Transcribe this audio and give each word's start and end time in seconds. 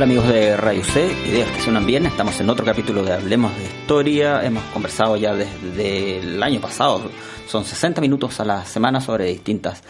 Hola 0.00 0.06
amigos 0.06 0.28
de 0.28 0.56
Radio 0.56 0.82
C, 0.82 1.12
ideas 1.28 1.50
que 1.50 1.60
suenan 1.60 1.84
bien, 1.84 2.06
estamos 2.06 2.40
en 2.40 2.48
otro 2.48 2.64
capítulo 2.64 3.02
de 3.02 3.12
Hablemos 3.12 3.54
de 3.54 3.64
Historia, 3.64 4.42
hemos 4.42 4.62
conversado 4.72 5.14
ya 5.18 5.34
desde 5.34 6.20
el 6.20 6.42
año 6.42 6.58
pasado, 6.58 7.02
son 7.46 7.66
60 7.66 8.00
minutos 8.00 8.40
a 8.40 8.46
la 8.46 8.64
semana 8.64 9.02
sobre 9.02 9.26
distintas 9.26 9.82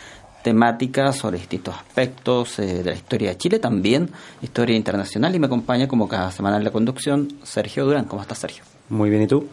temáticas, 0.43 1.17
sobre 1.17 1.39
distintos 1.39 1.77
aspectos 1.77 2.59
eh, 2.59 2.83
de 2.83 2.91
la 2.91 2.97
historia 2.97 3.31
de 3.31 3.37
Chile, 3.37 3.59
también 3.61 4.11
historia 4.43 4.75
internacional 4.75 5.33
y 5.33 5.39
me 5.39 5.47
acompaña 5.47 5.87
como 5.87 6.09
cada 6.09 6.33
semana 6.33 6.57
en 6.57 6.65
la 6.65 6.73
conducción 6.73 7.29
Sergio 7.45 7.85
Durán. 7.85 8.07
¿Cómo 8.07 8.23
estás 8.23 8.39
Sergio? 8.39 8.65
Muy 8.89 9.09
bien, 9.09 9.23
¿y 9.23 9.27
tú? 9.29 9.47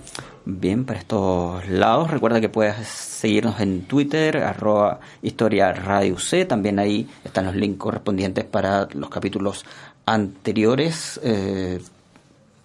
Bien, 0.45 0.85
para 0.85 0.97
estos 0.97 1.67
lados. 1.69 2.09
Recuerda 2.09 2.41
que 2.41 2.49
puedes 2.49 2.88
seguirnos 2.88 3.59
en 3.59 3.83
Twitter, 3.83 4.38
arroba 4.38 5.00
Historia 5.22 5.73
Radio 5.73 6.17
C. 6.17 6.45
También 6.45 6.80
ahí 6.80 7.08
están 7.23 7.45
los 7.45 7.55
links 7.55 7.78
correspondientes 7.78 8.45
para 8.45 8.88
los 8.94 9.09
capítulos 9.09 9.63
anteriores. 10.08 11.19
Eh, 11.22 11.80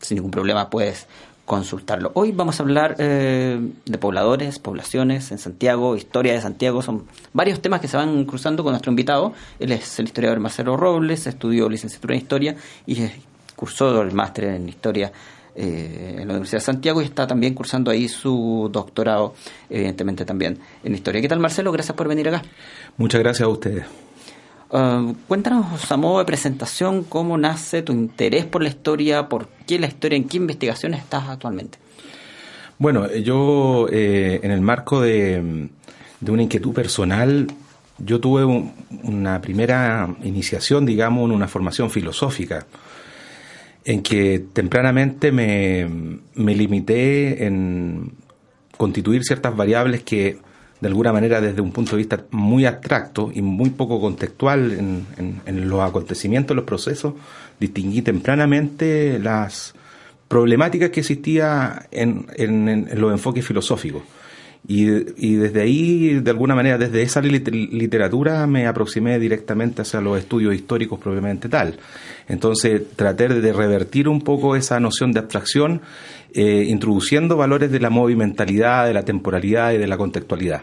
sin 0.01 0.17
ningún 0.17 0.31
problema 0.31 0.71
puedes 0.71 1.07
consultarlo. 1.45 2.12
Hoy 2.15 2.33
vamos 2.33 2.59
a 2.59 2.62
hablar 2.62 2.97
eh, 2.98 3.61
de 3.85 3.98
pobladores, 3.98 4.59
poblaciones 4.59 5.31
en 5.33 5.39
Santiago, 5.39 5.97
historia 5.97 6.33
de 6.33 6.41
Santiago. 6.41 6.81
Son 6.83 7.05
varios 7.33 7.61
temas 7.61 7.81
que 7.81 7.89
se 7.89 7.97
van 7.97 8.25
cruzando 8.25 8.63
con 8.63 8.73
nuestro 8.73 8.91
invitado. 8.91 9.35
Él 9.59 9.73
es 9.73 9.98
el 9.98 10.07
historiador 10.07 10.41
Marcelo 10.41 10.77
Robles, 10.77 11.27
estudió 11.27 11.69
licenciatura 11.69 12.15
en 12.15 12.20
historia 12.20 12.57
y 12.87 12.97
cursó 13.57 14.01
el 14.01 14.13
máster 14.13 14.45
en 14.45 14.69
historia 14.69 15.13
eh, 15.55 16.17
en 16.20 16.27
la 16.27 16.35
Universidad 16.35 16.61
de 16.61 16.65
Santiago 16.65 17.03
y 17.03 17.07
está 17.07 17.27
también 17.27 17.55
cursando 17.55 17.91
ahí 17.91 18.09
su 18.09 18.70
doctorado, 18.73 19.35
evidentemente 19.69 20.25
también 20.25 20.59
en 20.83 20.95
historia. 20.95 21.20
¿Qué 21.20 21.29
tal 21.29 21.41
Marcelo? 21.41 21.73
Gracias 21.73 21.97
por 21.97 22.09
venir 22.09 22.29
acá. 22.29 22.43
Muchas 22.97 23.20
gracias 23.20 23.47
a 23.47 23.51
ustedes. 23.51 23.85
Uh, 24.73 25.12
cuéntanos 25.28 25.92
a 25.92 25.97
modo 25.98 26.20
de 26.20 26.25
presentación 26.25 27.05
cómo 27.05 27.37
nace 27.37 27.83
tu 27.83 27.92
interés 27.92 28.47
por 28.47 28.62
la 28.62 28.70
historia, 28.70 29.29
por 29.29 29.47
qué 29.67 29.79
la 29.79 29.87
historia, 29.87 30.17
en 30.17 30.25
qué 30.25 30.39
investigaciones 30.39 31.01
estás 31.01 31.29
actualmente. 31.29 31.77
Bueno, 32.79 33.06
yo 33.17 33.87
eh, 33.92 34.41
en 34.42 34.51
el 34.51 34.62
marco 34.62 35.03
de, 35.03 35.69
una 36.27 36.42
inquietud 36.42 36.73
personal, 36.73 37.48
yo 37.98 38.19
tuve 38.19 38.47
una 39.03 39.42
primera 39.42 40.09
iniciación, 40.25 40.86
digamos, 40.86 41.27
en 41.27 41.33
una 41.33 41.48
formación 41.48 41.91
filosófica 41.91 42.67
en 43.84 44.03
que 44.03 44.42
tempranamente 44.55 45.33
me, 45.33 45.86
me 46.34 46.55
limité 46.55 47.45
en 47.45 48.14
constituir 48.79 49.23
ciertas 49.23 49.55
variables 49.55 50.03
que 50.03 50.39
de 50.83 50.89
alguna 50.89 51.13
manera 51.13 51.41
desde 51.41 51.61
un 51.61 51.71
punto 51.71 51.93
de 51.93 51.99
vista 51.99 52.25
muy 52.33 52.67
abstracto 52.67 53.31
y 53.33 53.41
muy 53.41 53.71
poco 53.71 54.01
contextual 54.01 54.73
en, 54.73 55.70
los 55.70 55.81
acontecimientos, 55.81 56.57
los 56.57 56.65
procesos, 56.65 57.15
distinguí 57.61 58.03
tempranamente 58.03 59.21
las 59.21 59.75
problemáticas 60.27 60.91
que 60.91 60.98
existía 60.98 61.87
en, 61.92 62.27
en 62.35 63.01
los 63.01 63.13
enfoques 63.13 63.47
filosóficos. 63.47 64.03
Y, 64.67 64.84
desde 64.84 65.61
ahí, 65.61 66.20
de 66.20 66.30
alguna 66.30 66.55
manera, 66.55 66.78
desde 66.78 67.02
esa 67.02 67.20
literatura 67.20 68.46
me 68.46 68.68
aproximé 68.68 69.18
directamente 69.18 69.83
hacia 69.83 70.00
los 70.00 70.18
estudios 70.18 70.55
históricos 70.55 71.00
propiamente 71.00 71.48
tal. 71.48 71.78
Entonces 72.28 72.83
traté 72.95 73.28
de 73.28 73.52
revertir 73.52 74.08
un 74.08 74.20
poco 74.20 74.55
esa 74.55 74.78
noción 74.78 75.11
de 75.12 75.18
abstracción, 75.18 75.83
eh, 76.33 76.67
introduciendo 76.68 77.36
valores 77.36 77.73
de 77.73 77.80
la 77.80 77.90
movimentalidad, 77.90 78.86
de 78.86 78.95
la 78.95 79.05
temporalidad 79.05 79.73
y 79.73 79.78
de 79.78 79.86
la 79.89 79.96
contextualidad. 79.96 80.62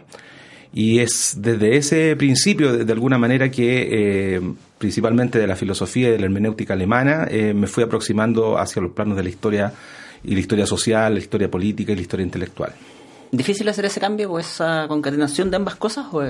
Y 0.73 0.99
es 0.99 1.35
desde 1.37 1.75
ese 1.75 2.15
principio, 2.15 2.77
de, 2.77 2.93
alguna 2.93 3.17
manera, 3.17 3.51
que 3.51 4.35
eh, 4.35 4.41
principalmente 4.77 5.39
de 5.39 5.47
la 5.47 5.55
filosofía 5.55 6.07
y 6.07 6.11
de 6.11 6.19
la 6.19 6.25
hermenéutica 6.25 6.73
alemana, 6.73 7.27
eh, 7.29 7.53
me 7.53 7.67
fui 7.67 7.83
aproximando 7.83 8.57
hacia 8.57 8.81
los 8.81 8.91
planos 8.91 9.17
de 9.17 9.23
la 9.23 9.29
historia 9.29 9.73
y 10.23 10.35
la 10.35 10.39
historia 10.39 10.65
social, 10.65 11.13
la 11.13 11.19
historia 11.19 11.51
política 11.51 11.91
y 11.91 11.95
la 11.95 12.01
historia 12.01 12.23
intelectual. 12.23 12.73
¿Difícil 13.31 13.69
hacer 13.69 13.85
ese 13.85 13.99
cambio 13.99 14.31
o 14.31 14.39
esa 14.39 14.87
concatenación 14.87 15.51
de 15.51 15.57
ambas 15.57 15.75
cosas 15.75 16.07
o, 16.11 16.23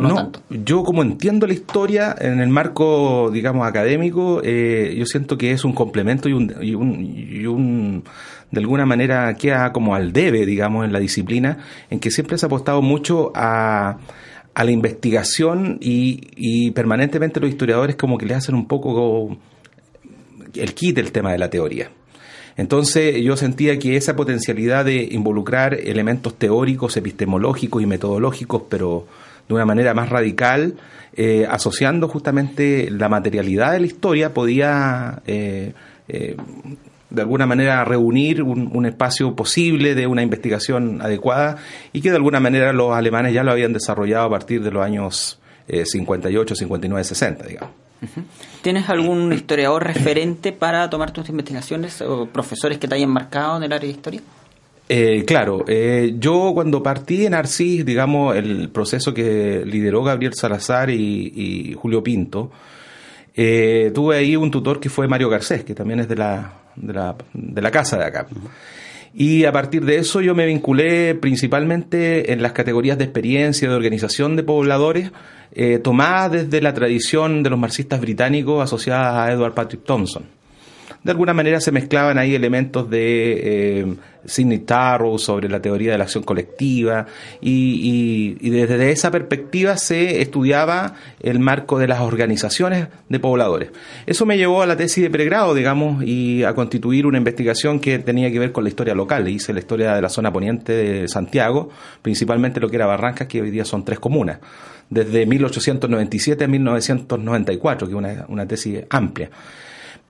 no, 0.00 0.14
tanto? 0.14 0.40
Yo 0.50 0.82
como 0.82 1.02
entiendo 1.02 1.46
la 1.46 1.52
historia 1.52 2.16
en 2.18 2.40
el 2.40 2.48
marco, 2.48 3.30
digamos, 3.32 3.66
académico, 3.66 4.40
eh, 4.42 4.94
yo 4.98 5.06
siento 5.06 5.38
que 5.38 5.52
es 5.52 5.64
un 5.64 5.72
complemento 5.72 6.28
y 6.28 6.32
un, 6.32 6.52
y 6.60 6.74
un, 6.74 7.00
y 7.00 7.46
un, 7.46 8.02
de 8.50 8.60
alguna 8.60 8.86
manera 8.86 9.32
queda 9.34 9.72
como 9.72 9.94
al 9.94 10.12
debe, 10.12 10.44
digamos, 10.44 10.84
en 10.84 10.92
la 10.92 10.98
disciplina, 10.98 11.58
en 11.90 12.00
que 12.00 12.10
siempre 12.10 12.36
se 12.38 12.46
ha 12.46 12.48
apostado 12.48 12.82
mucho 12.82 13.30
a, 13.36 13.98
a 14.54 14.64
la 14.64 14.70
investigación 14.72 15.78
y, 15.80 16.28
y 16.34 16.72
permanentemente 16.72 17.38
los 17.38 17.50
historiadores 17.50 17.94
como 17.94 18.18
que 18.18 18.26
le 18.26 18.34
hacen 18.34 18.56
un 18.56 18.66
poco 18.66 19.38
el 20.54 20.74
kit 20.74 20.96
del 20.96 21.12
tema 21.12 21.30
de 21.30 21.38
la 21.38 21.48
teoría. 21.48 21.90
Entonces 22.56 23.22
yo 23.22 23.36
sentía 23.36 23.78
que 23.78 23.96
esa 23.96 24.16
potencialidad 24.16 24.84
de 24.84 25.08
involucrar 25.10 25.74
elementos 25.74 26.38
teóricos, 26.38 26.96
epistemológicos 26.96 27.82
y 27.82 27.86
metodológicos, 27.86 28.62
pero 28.68 29.06
de 29.48 29.54
una 29.54 29.64
manera 29.64 29.94
más 29.94 30.08
radical, 30.08 30.74
eh, 31.14 31.46
asociando 31.48 32.08
justamente 32.08 32.90
la 32.90 33.08
materialidad 33.08 33.72
de 33.72 33.80
la 33.80 33.86
historia, 33.86 34.34
podía 34.34 35.22
eh, 35.26 35.72
eh, 36.08 36.36
de 37.10 37.22
alguna 37.22 37.46
manera 37.46 37.84
reunir 37.84 38.42
un, 38.42 38.86
espacio 38.86 39.34
posible 39.36 39.94
de 39.94 40.06
una 40.06 40.22
investigación 40.22 41.02
adecuada 41.02 41.56
y 41.92 42.00
que 42.00 42.10
de 42.10 42.16
alguna 42.16 42.40
manera 42.40 42.72
los 42.72 42.94
alemanes 42.94 43.34
ya 43.34 43.42
lo 43.42 43.52
habían 43.52 43.72
desarrollado 43.72 44.26
a 44.26 44.30
partir 44.30 44.62
de 44.62 44.70
los 44.70 44.82
años 44.82 45.38
58, 45.68 46.54
59, 46.54 47.04
60, 47.04 47.46
digamos. 47.46 47.81
¿Tienes 48.62 48.88
algún 48.88 49.32
historiador 49.32 49.84
referente 49.84 50.52
para 50.52 50.88
tomar 50.90 51.12
tus 51.12 51.28
investigaciones 51.28 52.00
o 52.02 52.26
profesores 52.26 52.78
que 52.78 52.88
te 52.88 52.94
hayan 52.94 53.10
marcado 53.10 53.56
en 53.56 53.64
el 53.64 53.72
área 53.72 53.86
de 53.86 53.94
historia? 53.94 54.20
Eh, 54.88 55.24
claro, 55.24 55.64
eh, 55.68 56.16
yo 56.18 56.50
cuando 56.52 56.82
partí 56.82 57.24
en 57.24 57.34
Arcis, 57.34 57.84
digamos, 57.84 58.36
el 58.36 58.68
proceso 58.68 59.14
que 59.14 59.62
lideró 59.64 60.02
Gabriel 60.02 60.34
Salazar 60.34 60.90
y, 60.90 61.74
Julio 61.78 62.02
Pinto, 62.02 62.50
eh, 63.34 63.90
tuve 63.94 64.18
ahí 64.18 64.36
un 64.36 64.50
tutor 64.50 64.80
que 64.80 64.90
fue 64.90 65.08
Mario 65.08 65.30
Garcés, 65.30 65.64
que 65.64 65.74
también 65.74 66.00
es 66.00 66.08
de 66.08 66.16
la, 66.16 66.52
de 66.76 66.92
la, 66.92 67.16
de 67.32 67.62
la 67.62 67.70
casa 67.70 67.96
de 67.96 68.04
acá. 68.04 68.26
Y 69.14 69.44
a 69.44 69.52
partir 69.52 69.84
de 69.84 69.96
eso 69.96 70.20
yo 70.20 70.34
me 70.34 70.46
vinculé 70.46 71.14
principalmente 71.14 72.32
en 72.32 72.42
las 72.42 72.52
categorías 72.52 72.96
de 72.96 73.04
experiencia, 73.04 73.68
de 73.68 73.74
organización 73.74 74.36
de 74.36 74.42
pobladores, 74.42 75.12
eh, 75.54 75.78
tomada 75.78 76.30
desde 76.30 76.62
la 76.62 76.72
tradición 76.72 77.42
de 77.42 77.50
los 77.50 77.58
marxistas 77.58 78.00
británicos 78.00 78.62
asociadas 78.62 79.14
a 79.14 79.32
Edward 79.32 79.52
Patrick 79.52 79.84
Thompson. 79.84 80.24
De 81.04 81.10
alguna 81.10 81.34
manera 81.34 81.60
se 81.60 81.72
mezclaban 81.72 82.16
ahí 82.16 82.34
elementos 82.34 82.88
de 82.88 83.80
eh, 83.80 83.94
Sidney 84.24 84.60
Tarrow 84.60 85.18
sobre 85.18 85.48
la 85.48 85.60
teoría 85.60 85.90
de 85.90 85.98
la 85.98 86.04
acción 86.04 86.22
colectiva 86.22 87.06
y, 87.40 88.34
desde 88.50 88.92
esa 88.92 89.10
perspectiva 89.10 89.76
se 89.76 90.20
estudiaba 90.22 90.94
el 91.20 91.40
marco 91.40 91.80
de 91.80 91.88
las 91.88 92.00
organizaciones 92.00 92.86
de 93.08 93.18
pobladores. 93.18 93.70
Eso 94.06 94.26
me 94.26 94.36
llevó 94.38 94.62
a 94.62 94.66
la 94.66 94.76
tesis 94.76 95.02
de 95.02 95.10
pregrado, 95.10 95.54
digamos, 95.54 96.04
y 96.04 96.44
a 96.44 96.54
constituir 96.54 97.06
una 97.06 97.18
investigación 97.18 97.80
que 97.80 97.98
tenía 97.98 98.30
que 98.30 98.38
ver 98.38 98.52
con 98.52 98.62
la 98.62 98.70
historia 98.70 98.94
local. 98.94 99.26
Hice 99.28 99.52
la 99.52 99.58
historia 99.58 99.94
de 99.94 100.02
la 100.02 100.08
zona 100.08 100.32
poniente 100.32 100.72
de 100.72 101.08
Santiago, 101.08 101.70
principalmente 102.00 102.60
lo 102.60 102.68
que 102.68 102.76
era 102.76 102.86
Barrancas, 102.86 103.26
que 103.26 103.42
hoy 103.42 103.50
día 103.50 103.64
son 103.64 103.84
tres 103.84 103.98
comunas 103.98 104.38
desde 104.88 105.24
1897 105.24 106.44
a 106.44 106.48
1994, 106.48 107.86
que 107.86 107.92
es 107.92 107.96
una, 107.96 108.26
una 108.28 108.46
tesis 108.46 108.84
amplia. 108.90 109.30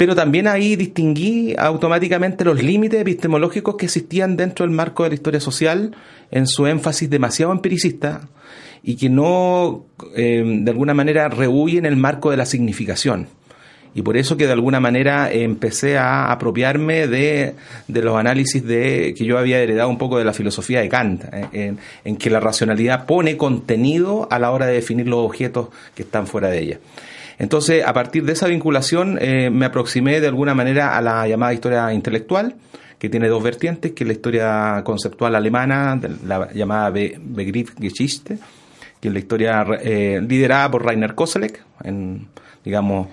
Pero 0.03 0.17
también 0.17 0.49
ahí 0.49 0.75
distinguí 0.75 1.55
automáticamente 1.57 2.45
los 2.45 2.61
límites 2.61 3.01
epistemológicos 3.01 3.77
que 3.77 3.85
existían 3.85 4.37
dentro 4.37 4.67
del 4.67 4.75
marco 4.75 5.05
de 5.05 5.11
la 5.11 5.15
historia 5.15 5.39
social 5.39 5.95
en 6.33 6.49
su 6.49 6.67
énfasis 6.67 7.09
demasiado 7.09 7.53
empiricista 7.53 8.23
y 8.83 8.97
que 8.97 9.09
no, 9.09 9.85
eh, 10.17 10.43
de 10.45 10.69
alguna 10.73 10.93
manera, 10.93 11.29
rehuyen 11.29 11.87
el 11.87 11.97
marco 11.97 12.33
de 12.33 12.37
la 12.37 12.47
significación 12.47 13.29
Y 13.95 14.03
por 14.03 14.17
eso 14.17 14.37
que 14.37 14.47
de 14.47 14.53
alguna 14.55 14.81
manera 14.81 15.31
empecé 15.31 15.99
a 15.99 16.33
apropiarme 16.33 17.07
de, 17.07 17.55
los 17.87 18.17
análisis 18.17 18.67
de 18.67 19.15
que 19.17 19.25
yo 19.25 19.39
había 19.39 19.61
heredado 19.61 19.89
un 19.89 19.99
poco 19.99 20.19
de 20.19 20.25
la 20.25 20.33
filosofía 20.33 20.81
de 20.81 20.89
Kant, 20.89 21.23
eh, 21.53 21.77
en, 22.05 22.17
que 22.17 22.29
la 22.29 22.41
racionalidad 22.41 23.07
pone 23.07 23.37
contenido 23.37 24.27
a 24.33 24.41
la 24.41 24.51
hora 24.51 24.67
de 24.67 24.73
definir 24.73 25.07
los 25.07 25.21
objetos 25.21 25.69
que 25.95 26.03
están 26.03 26.27
fuera 26.27 26.49
de 26.49 26.59
ella. 26.59 26.79
Entonces, 27.43 27.85
a 27.85 27.93
partir 27.93 28.25
de 28.25 28.35
esa 28.35 28.47
vinculación, 28.47 29.19
eh, 29.21 29.51
me 29.51 29.67
aproximé 29.67 30.21
de 30.21 30.29
alguna 30.29 30.55
manera 30.55 30.97
a 30.97 31.01
la 31.03 31.27
llamada 31.27 31.53
historia 31.53 31.93
intelectual, 31.93 32.55
que 33.01 33.09
tiene 33.09 33.27
dos 33.27 33.43
vertientes, 33.43 33.91
que 33.91 34.05
es 34.05 34.07
la 34.07 34.13
historia 34.13 34.83
conceptual 34.85 35.35
alemana, 35.35 36.01
la 36.25 36.53
llamada 36.53 36.91
Begriffsgeschichte, 36.91 38.39
que 39.01 39.09
es 39.09 39.13
la 39.13 39.19
historia 39.19 39.67
eh, 39.83 40.21
liderada 40.25 40.71
por 40.71 40.85
Rainer 40.85 41.17
Koselleck, 41.17 41.65
en, 41.83 42.29
digamos, 42.65 43.09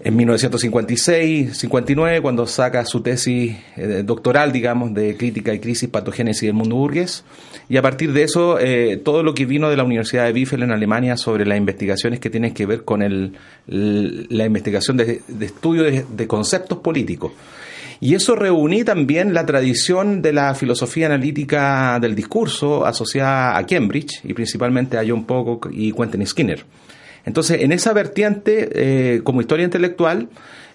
en 0.00 0.16
1956-59, 0.16 2.22
cuando 2.22 2.46
saca 2.46 2.84
su 2.84 3.00
tesis 3.00 3.56
eh, 3.76 4.04
doctoral, 4.04 4.52
digamos, 4.52 4.94
de 4.94 5.16
crítica 5.16 5.52
y 5.52 5.58
crisis, 5.58 5.88
patogénesis 5.88 6.42
del 6.42 6.54
mundo 6.54 6.76
burgués. 6.76 7.24
Y 7.68 7.78
a 7.78 7.82
partir 7.82 8.12
de 8.12 8.22
eso, 8.22 8.60
eh, 8.60 9.00
todo 9.04 9.24
lo 9.24 9.34
que 9.34 9.44
vino 9.44 9.68
de 9.68 9.76
la 9.76 9.82
Universidad 9.82 10.26
de 10.26 10.32
Biffel 10.32 10.62
en 10.62 10.70
Alemania 10.70 11.16
sobre 11.16 11.44
las 11.44 11.58
investigaciones 11.58 12.20
que 12.20 12.30
tienen 12.30 12.54
que 12.54 12.64
ver 12.64 12.84
con 12.84 13.02
el, 13.02 13.32
la 13.66 14.44
investigación 14.44 14.96
de, 14.96 15.20
estudio 15.40 15.82
de, 15.82 16.26
conceptos 16.28 16.78
políticos. 16.78 17.32
Y 18.00 18.14
eso 18.14 18.36
reuní 18.36 18.84
también 18.84 19.34
la 19.34 19.44
tradición 19.44 20.22
de 20.22 20.32
la 20.32 20.54
filosofía 20.54 21.06
analítica 21.06 21.98
del 22.00 22.14
discurso 22.14 22.86
asociada 22.86 23.58
a 23.58 23.66
Cambridge 23.66 24.20
y 24.22 24.34
principalmente 24.34 24.96
a 24.96 25.02
John 25.04 25.24
Pocock 25.24 25.70
y 25.72 25.90
Quentin 25.90 26.24
Skinner. 26.24 26.64
Entonces, 27.28 27.60
en 27.60 27.72
esa 27.72 27.92
vertiente, 27.92 28.70
eh, 28.72 29.20
como 29.22 29.42
historia 29.42 29.64
intelectual, 29.64 30.30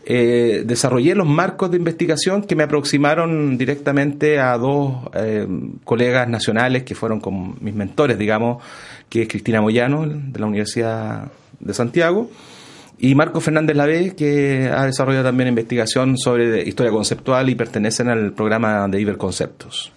eh, 0.06 0.62
desarrollé 0.68 1.16
los 1.16 1.26
marcos 1.26 1.72
de 1.72 1.78
investigación 1.78 2.44
que 2.44 2.56
me 2.56 2.62
aproximaron 2.62 3.58
directamente 3.58 4.40
a 4.40 4.56
dos 4.60 4.98
eh, 5.16 5.48
colegas 5.84 6.30
nacionales 6.30 6.84
que 6.84 6.94
fueron 6.94 7.20
como 7.20 7.56
mis 7.60 7.74
mentores, 7.74 8.20
digamos, 8.20 8.62
que 9.10 9.24
es 9.24 9.28
Cristina 9.28 9.62
Moyano, 9.62 10.06
de 10.06 10.40
la 10.40 10.46
Universidad 10.46 11.32
de 11.60 11.74
Santiago, 11.74 12.30
y 13.00 13.16
Marco 13.16 13.42
Fernández 13.42 13.76
Lavé, 13.76 14.14
que 14.16 14.70
ha 14.72 14.86
desarrollado 14.86 15.26
también 15.26 15.50
investigación 15.50 16.20
sobre 16.20 16.62
historia 16.68 16.92
conceptual 16.92 17.50
y 17.50 17.56
pertenecen 17.56 18.10
al 18.10 18.34
programa 18.34 18.88
de 18.88 19.02
Iberconceptos. 19.02 19.92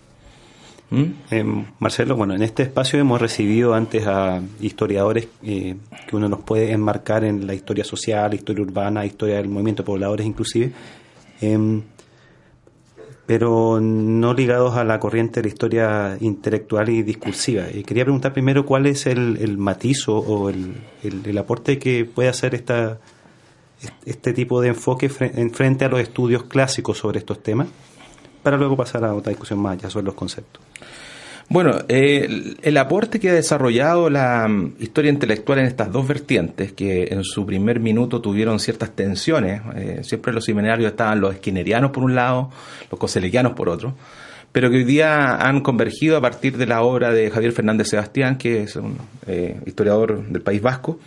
¿Mm? 0.90 1.04
Eh, 1.30 1.64
Marcelo, 1.80 2.14
bueno, 2.14 2.34
en 2.34 2.42
este 2.42 2.62
espacio 2.62 3.00
hemos 3.00 3.20
recibido 3.20 3.74
antes 3.74 4.06
a 4.06 4.40
historiadores 4.60 5.28
eh, 5.42 5.76
que 6.08 6.16
uno 6.16 6.28
nos 6.28 6.40
puede 6.40 6.70
enmarcar 6.70 7.24
en 7.24 7.46
la 7.46 7.54
historia 7.54 7.84
social, 7.84 8.34
historia 8.34 8.62
urbana, 8.62 9.04
historia 9.04 9.36
del 9.36 9.48
movimiento 9.48 9.82
de 9.82 9.86
pobladores 9.86 10.26
inclusive, 10.26 10.72
em, 11.40 11.82
pero 13.26 13.80
no 13.80 14.32
ligados 14.32 14.76
a 14.76 14.84
la 14.84 15.00
corriente 15.00 15.40
de 15.40 15.48
la 15.48 15.52
historia 15.52 16.16
intelectual 16.20 16.88
y 16.88 17.02
discursiva. 17.02 17.64
Quería 17.84 18.04
preguntar 18.04 18.32
primero 18.32 18.64
cuál 18.64 18.86
es 18.86 19.06
el, 19.06 19.58
matiz 19.58 20.06
o 20.06 20.48
el, 20.48 20.74
el, 21.02 21.36
aporte 21.36 21.80
que 21.80 22.04
puede 22.04 22.28
hacer 22.28 22.54
esta, 22.54 23.00
este 24.04 24.32
tipo 24.32 24.60
de 24.60 24.68
enfoque 24.68 25.10
en 25.18 25.50
frente 25.50 25.84
a 25.84 25.88
los 25.88 25.98
estudios 25.98 26.44
clásicos 26.44 26.98
sobre 26.98 27.18
estos 27.18 27.42
temas, 27.42 27.66
para 28.46 28.56
luego 28.56 28.76
pasar 28.76 29.04
a 29.04 29.12
otra 29.12 29.30
discusión 29.30 29.58
más 29.58 29.76
ya 29.76 29.90
sobre 29.90 30.06
los 30.06 30.14
conceptos. 30.14 30.62
Bueno, 31.48 31.78
el, 31.88 32.76
aporte 32.76 33.18
que 33.18 33.30
ha 33.30 33.34
desarrollado 33.34 34.08
la 34.08 34.46
mm, 34.46 34.76
historia 34.78 35.10
intelectual 35.10 35.58
en 35.58 35.64
estas 35.66 35.90
dos 35.90 36.06
vertientes, 36.06 36.72
que 36.72 37.08
en 37.10 37.24
su 37.24 37.44
primer 37.44 37.80
minuto 37.80 38.20
tuvieron 38.20 38.60
ciertas 38.60 38.92
tensiones, 38.92 39.62
eh, 39.74 39.98
siempre 40.04 40.32
los 40.32 40.44
seminarios 40.44 40.92
estaban 40.92 41.20
los 41.20 41.34
esquinerianos 41.34 41.90
por 41.90 42.04
un 42.04 42.14
lado, 42.14 42.52
los 42.88 43.00
coselequianos 43.00 43.54
por 43.54 43.68
otro, 43.68 43.96
pero 44.52 44.70
que 44.70 44.76
hoy 44.76 44.84
día 44.84 45.34
han 45.44 45.62
convergido 45.62 46.16
a 46.16 46.20
partir 46.20 46.56
de 46.56 46.66
la 46.66 46.82
obra 46.82 47.10
de 47.10 47.32
Javier 47.32 47.50
Fernández 47.50 47.88
Sebastián, 47.88 48.38
que 48.38 48.62
es 48.62 48.76
un 48.76 48.96
eh, 49.26 49.58
historiador 49.66 50.24
del 50.24 50.42
País 50.42 50.62
Vasco, 50.62 51.00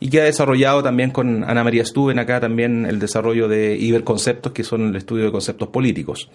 y 0.00 0.08
que 0.08 0.22
ha 0.22 0.24
desarrollado 0.24 0.82
también 0.82 1.10
con 1.10 1.44
Ana 1.44 1.62
María 1.62 1.84
Stuben 1.84 2.18
acá 2.18 2.40
también 2.40 2.86
el 2.86 2.98
desarrollo 2.98 3.48
de 3.48 3.76
Iberconceptos, 3.76 4.52
que 4.52 4.64
son 4.64 4.88
el 4.88 4.96
estudio 4.96 5.26
de 5.26 5.30
conceptos 5.30 5.68
políticos. 5.68 6.30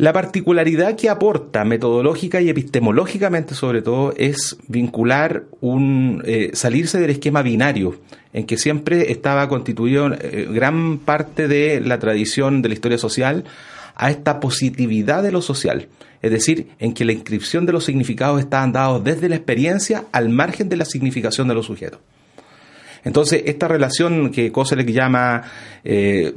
La 0.00 0.14
particularidad 0.14 0.96
que 0.96 1.10
aporta 1.10 1.62
metodológica 1.66 2.40
y 2.40 2.48
epistemológicamente 2.48 3.54
sobre 3.54 3.82
todo 3.82 4.14
es 4.16 4.56
vincular 4.66 5.44
un 5.60 6.22
eh, 6.24 6.52
salirse 6.54 6.98
del 6.98 7.10
esquema 7.10 7.42
binario 7.42 8.00
en 8.32 8.46
que 8.46 8.56
siempre 8.56 9.12
estaba 9.12 9.46
constituido 9.50 10.10
eh, 10.14 10.48
gran 10.50 10.96
parte 10.96 11.48
de 11.48 11.82
la 11.82 11.98
tradición 11.98 12.62
de 12.62 12.70
la 12.70 12.74
historia 12.76 12.96
social 12.96 13.44
a 13.94 14.10
esta 14.10 14.40
positividad 14.40 15.22
de 15.22 15.32
lo 15.32 15.42
social, 15.42 15.88
es 16.22 16.30
decir, 16.30 16.68
en 16.78 16.94
que 16.94 17.04
la 17.04 17.12
inscripción 17.12 17.66
de 17.66 17.72
los 17.72 17.84
significados 17.84 18.40
estaban 18.40 18.72
dados 18.72 19.04
desde 19.04 19.28
la 19.28 19.36
experiencia 19.36 20.06
al 20.12 20.30
margen 20.30 20.70
de 20.70 20.78
la 20.78 20.86
significación 20.86 21.46
de 21.46 21.54
los 21.56 21.66
sujetos. 21.66 22.00
Entonces, 23.04 23.42
esta 23.44 23.68
relación 23.68 24.30
que 24.30 24.50
Koselleck 24.50 24.88
llama 24.88 25.42
eh, 25.84 26.34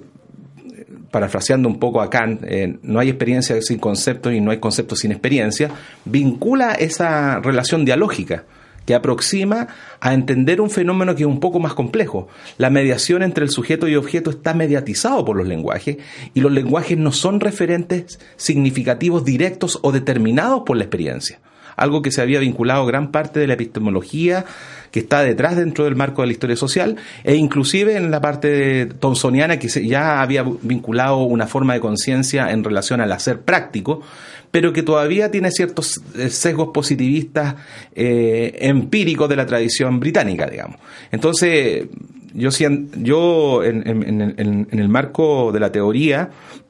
parafraseando 1.13 1.69
un 1.69 1.77
poco 1.77 2.01
a 2.01 2.10
Kant, 2.10 2.42
eh, 2.44 2.80
no 2.81 3.00
hay 3.00 3.10
experiencia 3.10 3.62
sin 3.62 3.77
conceptos 3.77 4.33
y 4.33 4.42
no 4.42 4.50
hay 4.50 4.57
conceptos 4.57 4.98
sin 4.98 5.12
experiencia, 5.12 5.69
vincula 6.06 6.71
esa 6.71 7.39
relación 7.39 7.86
dialógica 7.86 8.45
que 8.88 8.95
aproxima 8.95 9.68
a 10.00 10.15
entender 10.15 10.60
un 10.60 10.71
fenómeno 10.71 11.13
que 11.13 11.21
es 11.21 11.27
un 11.27 11.39
poco 11.39 11.60
más 11.60 11.75
complejo. 11.75 12.30
La 12.57 12.71
mediación 12.71 13.21
entre 13.21 13.44
el 13.44 13.51
sujeto 13.51 13.88
y 13.88 13.95
objeto 13.95 14.31
está 14.31 14.56
mediatizado 14.56 15.24
por 15.24 15.38
los 15.38 15.48
lenguajes 15.48 15.98
y 16.33 16.42
los 16.42 16.51
lenguajes 16.51 16.98
no 16.98 17.12
son 17.12 17.39
referentes 17.39 18.19
significativos 18.36 19.24
directos 19.24 19.77
o 19.83 19.92
determinados 19.92 20.63
por 20.65 20.77
la 20.77 20.86
experiencia 20.86 21.39
algo 21.75 22.01
que 22.01 22.12
se 22.12 22.21
había 22.21 22.39
vinculado 22.39 22.86
gran 22.86 23.12
parte 23.12 23.39
de 23.39 23.48
la 23.48 23.54
epistemología 23.54 24.45
que 24.93 24.99
está 24.99 25.23
detrás 25.23 25.55
dentro 25.55 25.85
del 25.85 25.95
marco 25.95 26.21
de 26.21 26.27
la 26.27 26.33
historia 26.33 26.55
social 26.55 26.97
e 27.23 27.33
inclusive 27.33 27.97
en 27.97 28.11
la 28.11 28.21
parte 28.21 28.85
thomsoniana 28.85 29.57
que 29.57 29.67
ya 29.67 30.21
había 30.21 30.45
vinculado 30.61 31.17
una 31.23 31.47
forma 31.47 31.73
de 31.73 31.79
conciencia 31.79 32.51
en 32.51 32.63
relación 32.63 33.01
al 33.01 33.11
hacer 33.11 33.41
práctico, 33.41 34.03
pero 34.51 34.71
que 34.71 34.83
todavía 34.83 35.31
tiene 35.31 35.49
ciertos 35.49 35.99
eh, 36.15 36.29
sesgos 36.29 36.69
positivistas 36.71 37.55
eh, 37.95 38.55
empíricos 38.61 39.27
de 39.27 39.35
la 39.35 39.47
tradición 39.47 39.99
británica, 39.99 40.45
digamos. 40.45 40.77
Entonces, 41.11 41.87
yo, 42.35 42.51
yo 42.97 43.63
en, 43.63 43.87
en, 43.87 44.67
el 44.79 44.89
marco 44.89 45.51
de 45.51 45.59
la 45.59 45.71
teoría 45.71 46.29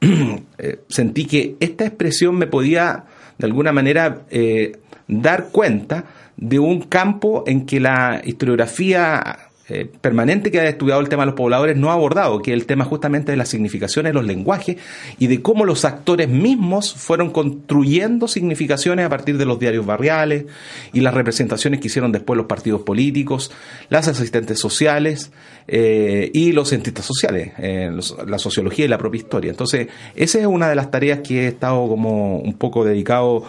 eh, 0.58 0.78
sentí 0.88 1.26
que 1.26 1.56
esta 1.60 1.84
expresión 1.84 2.36
me 2.36 2.46
podía 2.46 3.04
de 3.36 3.44
alguna 3.44 3.72
manera 3.72 4.22
dar 5.08 5.48
cuenta 5.50 6.04
de 6.36 6.58
un 6.58 6.80
campo 6.82 7.44
en 7.46 7.66
que 7.66 7.80
la 7.80 8.20
historiografía 8.24 9.50
eh, 9.66 9.90
permanente 9.98 10.50
que 10.50 10.60
ha 10.60 10.68
estudiado 10.68 11.00
el 11.00 11.08
tema 11.08 11.22
de 11.22 11.28
los 11.28 11.36
pobladores 11.36 11.74
no 11.74 11.90
ha 11.90 11.94
abordado, 11.94 12.42
que 12.42 12.50
es 12.52 12.54
el 12.54 12.66
tema 12.66 12.84
justamente 12.84 13.32
de 13.32 13.38
las 13.38 13.48
significaciones 13.48 14.10
de 14.10 14.14
los 14.14 14.26
lenguajes 14.26 14.76
y 15.18 15.26
de 15.26 15.40
cómo 15.40 15.64
los 15.64 15.86
actores 15.86 16.28
mismos 16.28 16.92
fueron 16.92 17.30
construyendo 17.30 18.28
significaciones 18.28 19.06
a 19.06 19.08
partir 19.08 19.38
de 19.38 19.46
los 19.46 19.58
diarios 19.58 19.86
barriales 19.86 20.44
y 20.92 21.00
las 21.00 21.14
representaciones 21.14 21.80
que 21.80 21.86
hicieron 21.86 22.12
después 22.12 22.36
los 22.36 22.44
partidos 22.44 22.82
políticos, 22.82 23.52
las 23.88 24.06
asistentes 24.06 24.58
sociales 24.58 25.32
eh, 25.66 26.30
y 26.34 26.52
los 26.52 26.68
cientistas 26.68 27.06
sociales, 27.06 27.52
eh, 27.56 27.90
la 28.26 28.38
sociología 28.38 28.84
y 28.84 28.88
la 28.88 28.98
propia 28.98 29.20
historia. 29.20 29.50
Entonces, 29.50 29.88
esa 30.14 30.40
es 30.40 30.46
una 30.46 30.68
de 30.68 30.74
las 30.74 30.90
tareas 30.90 31.20
que 31.20 31.44
he 31.44 31.46
estado 31.46 31.88
como 31.88 32.36
un 32.36 32.52
poco 32.52 32.84
dedicado 32.84 33.46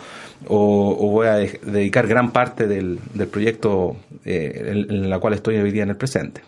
o, 0.48 1.10
voy 1.10 1.28
a 1.28 1.36
dedicar 1.36 2.08
gran 2.08 2.32
parte 2.32 2.68
del, 2.68 3.00
proyecto 3.32 3.96
eh, 4.24 4.86
en, 4.90 5.10
la 5.10 5.20
cual 5.20 5.34
estoy 5.34 5.58
hoy 5.58 5.72
día 5.72 5.84
en 5.84 5.90
el 5.90 5.98
presente. 5.98 6.42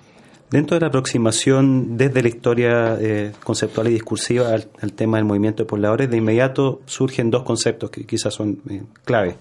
Dentro 0.49 0.75
de 0.75 0.81
la 0.81 0.87
aproximación 0.87 1.97
desde 1.97 2.21
la 2.21 2.29
historia 2.29 2.97
eh, 2.99 3.33
conceptual 3.43 3.87
y 3.87 3.91
discursiva 3.91 4.53
al, 4.53 4.93
tema 4.93 5.17
del 5.17 5.25
movimiento 5.25 5.63
de 5.63 5.67
pobladores, 5.67 6.09
de 6.09 6.17
inmediato 6.17 6.81
surgen 6.85 7.29
dos 7.29 7.43
conceptos 7.43 7.89
que 7.89 8.05
quizás 8.05 8.33
son 8.33 8.59
eh, 8.69 8.83
clave, 9.03 9.35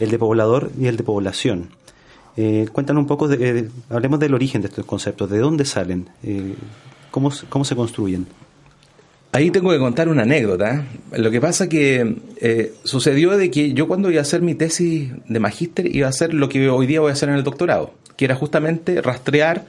el 0.00 0.10
de 0.10 0.18
poblador 0.18 0.70
y 0.78 0.86
el 0.86 0.96
de 0.96 1.02
población. 1.02 1.70
cuéntanos 2.72 3.00
un 3.00 3.06
poco, 3.06 3.28
hablemos 3.88 4.20
del 4.20 4.34
origen 4.34 4.60
de 4.60 4.68
estos 4.68 4.84
conceptos, 4.84 5.30
de 5.30 5.38
dónde 5.38 5.64
salen, 5.64 6.10
cómo, 7.10 7.30
cómo 7.48 7.64
se 7.64 7.74
construyen. 7.74 8.26
Ahí 9.32 9.52
tengo 9.52 9.70
que 9.70 9.78
contar 9.78 10.08
una 10.08 10.22
anécdota. 10.22 10.84
Lo 11.16 11.30
que 11.30 11.40
pasa 11.40 11.68
que 11.68 12.16
eh, 12.40 12.72
sucedió 12.82 13.36
de 13.36 13.48
que 13.48 13.72
yo 13.72 13.86
cuando 13.86 14.10
iba 14.10 14.18
a 14.18 14.22
hacer 14.22 14.42
mi 14.42 14.56
tesis 14.56 15.12
de 15.28 15.38
magíster 15.38 15.94
iba 15.94 16.08
a 16.08 16.10
hacer 16.10 16.34
lo 16.34 16.48
que 16.48 16.68
hoy 16.68 16.86
día 16.86 17.00
voy 17.00 17.10
a 17.10 17.12
hacer 17.12 17.28
en 17.28 17.36
el 17.36 17.44
doctorado, 17.44 17.94
que 18.16 18.24
era 18.24 18.34
justamente 18.34 19.00
rastrear 19.00 19.66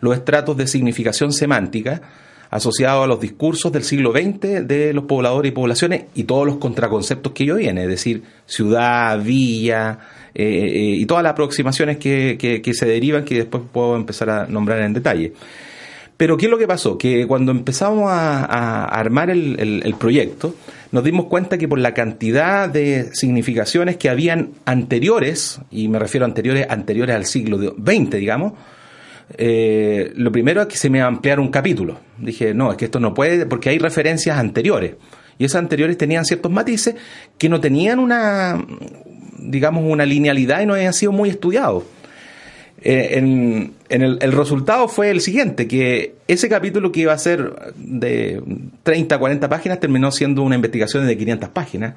los 0.00 0.16
estratos 0.16 0.56
de 0.56 0.66
significación 0.66 1.32
semántica 1.32 2.02
asociados 2.50 3.04
a 3.04 3.06
los 3.06 3.20
discursos 3.20 3.70
del 3.70 3.84
siglo 3.84 4.10
XX 4.10 4.66
de 4.66 4.92
los 4.92 5.04
pobladores 5.04 5.52
y 5.52 5.54
poblaciones 5.54 6.04
y 6.14 6.24
todos 6.24 6.44
los 6.44 6.56
contraconceptos 6.56 7.32
que 7.32 7.44
ello 7.44 7.56
viene, 7.56 7.84
es 7.84 7.88
decir, 7.88 8.24
ciudad, 8.44 9.20
villa 9.22 9.98
eh, 10.34 10.44
eh, 10.44 10.96
y 10.96 11.06
todas 11.06 11.22
las 11.22 11.32
aproximaciones 11.32 11.98
que, 11.98 12.36
que 12.38 12.74
se 12.74 12.86
derivan 12.86 13.24
que 13.24 13.36
después 13.36 13.62
puedo 13.72 13.94
empezar 13.94 14.30
a 14.30 14.46
nombrar 14.46 14.80
en 14.80 14.92
detalle. 14.92 15.32
Pero 16.16 16.36
¿qué 16.36 16.46
es 16.46 16.50
lo 16.50 16.58
que 16.58 16.66
pasó? 16.66 16.96
Que 16.96 17.26
cuando 17.26 17.52
empezamos 17.52 18.10
a, 18.10 18.84
armar 18.84 19.28
el, 19.30 19.94
proyecto, 19.98 20.54
nos 20.92 21.04
dimos 21.04 21.26
cuenta 21.26 21.58
que 21.58 21.68
por 21.68 21.78
la 21.78 21.92
cantidad 21.92 22.68
de 22.68 23.10
significaciones 23.14 23.96
que 23.96 24.08
habían 24.08 24.52
anteriores, 24.64 25.60
y 25.70 25.88
me 25.88 25.98
refiero 25.98 26.24
a 26.24 26.28
anteriores, 26.28 26.66
anteriores 26.70 27.14
al 27.14 27.26
siglo 27.26 27.58
XX, 27.58 28.10
digamos, 28.12 28.54
eh, 29.36 30.12
lo 30.16 30.32
primero 30.32 30.62
es 30.62 30.68
que 30.68 30.76
se 30.76 30.88
me 30.88 31.02
ampliara 31.02 31.40
un 31.40 31.50
capítulo. 31.50 31.98
Dije, 32.16 32.54
no, 32.54 32.70
es 32.70 32.78
que 32.78 32.86
esto 32.86 33.00
no 33.00 33.12
puede, 33.12 33.44
porque 33.44 33.68
hay 33.68 33.78
referencias 33.78 34.38
anteriores. 34.38 34.94
Y 35.38 35.44
esas 35.44 35.58
anteriores 35.58 35.98
tenían 35.98 36.24
ciertos 36.24 36.50
matices 36.50 36.94
que 37.36 37.50
no 37.50 37.60
tenían 37.60 37.98
una, 37.98 38.64
digamos, 39.38 39.84
una 39.86 40.06
linealidad 40.06 40.62
y 40.62 40.66
no 40.66 40.74
habían 40.74 40.94
sido 40.94 41.12
muy 41.12 41.28
estudiados. 41.28 41.84
Eh, 42.82 43.18
en, 43.18 43.74
el, 43.88 44.32
resultado 44.32 44.88
fue 44.88 45.10
el 45.10 45.20
siguiente, 45.20 45.66
que 45.66 46.16
ese 46.28 46.48
capítulo 46.48 46.92
que 46.92 47.00
iba 47.00 47.12
a 47.12 47.18
ser 47.18 47.74
de 47.76 48.42
30, 48.82 49.18
40 49.18 49.48
páginas 49.48 49.80
terminó 49.80 50.12
siendo 50.12 50.42
una 50.42 50.56
investigación 50.56 51.06
de 51.06 51.16
500 51.16 51.48
páginas, 51.50 51.94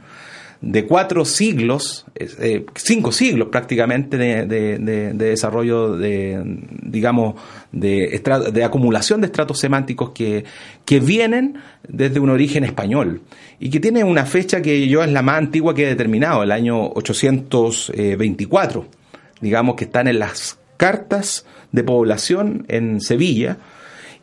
de 0.61 0.85
cuatro 0.85 1.23
siglos, 1.23 2.05
eh, 2.15 2.65
cinco 2.75 3.13
siglos 3.13 3.47
prácticamente 3.49 4.17
de, 4.17 5.13
desarrollo 5.13 5.95
de, 5.95 6.43
digamos, 6.81 7.35
de, 7.71 8.21
de 8.51 8.63
acumulación 8.63 9.21
de 9.21 9.27
estratos 9.27 9.59
semánticos 9.59 10.09
que, 10.09 10.43
que 10.83 10.99
vienen 10.99 11.59
desde 11.87 12.19
un 12.19 12.29
origen 12.29 12.65
español 12.65 13.21
y 13.57 13.69
que 13.69 13.79
tiene 13.79 14.03
una 14.03 14.25
fecha 14.25 14.61
que 14.61 14.89
yo 14.89 15.01
es 15.01 15.09
la 15.09 15.21
más 15.21 15.37
antigua 15.37 15.73
que 15.73 15.83
he 15.83 15.87
determinado, 15.87 16.43
el 16.43 16.51
año 16.51 16.89
824 16.89 18.99
digamos 19.41 19.75
que 19.75 19.85
están 19.85 20.07
en 20.07 20.19
las 20.19 20.58
cartas 20.79 21.45
de 21.73 21.83
población 21.83 22.65
en 22.69 23.01
Sevilla 23.01 23.57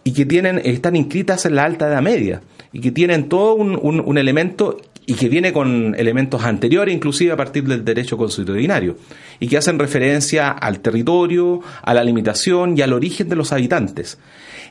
y 0.02 0.12
que 0.12 0.24
tienen, 0.24 0.60
están 0.64 0.96
inscritas 0.96 1.44
en 1.44 1.54
la 1.54 1.64
Alta 1.64 1.86
Edad 1.86 2.00
Media 2.00 2.40
y 2.72 2.80
que 2.80 2.90
tienen 2.92 3.28
todo 3.28 3.54
un, 3.54 3.76
un, 3.76 4.18
elemento 4.18 4.78
y 5.04 5.14
que 5.14 5.28
viene 5.28 5.52
con 5.52 5.94
elementos 5.98 6.42
anteriores, 6.44 6.94
inclusive 6.94 7.32
a 7.32 7.36
partir 7.36 7.64
del 7.64 7.84
derecho 7.84 8.16
constitucionario, 8.16 8.96
y 9.38 9.48
que 9.48 9.58
hacen 9.58 9.78
referencia 9.78 10.50
al 10.50 10.80
territorio, 10.80 11.60
a 11.82 11.92
la 11.92 12.02
limitación 12.02 12.76
y 12.76 12.82
al 12.82 12.94
origen 12.94 13.28
de 13.28 13.36
los 13.36 13.52
habitantes. 13.52 14.18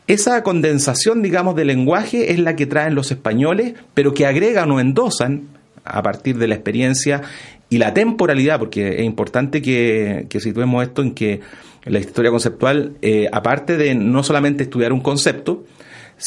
Esa 0.08 0.42
condensación, 0.42 1.22
digamos, 1.22 1.56
de 1.56 1.66
lenguaje 1.66 2.32
es 2.32 2.40
la 2.40 2.56
que 2.56 2.66
traen 2.66 2.96
los 2.96 3.12
españoles, 3.12 3.76
pero 3.94 4.14
que 4.14 4.26
agregan 4.26 4.72
o 4.72 4.80
endosan 4.80 5.44
a 5.84 6.02
partir 6.02 6.38
de 6.38 6.48
la 6.48 6.56
experiencia 6.56 7.22
y 7.70 7.78
la 7.78 7.94
temporalidad, 7.94 8.60
porque 8.60 9.00
es 9.00 9.04
importante 9.04 9.62
que, 9.62 10.28
que 10.30 10.40
situemos 10.40 10.84
esto 10.84 11.02
en 11.02 11.14
que 11.14 11.42
la 11.86 12.00
historia 12.00 12.32
conceptual, 12.32 12.98
eh, 13.02 13.28
aparte 13.32 13.78
de 13.78 13.94
no 13.96 14.24
solamente 14.24 14.64
estudiar 14.64 14.92
un 14.92 15.02
concepto, 15.02 15.64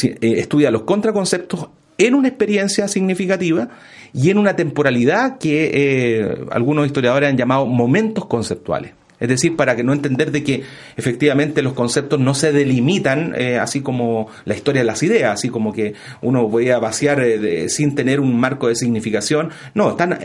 eh, 0.03 0.17
estudia 0.21 0.71
los 0.71 0.83
contraconceptos 0.83 1.69
en 1.99 2.15
una 2.15 2.29
experiencia 2.29 2.87
significativa 2.87 3.69
y 4.13 4.31
en 4.31 4.39
una 4.39 4.55
temporalidad 4.55 5.39
que 5.39 5.71
eh, 5.75 6.45
algunos 6.51 6.87
historiadores 6.87 7.29
han 7.29 7.37
llamado 7.37 7.67
momentos 7.67 8.27
conceptuales. 8.27 8.93
Es 9.19 9.29
decir, 9.29 9.57
para 9.57 9.75
que 9.75 9.83
no 9.83 9.93
entender 9.93 10.31
de 10.31 10.45
que 10.45 10.63
efectivamente 10.97 11.61
los 11.61 11.73
conceptos 11.73 12.21
no 12.21 12.35
se 12.35 12.53
delimitan 12.53 13.35
así 13.61 13.81
como 13.81 14.29
la 14.45 14.55
historia 14.55 14.83
de 14.83 14.87
las 14.87 15.03
ideas, 15.03 15.33
así 15.33 15.49
como 15.49 15.73
que 15.73 15.95
uno 16.23 16.47
voy 16.47 16.71
a 16.71 16.79
vaciar 16.79 17.21
sin 17.67 17.97
tener 17.97 18.21
un 18.21 18.39
marco 18.39 18.69
de 18.69 18.77
significación. 18.77 19.51
No, 19.75 19.91
están 19.91 20.21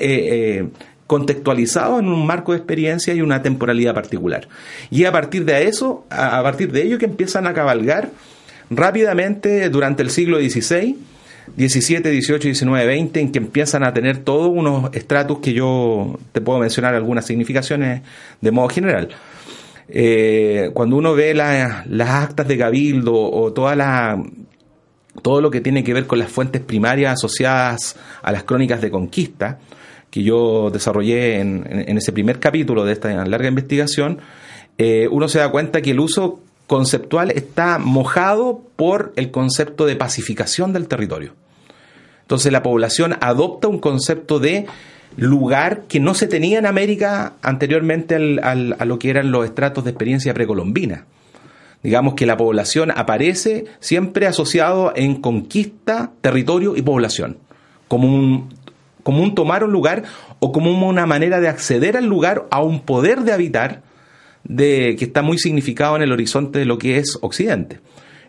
contextualizado 1.13 1.99
en 1.99 2.07
un 2.07 2.25
marco 2.25 2.53
de 2.53 2.57
experiencia 2.57 3.13
y 3.13 3.21
una 3.21 3.43
temporalidad 3.43 3.93
particular. 3.93 4.47
Y 4.89 5.05
a 5.05 5.11
partir 5.11 5.45
de 5.45 5.67
eso, 5.67 6.07
a 6.09 6.41
partir 6.41 6.71
de 6.71 6.81
ello 6.81 6.97
que 6.97 7.05
empiezan 7.05 7.45
a 7.45 7.53
cabalgar 7.53 8.09
rápidamente 8.71 9.69
durante 9.69 10.01
el 10.01 10.09
siglo 10.09 10.39
XVI, 10.39 10.97
XVII, 11.55 12.19
XVIII, 12.19 12.55
XIX, 12.55 12.65
XX, 12.65 13.17
en 13.17 13.31
que 13.31 13.37
empiezan 13.37 13.83
a 13.83 13.93
tener 13.93 14.17
todos 14.23 14.49
unos 14.49 14.91
estratos 14.95 15.37
que 15.37 15.53
yo 15.53 16.17
te 16.31 16.41
puedo 16.41 16.57
mencionar 16.57 16.95
algunas 16.95 17.27
significaciones 17.27 18.01
de 18.41 18.51
modo 18.51 18.69
general. 18.69 19.09
Eh, 19.89 20.71
cuando 20.73 20.95
uno 20.95 21.13
ve 21.13 21.35
las 21.35 22.09
actas 22.09 22.47
de 22.47 22.57
Cabildo 22.57 23.13
o 23.13 23.53
toda 23.53 23.75
la, 23.75 24.19
todo 25.21 25.41
lo 25.41 25.51
que 25.51 25.61
tiene 25.61 25.83
que 25.83 25.93
ver 25.93 26.07
con 26.07 26.17
las 26.17 26.31
fuentes 26.31 26.59
primarias 26.59 27.13
asociadas 27.13 27.97
a 28.23 28.31
las 28.31 28.45
crónicas 28.45 28.81
de 28.81 28.89
conquista, 28.89 29.59
que 30.13 30.21
yo 30.21 30.69
desarrollé 30.69 31.39
en, 31.39 31.97
ese 31.97 32.11
primer 32.11 32.39
capítulo 32.39 32.85
de 32.85 32.93
esta 32.93 33.25
larga 33.25 33.47
investigación, 33.47 34.19
eh, 34.77 35.07
uno 35.09 35.27
se 35.27 35.39
da 35.39 35.49
cuenta 35.49 35.81
que 35.81 35.89
el 35.89 35.99
uso 35.99 36.39
conceptual 36.67 37.31
está 37.31 37.79
mojado 37.79 38.61
por 38.75 39.11
el 39.15 39.31
concepto 39.31 39.87
de 39.87 39.95
pacificación 39.95 40.71
del 40.71 40.87
territorio. 40.87 41.33
Entonces 42.21 42.51
la 42.51 42.61
población 42.61 43.17
adopta 43.21 43.67
un 43.67 43.79
concepto 43.79 44.37
de 44.37 44.67
lugar 45.17 45.85
que 45.87 45.99
no 45.99 46.13
se 46.13 46.27
tenía 46.27 46.59
en 46.59 46.67
América 46.67 47.33
anteriormente 47.41 48.15
a 48.43 48.85
lo 48.85 48.99
que 48.99 49.09
eran 49.09 49.31
los 49.31 49.45
estratos 49.45 49.83
de 49.83 49.89
experiencia 49.89 50.35
precolombina. 50.35 51.07
Digamos 51.81 52.13
que 52.13 52.27
la 52.27 52.37
población 52.37 52.91
aparece 52.91 53.65
siempre 53.79 54.27
asociado 54.27 54.93
en 54.95 55.15
conquista, 55.15 56.11
territorio 56.21 56.75
y 56.75 56.83
población, 56.83 57.39
como 57.87 58.13
un 58.13 58.62
como 59.03 59.21
un 59.21 59.35
tomar 59.35 59.63
un 59.63 59.71
lugar 59.71 60.03
o 60.39 60.51
como 60.51 60.71
una 60.87 61.05
manera 61.05 61.39
de 61.39 61.49
acceder 61.49 61.97
al 61.97 62.05
lugar, 62.05 62.47
a 62.49 62.61
un 62.61 62.81
poder 62.81 63.21
de 63.21 63.33
habitar 63.33 63.81
de, 64.43 64.95
que 64.97 65.05
está 65.05 65.21
muy 65.21 65.37
significado 65.37 65.95
en 65.95 66.01
el 66.01 66.11
horizonte 66.11 66.59
de 66.59 66.65
lo 66.65 66.77
que 66.77 66.97
es 66.97 67.17
Occidente. 67.21 67.79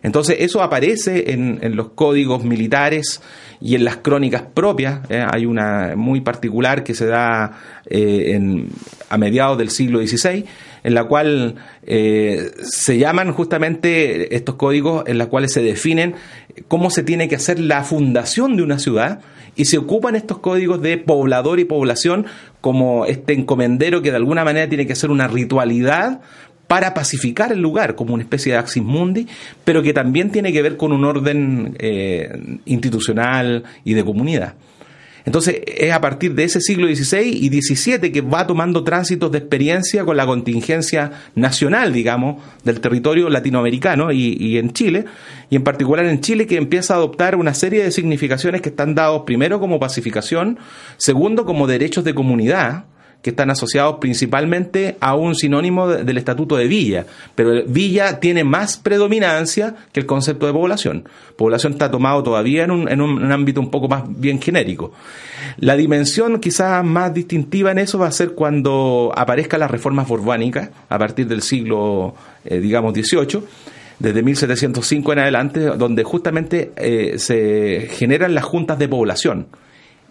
Entonces 0.05 0.37
eso 0.39 0.61
aparece 0.61 1.31
en, 1.31 1.75
los 1.75 1.89
códigos 1.89 2.43
militares 2.43 3.21
y 3.59 3.73
en 3.73 3.83
las 3.83 3.97
crónicas 3.97 4.43
propias. 4.43 4.99
¿eh? 5.09 5.25
Hay 5.27 5.47
una 5.47 5.95
muy 5.95 6.21
particular 6.21 6.83
que 6.83 6.93
se 6.93 7.07
da 7.07 7.59
eh, 7.89 8.67
a 9.09 9.17
mediados 9.17 9.57
del 9.57 9.71
siglo 9.71 10.05
XVI, 10.05 10.45
en 10.83 10.93
la 10.93 11.05
cual 11.05 11.55
eh, 11.87 12.51
se 12.61 12.99
llaman 12.99 13.33
justamente 13.33 14.35
estos 14.35 14.53
códigos 14.55 15.05
en 15.07 15.17
los 15.17 15.27
cuales 15.29 15.51
se 15.51 15.63
definen 15.63 16.13
cómo 16.67 16.91
se 16.91 17.01
tiene 17.01 17.27
que 17.27 17.37
hacer 17.37 17.59
la 17.59 17.83
fundación 17.83 18.57
de 18.57 18.61
una 18.61 18.77
ciudad 18.77 19.21
y 19.55 19.65
se 19.65 19.77
ocupan 19.77 20.15
estos 20.15 20.39
códigos 20.39 20.81
de 20.81 20.97
poblador 20.97 21.59
y 21.59 21.65
población 21.65 22.25
como 22.61 23.05
este 23.05 23.33
encomendero 23.33 24.01
que 24.01 24.11
de 24.11 24.17
alguna 24.17 24.43
manera 24.43 24.67
tiene 24.67 24.87
que 24.87 24.95
ser 24.95 25.11
una 25.11 25.27
ritualidad 25.27 26.21
para 26.67 26.93
pacificar 26.93 27.51
el 27.51 27.61
lugar 27.61 27.95
como 27.95 28.13
una 28.13 28.23
especie 28.23 28.53
de 28.53 28.57
axis 28.57 28.83
mundi, 28.83 29.27
pero 29.63 29.83
que 29.83 29.93
también 29.93 30.31
tiene 30.31 30.51
que 30.51 30.61
ver 30.61 30.77
con 30.77 30.91
un 30.91 31.05
orden 31.05 31.75
eh, 31.79 32.57
institucional 32.65 33.63
y 33.83 33.93
de 33.93 34.03
comunidad. 34.03 34.55
Entonces 35.25 35.61
es 35.65 35.91
a 35.91 35.99
partir 36.01 36.35
de 36.35 36.43
ese 36.43 36.61
siglo 36.61 36.87
XVI 36.87 37.23
y 37.23 37.49
XVII 37.49 38.11
que 38.11 38.21
va 38.21 38.45
tomando 38.45 38.83
tránsitos 38.83 39.31
de 39.31 39.39
experiencia 39.39 40.05
con 40.05 40.15
la 40.15 40.25
contingencia 40.25 41.11
nacional, 41.33 41.91
digamos, 41.91 42.43
del 42.63 42.79
territorio 42.79 43.29
latinoamericano 43.29 44.11
y, 44.11 44.37
y, 44.39 44.57
en 44.57 44.71
Chile, 44.71 45.05
y 45.49 45.55
en 45.55 45.63
particular 45.63 46.05
en 46.05 46.21
Chile 46.21 46.45
que 46.45 46.57
empieza 46.57 46.93
a 46.93 46.97
adoptar 46.97 47.35
una 47.35 47.55
serie 47.55 47.83
de 47.83 47.91
significaciones 47.91 48.61
que 48.61 48.69
están 48.69 48.93
dados 48.93 49.23
primero 49.25 49.59
como 49.59 49.79
pacificación, 49.79 50.59
segundo 50.97 51.45
como 51.45 51.65
derechos 51.65 52.03
de 52.03 52.13
comunidad, 52.13 52.85
que 53.25 53.31
están 53.31 53.49
asociados 53.49 53.95
principalmente 53.99 54.97
a 54.99 55.15
un 55.15 55.33
sinónimo 55.33 55.87
del 55.87 56.15
estatuto 56.15 56.57
de 56.57 56.67
villa, 56.67 57.07
pero 57.33 57.63
villa 57.65 58.19
tiene 58.19 58.43
más 58.43 58.77
predominancia 58.77 59.77
que 59.91 59.99
el 59.99 60.05
concepto 60.05 60.45
de 60.45 60.53
población. 60.53 61.09
Población 61.35 61.73
está 61.73 61.89
tomado 61.89 62.21
todavía 62.21 62.65
en 62.65 62.69
un, 62.69 62.87
en 62.87 63.01
un, 63.01 63.31
ámbito 63.31 63.61
un 63.61 63.71
poco 63.71 63.87
más 63.87 64.03
bien 64.05 64.39
genérico. 64.39 64.93
La 65.57 65.75
dimensión 65.75 66.39
quizás 66.39 66.85
más 66.85 67.15
distintiva 67.15 67.71
en 67.71 67.79
eso 67.79 67.97
va 67.97 68.05
a 68.05 68.11
ser 68.11 68.33
cuando 68.33 69.11
aparezcan 69.15 69.61
las 69.61 69.71
reformas 69.71 70.07
borbánicas 70.07 70.69
a 70.87 70.99
partir 70.99 71.25
del 71.25 71.41
siglo, 71.41 72.13
eh, 72.43 72.59
digamos, 72.59 72.93
XVIII 72.93 73.41
desde 73.97 74.21
1705 74.21 75.13
en 75.13 75.19
adelante, 75.19 75.61
donde 75.61 76.03
justamente 76.03 76.73
eh, 76.75 77.15
se 77.17 77.87
generan 77.89 78.35
las 78.35 78.43
juntas 78.43 78.77
de 78.77 78.87
población 78.87 79.47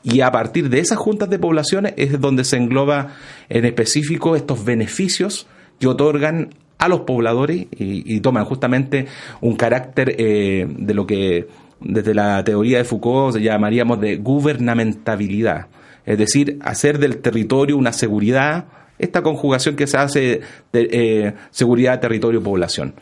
y 0.05 0.21
a 0.21 0.31
partir 0.31 0.69
de 0.69 0.81
esas 0.81 0.99
juntas 0.99 1.31
de 1.31 1.39
poblaciones 1.39 1.95
es 1.97 2.21
donde 2.21 2.45
se 2.45 2.59
engloba 2.59 3.15
en 3.49 3.65
específico 3.65 4.37
estos 4.37 4.65
beneficios 4.65 5.47
que 5.81 5.89
otorgan 5.89 6.51
a 6.79 6.89
los 6.89 7.01
pobladores 7.01 7.67
y, 7.71 8.21
toman 8.21 8.45
justamente 8.45 9.07
un 9.41 9.57
carácter 9.57 10.15
eh, 10.19 10.67
de 10.69 10.95
lo 10.95 11.07
que 11.07 11.49
desde 11.81 12.15
la 12.15 12.45
teoría 12.45 12.79
de 12.79 12.85
Foucault 12.85 13.39
llamaríamos 13.39 14.01
de 14.01 14.17
gubernamentabilidad, 14.17 15.69
es 16.05 16.19
decir, 16.19 16.59
hacer 16.63 16.99
del 16.99 17.19
territorio 17.19 17.77
una 17.79 17.93
seguridad, 17.93 18.67
esta 18.99 19.23
conjugación 19.23 19.75
que 19.75 19.87
se 19.87 19.97
hace 19.97 20.41
de 20.73 20.89
eh, 20.93 21.35
seguridad, 21.51 22.01
territorio, 22.01 22.43
población 22.43 22.95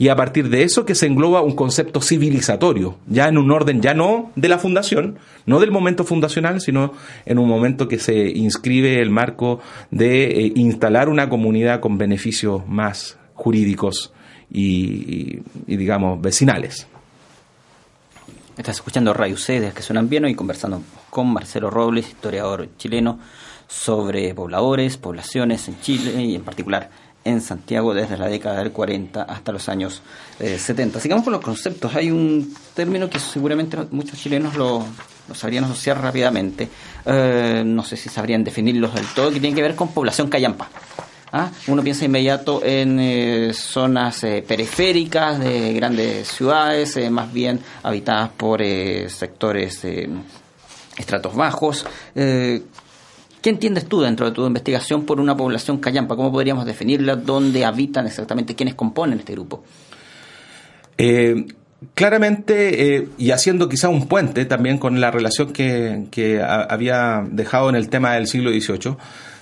y 0.00 0.08
a 0.08 0.16
partir 0.16 0.48
de 0.48 0.62
eso 0.62 0.86
que 0.86 0.94
se 0.94 1.04
engloba 1.04 1.42
un 1.42 1.54
concepto 1.54 2.00
civilizatorio, 2.00 2.96
ya 3.06 3.28
en 3.28 3.36
un 3.36 3.50
orden 3.50 3.82
ya 3.82 3.92
no 3.92 4.32
de 4.34 4.48
la 4.48 4.58
fundación, 4.58 5.18
no 5.44 5.60
del 5.60 5.72
momento 5.72 6.04
fundacional, 6.04 6.62
sino 6.62 6.94
en 7.26 7.38
un 7.38 7.46
momento 7.46 7.86
que 7.86 7.98
se 7.98 8.30
inscribe 8.30 9.02
el 9.02 9.10
marco 9.10 9.60
de 9.90 10.24
eh, 10.24 10.52
instalar 10.56 11.10
una 11.10 11.28
comunidad 11.28 11.80
con 11.80 11.98
beneficios 11.98 12.66
más 12.66 13.18
jurídicos 13.34 14.14
y, 14.50 15.40
digamos, 15.66 16.18
vecinales. 16.22 16.86
Estás 18.56 18.76
escuchando 18.76 19.12
Radio 19.12 19.36
C, 19.36 19.70
que 19.74 19.82
suenan 19.82 20.08
bien, 20.08 20.26
y 20.26 20.34
conversando 20.34 20.82
con 21.10 21.30
Marcelo 21.30 21.68
Robles, 21.68 22.08
historiador 22.08 22.70
chileno, 22.78 23.18
sobre 23.68 24.32
pobladores, 24.32 24.96
poblaciones 24.96 25.68
en 25.68 25.78
Chile 25.82 26.22
y 26.22 26.36
en 26.36 26.42
particular 26.42 26.88
en 27.24 27.40
Santiago 27.40 27.92
desde 27.94 28.16
la 28.16 28.28
década 28.28 28.58
del 28.58 28.72
40 28.72 29.22
hasta 29.22 29.52
los 29.52 29.68
años 29.68 30.02
70. 30.38 30.98
Eh, 30.98 31.02
Sigamos 31.02 31.24
con 31.24 31.32
los 31.32 31.42
conceptos. 31.42 31.94
Hay 31.94 32.10
un 32.10 32.54
término 32.74 33.10
que 33.10 33.18
seguramente 33.18 33.76
muchos 33.90 34.18
chilenos 34.18 34.56
lo, 34.56 34.84
sabrían 35.34 35.64
asociar 35.64 36.00
rápidamente. 36.00 36.68
Eh, 37.04 37.62
no 37.64 37.84
sé 37.84 37.96
si 37.96 38.08
sabrían 38.08 38.42
definirlos 38.42 38.94
del 38.94 39.06
todo, 39.14 39.30
que 39.30 39.40
tiene 39.40 39.54
que 39.54 39.62
ver 39.62 39.74
con 39.74 39.88
población 39.88 40.28
callampa. 40.28 40.68
¿Ah? 41.32 41.48
Uno 41.68 41.82
piensa 41.82 42.04
inmediato 42.04 42.60
en 42.64 42.98
eh, 42.98 43.52
zonas 43.54 44.26
periféricas 44.48 45.38
de 45.38 45.72
grandes 45.74 46.26
ciudades, 46.26 46.98
más 47.08 47.32
bien 47.32 47.60
habitadas 47.84 48.30
por 48.30 48.60
sectores 48.60 49.86
estratos 50.96 51.36
bajos. 51.36 51.86
¿Qué 53.40 53.50
entiendes 53.50 53.86
tú 53.86 54.02
dentro 54.02 54.26
de 54.26 54.32
tu 54.32 54.46
investigación 54.46 55.06
por 55.06 55.18
una 55.18 55.36
población 55.36 55.78
callampa? 55.78 56.14
¿Cómo 56.14 56.30
podríamos 56.30 56.66
definirla? 56.66 57.16
¿Dónde 57.16 57.64
habitan 57.64 58.06
exactamente? 58.06 58.54
¿Quiénes 58.54 58.74
componen 58.74 59.18
este 59.18 59.32
grupo? 59.32 59.64
Eh, 60.98 61.46
claramente, 61.94 62.96
eh, 62.96 63.08
y 63.16 63.30
haciendo 63.30 63.68
quizá 63.68 63.88
un 63.88 64.06
puente 64.08 64.44
también 64.44 64.76
con 64.76 65.00
la 65.00 65.10
relación 65.10 65.52
que, 65.52 66.42
había 66.42 67.26
dejado 67.30 67.70
en 67.70 67.76
el 67.76 67.88
tema 67.88 68.12
del 68.14 68.26
siglo 68.26 68.50
XVIII, 68.50 68.96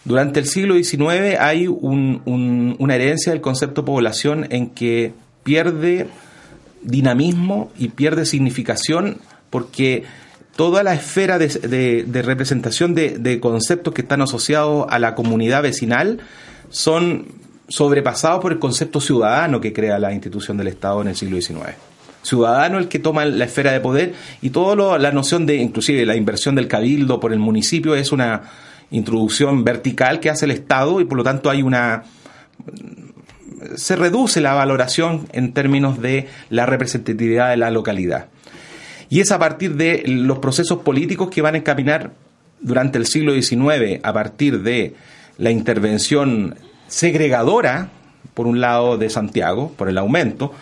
durante 0.05 0.41
el 0.41 0.47
siglo 0.47 0.77
XIX 0.77 1.37
hay 1.41 1.67
una 1.67 2.95
herencia 2.95 3.33
del 3.33 3.41
concepto 3.41 3.85
población 3.85 4.47
en 4.51 4.71
que 4.71 5.13
pierde 5.43 6.07
dinamismo 6.83 7.73
y 7.77 7.89
pierde 7.89 8.25
significación 8.25 9.19
porque 9.51 10.05
toda 10.59 10.83
la 10.83 10.93
esfera 10.93 11.39
de, 11.39 12.05
representación 12.25 12.93
de, 12.93 13.39
conceptos 13.41 13.95
que 13.95 14.03
están 14.03 14.23
asociados 14.23 14.87
a 14.91 14.99
la 14.99 15.15
comunidad 15.15 15.63
vecinal 15.63 16.19
son 16.69 17.27
sobrepasados 17.69 18.41
por 18.41 18.51
el 18.51 18.59
concepto 18.59 19.01
ciudadano 19.01 19.61
que 19.61 19.73
crea 19.73 20.01
la 20.01 20.13
institución 20.13 20.57
del 20.57 20.67
Estado 20.67 21.01
en 21.03 21.09
el 21.09 21.15
siglo 21.15 21.41
XIX. 21.41 21.77
Ciudadano 22.23 22.79
el 22.79 22.89
que 22.89 22.99
toma 22.99 23.25
la 23.25 23.45
esfera 23.45 23.71
de 23.71 23.79
poder 23.79 24.15
y 24.43 24.51
toda 24.51 24.99
la 24.99 25.13
noción 25.13 25.47
de, 25.47 25.59
inclusive 25.59 26.05
la 26.05 26.17
inversión 26.17 26.57
del 26.57 26.67
cabildo 26.67 27.21
por 27.21 27.33
el 27.33 27.39
municipio 27.39 27.95
es 27.95 28.11
una 28.11 28.43
introducción 28.91 29.63
vertical 29.63 30.19
que 30.19 30.29
hace 30.29 30.47
el 30.47 30.51
Estado 30.51 31.01
y 31.01 31.05
por 31.05 31.19
lo 31.19 31.23
tanto 31.23 31.51
hay 31.51 31.63
una 31.63 32.03
se 33.77 33.95
reduce 33.95 34.41
la 34.41 34.55
valoración 34.55 35.29
en 35.33 35.53
términos 35.53 36.03
de 36.03 36.27
la 36.51 36.67
representatividad 36.67 37.51
de 37.51 37.59
la 37.59 37.71
localidad. 37.71 38.27
Y 39.09 39.21
es 39.21 39.33
a 39.33 39.39
partir 39.39 39.77
de 39.77 40.03
los 40.07 40.39
procesos 40.39 40.81
políticos 40.81 41.31
que 41.31 41.43
van 41.43 41.55
a 41.55 41.59
encaminar 41.59 42.13
durante 42.61 42.99
el 42.99 43.07
siglo 43.07 43.33
XIX, 43.33 44.01
a 44.03 44.13
partir 44.13 44.63
de 44.63 44.95
la 45.39 45.51
intervención 45.51 46.57
segregadora, 46.89 47.91
por 48.35 48.47
un 48.47 48.61
lado, 48.61 48.99
de 48.99 49.11
Santiago, 49.11 49.73
por 49.77 49.89
el 49.89 49.99
aumento, 49.99 50.53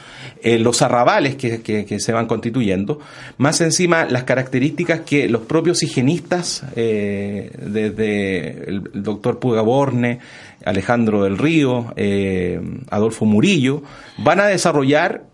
eh, 0.42 0.58
los 0.58 0.80
arrabales 0.80 1.36
que, 1.36 1.98
se 1.98 2.12
van 2.12 2.26
constituyendo, 2.26 3.00
más 3.36 3.60
encima 3.60 4.04
las 4.04 4.24
características 4.24 5.00
que 5.00 5.28
los 5.28 5.42
propios 5.42 5.82
higienistas, 5.82 6.62
eh, 6.74 7.50
desde 7.58 8.68
el, 8.68 8.82
doctor 8.94 9.38
Pugaborne, 9.38 10.20
Alejandro 10.64 11.24
del 11.24 11.36
Río, 11.36 11.92
eh, 11.96 12.60
Adolfo 12.90 13.24
Murillo, 13.24 13.82
van 14.18 14.40
a 14.40 14.46
desarrollar 14.46 15.24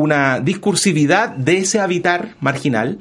una 0.00 0.40
discursividad 0.40 1.30
de 1.30 1.58
ese 1.58 1.80
habitar 1.80 2.34
marginal 2.40 2.98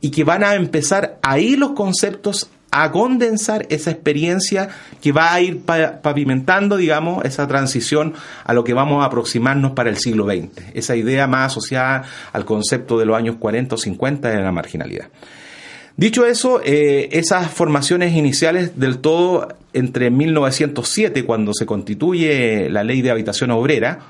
y 0.00 0.10
que 0.10 0.24
van 0.24 0.44
a 0.44 0.54
empezar 0.54 1.18
ahí 1.22 1.56
los 1.56 1.72
conceptos 1.72 2.50
a 2.70 2.90
condensar 2.90 3.66
esa 3.68 3.90
experiencia 3.90 4.70
que 5.02 5.12
va 5.12 5.32
a 5.32 5.40
ir 5.42 5.60
pavimentando, 5.60 6.78
digamos, 6.78 7.22
esa 7.24 7.46
transición 7.46 8.14
a 8.44 8.54
lo 8.54 8.64
que 8.64 8.72
vamos 8.72 9.02
a 9.02 9.06
aproximarnos 9.06 9.72
para 9.72 9.90
el 9.90 9.98
siglo 9.98 10.24
XX, 10.24 10.70
esa 10.72 10.96
idea 10.96 11.26
más 11.26 11.52
asociada 11.52 12.04
al 12.32 12.46
concepto 12.46 12.98
de 12.98 13.04
los 13.04 13.16
años 13.16 13.36
40 13.38 13.74
o 13.74 13.78
50 13.78 14.30
de 14.30 14.42
la 14.42 14.52
marginalidad. 14.52 15.08
Dicho 15.98 16.24
eso, 16.24 16.62
eh, 16.64 17.10
esas 17.12 17.50
formaciones 17.50 18.16
iniciales 18.16 18.80
del 18.80 18.98
todo 18.98 19.48
entre 19.74 20.10
1907, 20.10 21.24
cuando 21.24 21.52
se 21.52 21.66
constituye 21.66 22.70
la 22.70 22.82
ley 22.82 23.02
de 23.02 23.10
habitación 23.10 23.50
obrera, 23.50 24.00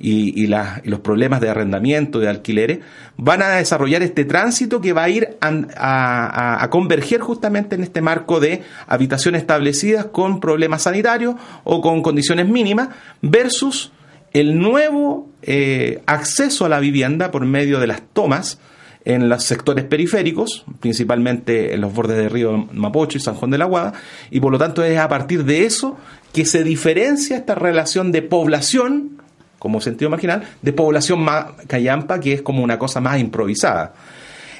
y, 0.00 0.46
los 0.46 1.00
problemas 1.00 1.40
de 1.40 1.50
arrendamiento, 1.50 2.18
de 2.18 2.28
alquileres, 2.28 2.78
van 3.16 3.42
a 3.42 3.50
desarrollar 3.50 4.02
este 4.02 4.24
tránsito 4.24 4.80
que 4.80 4.94
va 4.94 5.04
a 5.04 5.08
ir 5.10 5.36
a, 5.40 6.66
converger 6.70 7.20
justamente 7.20 7.74
en 7.74 7.82
este 7.82 8.00
marco 8.00 8.40
de 8.40 8.62
habitaciones 8.86 9.42
establecidas 9.42 10.06
con 10.06 10.40
problemas 10.40 10.82
sanitarios 10.82 11.34
o 11.64 11.80
con 11.80 12.02
condiciones 12.02 12.48
mínimas 12.48 12.88
versus 13.20 13.92
el 14.32 14.58
nuevo 14.58 15.28
eh, 15.42 16.02
acceso 16.06 16.64
a 16.64 16.68
la 16.68 16.80
vivienda 16.80 17.30
por 17.30 17.44
medio 17.44 17.80
de 17.80 17.88
las 17.88 18.00
tomas 18.12 18.58
en 19.04 19.28
los 19.28 19.42
sectores 19.44 19.84
periféricos, 19.84 20.64
principalmente 20.80 21.74
en 21.74 21.80
los 21.80 21.92
bordes 21.92 22.16
del 22.16 22.30
río 22.30 22.68
Mapocho 22.72 23.18
y 23.18 23.20
San 23.20 23.34
Juan 23.34 23.50
de 23.50 23.58
la 23.58 23.64
Guada, 23.64 23.94
y 24.30 24.40
por 24.40 24.52
lo 24.52 24.58
tanto 24.58 24.84
es 24.84 24.98
a 24.98 25.08
partir 25.08 25.44
de 25.44 25.64
eso 25.64 25.98
que 26.32 26.44
se 26.44 26.62
diferencia 26.62 27.36
esta 27.36 27.54
relación 27.54 28.12
de 28.12 28.22
población 28.22 29.19
como 29.60 29.80
sentido 29.80 30.10
marginal, 30.10 30.42
de 30.62 30.72
población 30.72 31.24
callampa, 31.68 32.18
que 32.18 32.32
es 32.32 32.42
como 32.42 32.64
una 32.64 32.78
cosa 32.78 33.00
más 33.00 33.20
improvisada. 33.20 33.92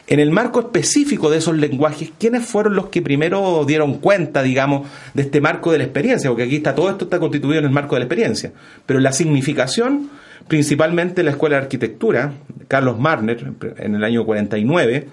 En 0.07 0.21
el 0.21 0.31
marco 0.31 0.61
específico 0.61 1.31
de 1.31 1.39
esos 1.39 1.57
lenguajes, 1.57 2.11
¿quiénes 2.19 2.45
fueron 2.45 2.75
los 2.75 2.89
que 2.89 3.01
primero 3.01 3.65
dieron 3.65 3.95
cuenta, 3.95 4.43
digamos, 4.43 4.89
de 5.15 5.23
este 5.23 5.41
marco 5.41 5.73
de 5.73 5.79
la 5.79 5.85
experiencia? 5.85 6.29
Porque 6.29 6.43
aquí 6.43 6.57
está 6.57 6.75
todo 6.75 6.91
esto 6.91 7.05
está 7.05 7.19
constituido 7.19 7.61
en 7.61 7.65
el 7.65 7.71
marco 7.71 7.95
de 7.95 8.01
la 8.01 8.05
experiencia. 8.05 8.53
Pero 8.87 9.01
la 9.01 9.13
significación, 9.13 10.11
principalmente 10.49 11.23
la 11.23 11.31
Escuela 11.31 11.57
de 11.57 11.63
Arquitectura, 11.63 12.33
Carlos 12.69 12.99
Marner, 12.99 13.53
en 13.79 13.95
el 13.95 14.05
año 14.05 14.27
49, 14.27 15.07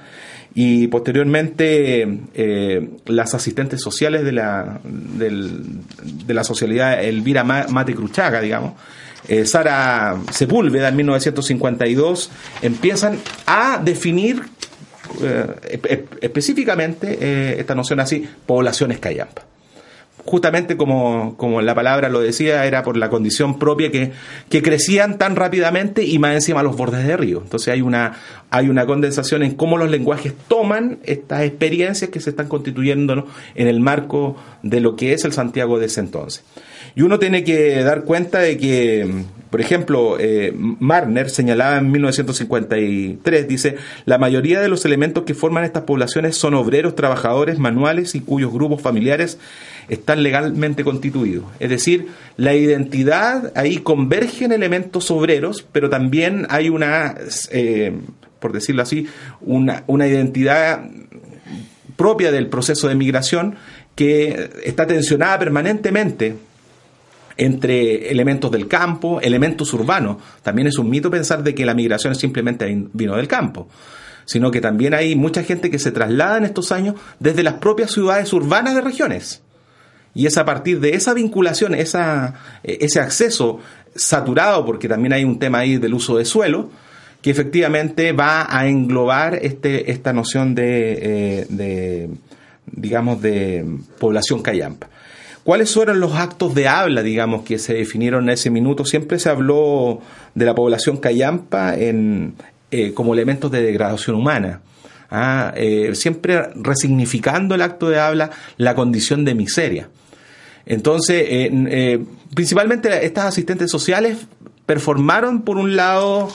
y 0.60 0.88
posteriormente 0.88 2.02
eh, 2.34 2.90
las 3.06 3.36
asistentes 3.36 3.80
sociales 3.80 4.24
de 4.24 4.32
la, 4.32 4.82
de 4.84 6.34
la 6.34 6.44
socialidad 6.44 7.04
Elvira 7.04 7.44
Mate 7.44 7.94
Cruchaga, 7.94 8.42
digamos, 8.42 8.74
eh, 9.28 9.46
Sara 9.46 10.18
Sepúlveda 10.32 10.88
en 10.88 10.96
1952, 10.96 12.32
empiezan 12.64 13.20
a 13.46 13.80
definir 13.84 14.42
eh, 15.22 16.08
específicamente 16.22 17.20
eh, 17.22 17.60
esta 17.60 17.76
noción 17.76 18.00
así, 18.00 18.28
poblaciones 18.48 18.98
callampa 18.98 19.44
justamente 20.28 20.76
como, 20.76 21.36
como, 21.38 21.62
la 21.62 21.74
palabra 21.74 22.10
lo 22.10 22.20
decía, 22.20 22.66
era 22.66 22.84
por 22.84 22.98
la 22.98 23.10
condición 23.10 23.58
propia 23.58 23.92
que, 23.92 24.12
que, 24.50 24.62
crecían 24.62 25.18
tan 25.18 25.38
rápidamente 25.38 26.04
y 26.04 26.20
más 26.20 26.36
encima 26.36 26.64
los 26.64 26.76
bordes 26.76 27.08
de 27.08 27.16
río. 27.16 27.42
Entonces 27.42 27.74
hay 27.74 27.82
una, 27.82 28.20
hay 28.50 28.68
una 28.68 28.86
condensación 28.86 29.42
en 29.42 29.56
cómo 29.56 29.78
los 29.78 29.90
lenguajes 29.90 30.34
toman 30.50 31.00
estas 31.04 31.44
experiencias 31.44 32.12
que 32.12 32.20
se 32.20 32.32
están 32.32 32.50
constituyendo 32.50 33.26
en 33.56 33.68
el 33.68 33.80
marco 33.80 34.36
de 34.64 34.82
lo 34.82 34.98
que 34.98 35.14
es 35.14 35.24
el 35.24 35.32
Santiago 35.32 35.80
de 35.80 35.86
ese 35.86 36.02
entonces. 36.02 36.44
Y 36.98 37.04
uno 37.04 37.20
tiene 37.20 37.44
que 37.44 37.84
dar 37.84 38.04
cuenta 38.04 38.40
de 38.40 38.58
que, 38.58 39.08
por 39.50 39.62
ejemplo, 39.62 40.18
eh, 40.20 40.52
Marner 40.56 41.30
señalaba 41.30 41.78
en 41.78 41.92
1953, 41.92 43.48
dice, 43.48 43.76
la 44.06 44.18
mayoría 44.18 44.60
de 44.62 44.68
los 44.68 44.84
elementos 44.84 45.24
que 45.24 45.36
forman 45.36 45.64
estas 45.64 45.84
poblaciones 45.84 46.36
son 46.36 46.56
obreros, 46.56 46.96
trabajadores, 46.96 47.60
manuales 47.60 48.16
y 48.16 48.22
cuyos 48.22 48.52
grupos 48.52 48.82
familiares 48.82 49.38
están 49.90 50.24
legalmente 50.24 50.84
constituidos. 50.84 51.46
Es 51.60 51.70
decir, 51.70 52.08
la 52.36 52.54
identidad, 52.54 53.52
ahí 53.56 53.78
convergen 53.78 54.52
elementos 54.52 55.10
obreros, 55.12 55.66
pero 55.72 55.90
también 55.90 56.46
hay 56.50 56.70
una, 56.70 57.16
eh, 57.52 57.94
por 58.40 58.52
decirlo 58.54 58.82
así, 58.82 59.08
una, 59.42 59.84
una 59.88 60.08
identidad 60.08 60.82
propia 61.96 62.32
del 62.32 62.48
proceso 62.48 62.88
de 62.88 62.96
migración 62.96 63.56
que 63.96 64.50
está 64.64 64.86
tensionada 64.86 65.40
permanentemente 65.40 66.36
entre 67.38 68.12
elementos 68.12 68.52
del 68.52 68.68
campo, 68.68 69.22
elementos 69.22 69.74
urbanos. 69.74 70.18
También 70.44 70.68
es 70.68 70.78
un 70.78 70.90
mito 70.90 71.10
pensar 71.10 71.44
de 71.44 71.56
que 71.56 71.66
la 71.66 71.74
migración 71.74 72.16
simplemente 72.16 72.66
vino 72.94 73.16
del 73.16 73.28
campo 73.28 73.68
sino 74.28 74.52
que 74.52 74.60
también 74.60 74.94
hay 74.94 75.16
mucha 75.16 75.42
gente 75.42 75.72
que 75.72 75.80
se 75.80 75.92
traslada 75.92 76.38
en 76.38 76.44
estos 76.44 76.74
años 76.74 76.96
desde 77.18 77.44
las 77.44 77.56
propias 77.56 77.92
ciudades 77.92 78.34
urbanas 78.34 78.76
de 78.76 78.82
regiones. 78.82 79.42
Y 80.18 80.26
es 80.26 80.36
a 80.40 80.46
partir 80.46 80.80
de 80.80 80.96
esa 80.96 81.14
vinculación, 81.14 81.76
esa, 81.76 82.34
eh, 82.64 82.80
ese 82.82 83.00
acceso 83.00 83.60
saturado, 83.96 84.66
porque 84.66 84.90
también 84.90 85.14
hay 85.14 85.24
un 85.24 85.38
tema 85.38 85.60
ahí 85.60 85.78
del 85.78 85.94
uso 85.94 86.18
de 86.18 86.26
suelo, 86.26 86.72
que 87.22 87.30
efectivamente 87.30 88.14
va 88.14 88.48
a 88.50 88.68
englobar 88.68 89.36
este, 89.36 89.92
esta 89.92 90.14
noción 90.14 90.56
de, 90.56 91.46
eh, 91.48 92.10
digamos, 92.66 93.22
de 93.22 93.64
población 94.00 94.42
callampa. 94.42 94.90
¿Cuáles 95.44 95.72
fueron 95.72 96.00
los 96.00 96.16
actos 96.16 96.56
de 96.56 96.68
habla, 96.68 97.04
digamos, 97.04 97.44
que 97.44 97.60
se 97.60 97.76
definieron 97.76 98.24
en 98.24 98.32
ese 98.32 98.50
minuto? 98.50 98.86
Siempre 98.86 99.20
se 99.20 99.30
habló 99.30 100.02
de 100.34 100.46
la 100.46 100.56
población 100.56 100.98
cayampa 100.98 101.76
en, 101.78 102.34
eh, 102.72 102.92
como 102.94 103.14
elementos 103.14 103.52
de 103.52 103.62
degradación 103.62 104.16
humana. 104.16 104.62
¿ah? 105.12 105.54
Eh, 105.56 105.92
siempre 105.94 106.50
resignificando 106.56 107.54
el 107.54 107.62
acto 107.62 107.88
de 107.88 108.00
habla 108.00 108.32
la 108.58 108.74
condición 108.74 109.24
de 109.24 109.36
miseria. 109.36 109.90
Entonces, 110.68 111.26
eh, 111.30 112.04
principalmente 112.36 113.06
estas 113.06 113.26
asistentes 113.26 113.72
sociales 113.72 114.18
performaron, 114.66 115.42
por 115.42 115.58
un 115.58 115.76
lado, 115.76 116.30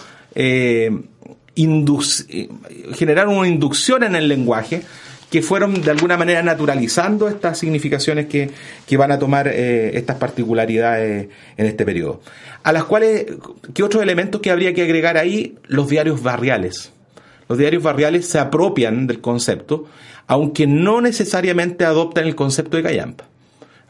generaron 2.95 3.37
una 3.37 3.49
inducción 3.49 4.03
en 4.03 4.17
el 4.17 4.29
lenguaje, 4.29 4.83
que 5.33 5.41
fueron 5.41 5.81
de 5.81 5.91
alguna 5.91 6.19
manera 6.19 6.43
naturalizando 6.43 7.27
estas 7.27 7.59
significaciones 7.59 8.27
que, 8.27 8.51
van 8.99 9.13
a 9.13 9.19
tomar 9.19 9.49
eh, 9.49 9.97
estas 9.97 10.19
particularidades 10.19 11.31
en 11.57 11.67
este 11.67 11.87
periodo. 11.87 12.21
A 12.63 12.71
las 12.71 12.85
cuales, 12.85 13.25
¿qué 13.73 13.83
otros 13.83 14.03
elementos 14.03 14.43
que 14.43 14.51
habría 14.51 14.75
que 14.75 14.83
agregar 14.83 15.17
ahí? 15.17 15.57
Los 15.69 15.89
diarios 15.89 16.23
barriales. 16.23 16.93
Los 17.49 17.57
diarios 17.57 17.83
barriales 17.83 18.29
se 18.29 18.39
apropian 18.39 19.07
del 19.07 19.23
concepto, 19.23 19.87
aunque 20.27 20.67
no 20.67 21.01
necesariamente 21.01 21.87
adoptan 21.87 22.27
el 22.27 22.35
concepto 22.35 22.77
de 22.77 22.83
Cayampa. 22.83 23.25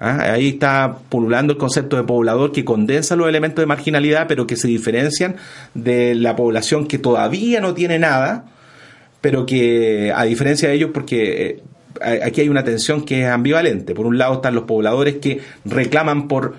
¿Ah? 0.04 0.32
Ahí 0.32 0.48
está 0.48 0.98
pululando 1.08 1.52
el 1.52 1.60
concepto 1.60 1.96
de 1.96 2.02
poblador 2.02 2.50
que 2.50 2.64
condensa 2.64 3.14
los 3.14 3.28
elementos 3.28 3.62
de 3.62 3.66
marginalidad, 3.66 4.26
pero 4.26 4.48
que 4.48 4.56
se 4.56 4.66
diferencian 4.66 5.36
de 5.74 6.16
la 6.16 6.34
población 6.34 6.88
que 6.88 6.98
todavía 6.98 7.60
no 7.60 7.72
tiene 7.72 8.00
nada, 8.00 8.46
pero 9.20 9.46
que 9.46 10.12
a 10.12 10.24
diferencia 10.24 10.68
de 10.68 10.74
ellos, 10.74 10.90
porque 10.92 11.62
eh, 12.04 12.20
aquí 12.24 12.40
hay 12.40 12.48
una 12.48 12.64
tensión 12.64 13.04
que 13.04 13.22
es 13.22 13.28
ambivalente. 13.28 13.94
Por 13.94 14.06
un 14.06 14.18
lado 14.18 14.34
están 14.34 14.56
los 14.56 14.64
pobladores 14.64 15.18
que 15.18 15.40
reclaman 15.64 16.26
por 16.26 16.56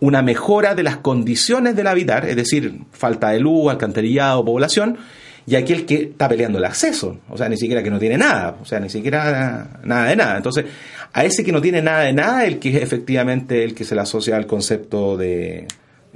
una 0.00 0.20
mejora 0.20 0.74
de 0.74 0.82
las 0.82 0.98
condiciones 0.98 1.76
del 1.76 1.86
habitar, 1.86 2.28
es 2.28 2.36
decir, 2.36 2.80
falta 2.92 3.30
de 3.30 3.40
luz, 3.40 3.70
alcantarillado, 3.70 4.44
población, 4.44 4.98
y 5.46 5.56
aquel 5.56 5.84
que 5.84 5.94
está 6.04 6.28
peleando 6.28 6.58
el 6.58 6.64
acceso, 6.64 7.18
o 7.28 7.36
sea, 7.36 7.48
ni 7.48 7.56
siquiera 7.56 7.82
que 7.82 7.90
no 7.90 7.98
tiene 7.98 8.16
nada, 8.16 8.56
o 8.60 8.64
sea, 8.64 8.80
ni 8.80 8.88
siquiera 8.88 9.80
nada 9.84 10.08
de 10.08 10.16
nada. 10.16 10.36
Entonces, 10.38 10.64
a 11.12 11.24
ese 11.24 11.44
que 11.44 11.52
no 11.52 11.60
tiene 11.60 11.82
nada 11.82 12.00
de 12.00 12.12
nada, 12.12 12.44
el 12.46 12.58
que 12.58 12.70
es 12.70 12.82
efectivamente 12.82 13.62
el 13.62 13.74
que 13.74 13.84
se 13.84 13.94
le 13.94 14.00
asocia 14.00 14.36
al 14.36 14.46
concepto 14.46 15.16
de 15.16 15.66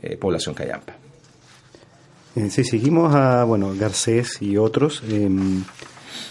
eh, 0.03 0.17
población 0.17 0.55
callampa. 0.55 0.95
Eh, 2.37 2.51
si 2.51 2.65
seguimos 2.65 3.15
a 3.15 3.45
bueno 3.45 3.75
Garcés 3.77 4.41
y 4.41 4.57
otros, 4.57 5.03
eh, 5.09 5.29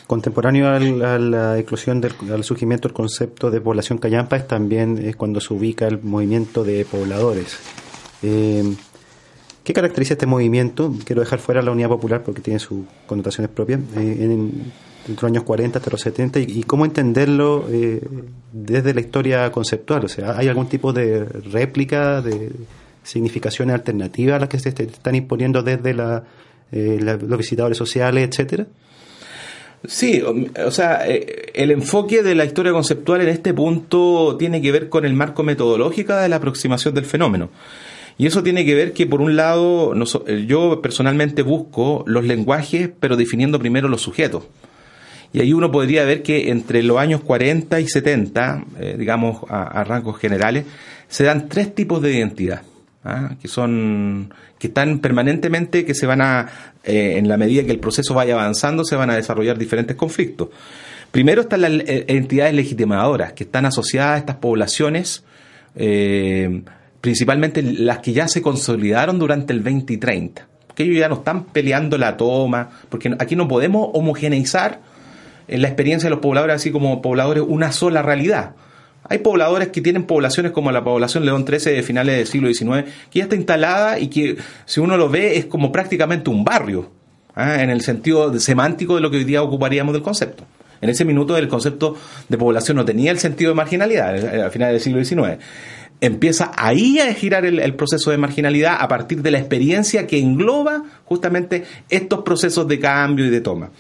contemporáneo 0.08 0.70
a 0.70 1.20
la 1.20 1.60
eclosión 1.60 2.02
del 2.02 2.14
al 2.32 2.44
surgimiento 2.44 2.88
del 2.88 2.96
concepto 2.96 3.52
de 3.52 3.60
población 3.62 3.98
callampa 3.98 4.38
es 4.38 4.48
también 4.48 5.14
cuando 5.18 5.42
se 5.42 5.54
ubica 5.54 5.86
el 5.88 6.02
movimiento 6.02 6.64
de 6.64 6.86
pobladores. 6.86 7.58
Eh, 8.24 8.64
¿Qué 9.68 9.74
caracteriza 9.74 10.14
este 10.14 10.26
movimiento? 10.26 10.94
Quiero 11.04 11.20
dejar 11.20 11.40
fuera 11.40 11.62
la 11.62 11.72
unidad 11.72 11.90
popular 11.90 12.24
porque 12.24 12.40
tiene 12.40 12.58
sus 12.58 12.86
connotaciones 13.06 13.52
propias. 13.52 13.82
Eh, 13.98 14.16
en, 14.22 14.72
entre 15.10 15.24
los 15.24 15.24
años 15.26 15.44
40 15.44 15.80
hasta 15.80 15.92
los 15.92 16.00
70 16.00 16.40
y, 16.40 16.64
cómo 16.64 16.86
entenderlo 16.86 17.68
desde 18.54 18.94
la 18.94 19.02
historia 19.02 19.52
conceptual. 19.52 20.06
O 20.06 20.08
sea, 20.08 20.38
¿hay 20.38 20.48
algún 20.48 20.70
tipo 20.70 20.94
de 20.94 21.26
réplica, 21.26 22.22
de, 22.22 22.50
significaciones 23.04 23.74
alternativas 23.74 24.38
a 24.38 24.40
las 24.40 24.48
que 24.48 24.58
se 24.58 24.70
están 24.70 25.16
imponiendo 25.16 25.62
desde 25.62 25.94
eh, 26.72 27.00
los 27.02 27.38
visitadores 27.38 27.78
sociales, 27.78 28.30
etcétera? 28.30 28.68
Sí, 29.86 30.24
o 30.66 30.72
sea, 30.72 31.06
eh, 31.10 31.52
el 31.54 31.72
enfoque 31.72 32.24
de 32.24 32.36
la 32.36 32.46
historia 32.46 32.72
conceptual 32.72 33.20
en 33.20 33.28
este 33.28 33.54
punto 33.54 34.38
tiene 34.40 34.62
que 34.62 34.72
ver 34.72 34.88
con 34.88 35.04
el 35.04 35.14
marco 35.14 35.44
metodológico 35.44 36.16
de 36.16 36.30
la 36.30 36.38
aproximación 36.38 36.94
del 36.94 37.04
fenómeno. 37.04 37.50
Y 38.18 38.26
eso 38.26 38.42
tiene 38.44 38.66
que 38.66 38.74
ver 38.74 38.94
que, 38.94 39.06
por 39.06 39.22
un 39.22 39.36
lado, 39.36 39.94
eh, 40.26 40.46
yo 40.48 40.82
personalmente 40.82 41.44
busco 41.44 42.04
los 42.08 42.26
lenguajes, 42.26 42.90
pero 43.00 43.16
definiendo 43.16 43.60
primero 43.60 43.88
los 43.88 44.02
sujetos. 44.02 44.44
Y 45.34 45.42
ahí 45.42 45.54
uno 45.54 45.72
podría 45.72 46.04
ver 46.06 46.24
que 46.24 46.50
entre 46.50 46.82
los 46.84 46.98
años 46.98 47.22
40 47.22 47.80
y 47.80 47.88
70, 47.88 48.64
digamos 48.98 49.42
a, 49.50 49.84
rangos 49.84 50.18
generales, 50.18 50.66
se 51.10 51.26
dan 51.26 51.50
tres 51.50 51.76
tipos 51.76 52.02
de 52.02 52.16
identidad. 52.16 52.62
¿ah? 53.04 53.36
que 53.42 53.48
son 53.48 54.34
que 54.60 54.68
están 54.68 55.00
permanentemente, 55.00 55.86
que 55.86 55.94
se 55.94 56.06
van 56.06 56.22
a, 56.22 56.50
eh, 56.84 57.16
en 57.18 57.28
la 57.28 57.38
medida 57.38 57.64
que 57.64 57.72
el 57.72 57.80
proceso 57.80 58.14
vaya 58.14 58.34
avanzando, 58.34 58.84
se 58.84 58.96
van 58.96 59.10
a 59.10 59.16
desarrollar 59.16 59.58
diferentes 59.58 59.96
conflictos. 59.96 60.50
Primero 61.12 61.42
están 61.42 61.62
las 61.62 61.72
eh, 61.72 62.06
entidades 62.08 62.54
legitimadoras, 62.54 63.34
que 63.34 63.44
están 63.44 63.66
asociadas 63.66 64.16
a 64.16 64.18
estas 64.18 64.36
poblaciones, 64.38 65.24
eh, 65.76 66.64
principalmente 67.08 67.62
las 67.64 68.00
que 68.00 68.12
ya 68.12 68.28
se 68.28 68.42
consolidaron 68.42 69.18
durante 69.18 69.54
el 69.54 69.62
20 69.62 69.94
y 69.94 69.98
30, 69.98 70.46
que 70.76 70.84
ellos 70.84 70.98
ya 70.98 71.08
no 71.08 71.16
están 71.16 71.46
peleando 71.46 71.98
la 71.98 72.18
toma, 72.18 72.70
porque 72.90 73.16
aquí 73.18 73.38
no 73.38 73.48
podemos 73.48 73.92
homogeneizar 73.94 74.82
en 75.48 75.62
la 75.62 75.70
experiencia 75.70 76.08
de 76.08 76.10
los 76.10 76.20
pobladores, 76.20 76.58
así 76.58 76.70
como 76.70 77.02
pobladores, 77.02 77.46
una 77.48 77.72
sola 77.72 78.02
realidad 78.02 78.56
hay 79.10 79.20
pobladores 79.20 79.70
que 79.70 79.80
tienen 79.80 80.04
poblaciones 80.04 80.52
como 80.52 80.70
la 80.70 80.84
población 80.84 81.24
León 81.24 81.46
XIII 81.48 81.76
de 81.76 81.82
finales 81.82 82.18
del 82.18 82.28
siglo 82.28 82.54
XIX, 82.54 82.92
que 83.10 83.20
ya 83.20 83.24
está 83.24 83.38
instalada 83.38 84.00
y 84.00 84.10
que 84.10 84.36
si 84.66 84.82
uno 84.82 84.98
lo 84.98 85.08
ve 85.08 85.38
es 85.38 85.46
como 85.46 85.72
prácticamente 85.72 86.30
un 86.30 86.44
barrio, 86.44 86.92
¿ah? 87.34 87.64
en 87.64 87.70
el 87.70 87.80
sentido 87.80 88.38
semántico 88.38 88.96
de 88.96 89.02
lo 89.02 89.10
que 89.10 89.16
hoy 89.16 89.24
día 89.24 89.42
ocuparíamos 89.42 89.94
del 89.94 90.02
concepto. 90.04 90.44
En 90.82 90.90
ese 90.90 91.06
minuto 91.06 91.38
el 91.38 91.48
concepto 91.48 91.96
de 92.28 92.38
población 92.38 92.78
no 92.78 92.86
tenía 92.86 93.12
el 93.12 93.20
sentido 93.20 93.52
de 93.52 93.56
marginalidad, 93.56 94.18
eh, 94.18 94.44
a 94.44 94.50
finales 94.50 94.74
del 94.74 94.82
siglo 94.82 95.04
XIX. 95.04 95.42
Empieza 96.00 96.52
ahí 96.56 97.00
a 97.00 97.12
girar 97.14 97.46
el, 97.46 97.74
proceso 97.74 98.12
de 98.12 98.18
marginalidad 98.18 98.78
a 98.80 98.88
partir 98.88 99.24
de 99.24 99.32
la 99.32 99.40
experiencia 99.40 100.06
que 100.06 100.20
engloba 100.20 100.84
justamente 101.06 101.64
estos 101.90 102.22
procesos 102.22 102.68
de 102.68 102.80
cambio 102.80 103.26
y 103.26 103.30
de 103.30 103.42
toma. 103.42 103.72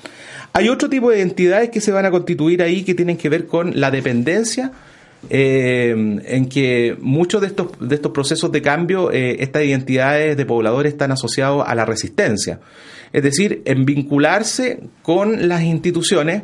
Hay 0.53 0.69
otro 0.69 0.89
tipo 0.89 1.11
de 1.11 1.19
identidades 1.19 1.69
que 1.69 1.81
se 1.81 1.91
van 1.91 2.05
a 2.05 2.11
constituir 2.11 2.63
ahí 2.63 2.83
que 2.83 2.95
tienen 2.95 3.17
que 3.17 3.29
ver 3.29 3.45
con 3.45 3.79
la 3.79 3.91
dependencia 3.91 4.71
eh, 5.29 5.91
en 5.91 6.47
que 6.47 6.95
muchos 7.01 7.41
de 7.41 7.47
estos, 7.47 7.67
de 7.79 7.95
estos 7.95 8.11
procesos 8.11 8.51
de 8.51 8.61
cambio, 8.61 9.11
eh, 9.11 9.37
estas 9.39 9.63
identidades 9.63 10.37
de 10.37 10.45
pobladores 10.45 10.93
están 10.93 11.11
asociados 11.11 11.63
a 11.67 11.75
la 11.75 11.85
resistencia. 11.85 12.59
Es 13.13 13.23
decir, 13.23 13.61
en 13.65 13.85
vincularse 13.85 14.79
con 15.01 15.47
las 15.47 15.63
instituciones, 15.63 16.43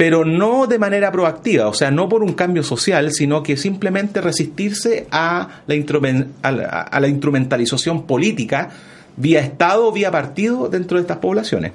pero 0.00 0.24
no 0.24 0.66
de 0.66 0.78
manera 0.78 1.12
proactiva, 1.12 1.68
o 1.68 1.74
sea, 1.74 1.90
no 1.90 2.08
por 2.08 2.22
un 2.22 2.32
cambio 2.32 2.62
social, 2.62 3.12
sino 3.12 3.42
que 3.42 3.58
simplemente 3.58 4.22
resistirse 4.22 5.06
a 5.10 5.60
la, 5.66 6.80
a 6.80 7.00
la 7.00 7.06
instrumentalización 7.06 8.06
política 8.06 8.70
vía 9.18 9.40
Estado 9.40 9.92
vía 9.92 10.10
partido 10.10 10.70
dentro 10.70 10.96
de 10.96 11.02
estas 11.02 11.18
poblaciones. 11.18 11.72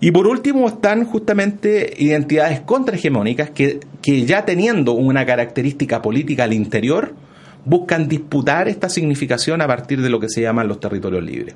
Y 0.00 0.10
por 0.10 0.26
último 0.26 0.66
están 0.66 1.04
justamente 1.04 1.94
identidades 1.98 2.62
contrahegemónicas 2.62 3.50
que, 3.50 3.78
que 4.02 4.26
ya 4.26 4.44
teniendo 4.44 4.94
una 4.94 5.24
característica 5.24 6.02
política 6.02 6.42
al 6.42 6.52
interior, 6.52 7.14
buscan 7.64 8.08
disputar 8.08 8.68
esta 8.68 8.88
significación 8.88 9.62
a 9.62 9.66
partir 9.66 10.00
de 10.02 10.10
lo 10.10 10.18
que 10.18 10.28
se 10.28 10.42
llaman 10.42 10.66
los 10.66 10.80
territorios 10.80 11.22
libres. 11.22 11.54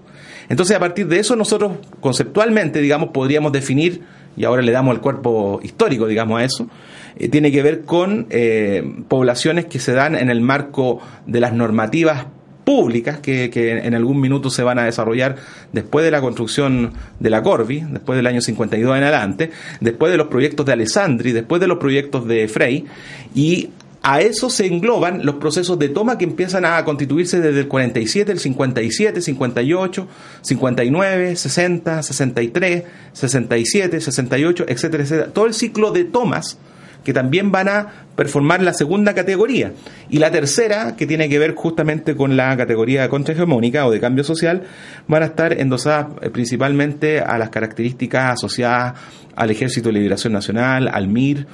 Entonces, 0.48 0.76
a 0.76 0.80
partir 0.80 1.08
de 1.08 1.18
eso, 1.18 1.34
nosotros 1.34 1.72
conceptualmente, 2.00 2.80
digamos, 2.80 3.10
podríamos 3.10 3.52
definir, 3.52 4.02
y 4.36 4.44
ahora 4.44 4.62
le 4.62 4.72
damos 4.72 4.94
el 4.94 5.00
cuerpo 5.00 5.60
histórico, 5.62 6.06
digamos, 6.06 6.40
a 6.40 6.44
eso, 6.44 6.68
eh, 7.16 7.28
tiene 7.28 7.52
que 7.52 7.62
ver 7.62 7.82
con 7.82 8.26
eh, 8.30 8.82
poblaciones 9.08 9.66
que 9.66 9.78
se 9.78 9.92
dan 9.92 10.14
en 10.16 10.30
el 10.30 10.40
marco 10.40 11.00
de 11.26 11.40
las 11.40 11.52
normativas 11.52 12.26
públicas 12.64 13.18
que, 13.18 13.50
en 13.54 13.94
algún 13.94 14.20
minuto 14.20 14.50
se 14.50 14.62
van 14.62 14.78
a 14.78 14.84
desarrollar 14.84 15.36
después 15.72 16.04
de 16.04 16.10
la 16.10 16.20
construcción 16.20 16.92
de 17.20 17.30
la 17.30 17.42
Corvi, 17.42 17.84
después 17.90 18.16
del 18.16 18.26
año 18.26 18.40
52 18.40 18.96
en 18.96 19.02
adelante, 19.02 19.50
después 19.80 20.10
de 20.10 20.18
los 20.18 20.28
proyectos 20.28 20.64
de 20.64 20.72
Alessandri, 20.72 21.32
después 21.32 21.60
de 21.60 21.68
los 21.68 21.78
proyectos 21.78 22.26
de 22.26 22.48
Frey, 22.48 22.86
y 23.34 23.68
a 24.04 24.20
eso 24.20 24.50
se 24.50 24.66
engloban 24.66 25.24
los 25.24 25.36
procesos 25.36 25.78
de 25.78 25.88
toma 25.88 26.18
que 26.18 26.24
empiezan 26.24 26.66
a 26.66 26.84
constituirse 26.84 27.40
desde 27.40 27.60
el 27.60 27.68
47, 27.68 28.32
el 28.32 28.38
57, 28.38 29.22
58, 29.22 30.08
59, 30.42 31.36
60, 31.36 32.02
63, 32.02 32.82
67, 33.14 34.00
68, 34.02 34.64
etcétera, 34.68 35.02
etcétera. 35.02 35.32
Todo 35.32 35.46
el 35.46 35.54
ciclo 35.54 35.90
de 35.90 36.04
tomas 36.04 36.58
que 37.02 37.12
también 37.12 37.52
van 37.52 37.68
a 37.68 37.86
performar 38.16 38.62
la 38.62 38.72
segunda 38.72 39.14
categoría. 39.14 39.72
Y 40.10 40.18
la 40.18 40.30
tercera, 40.30 40.96
que 40.96 41.06
tiene 41.06 41.28
que 41.28 41.38
ver 41.38 41.54
justamente 41.54 42.16
con 42.16 42.36
la 42.36 42.56
categoría 42.56 43.08
contrahegemónica 43.08 43.86
o 43.86 43.90
de 43.90 44.00
cambio 44.00 44.24
social, 44.24 44.64
van 45.06 45.22
a 45.22 45.26
estar 45.26 45.52
endosadas 45.58 46.08
eh, 46.22 46.30
principalmente 46.30 47.20
a 47.20 47.38
las 47.38 47.50
características 47.50 48.32
asociadas 48.32 48.94
al 49.36 49.50
Ejército 49.50 49.88
de 49.88 49.94
Liberación 49.94 50.32
Nacional, 50.32 50.88
al 50.88 51.08
MIR 51.08 51.46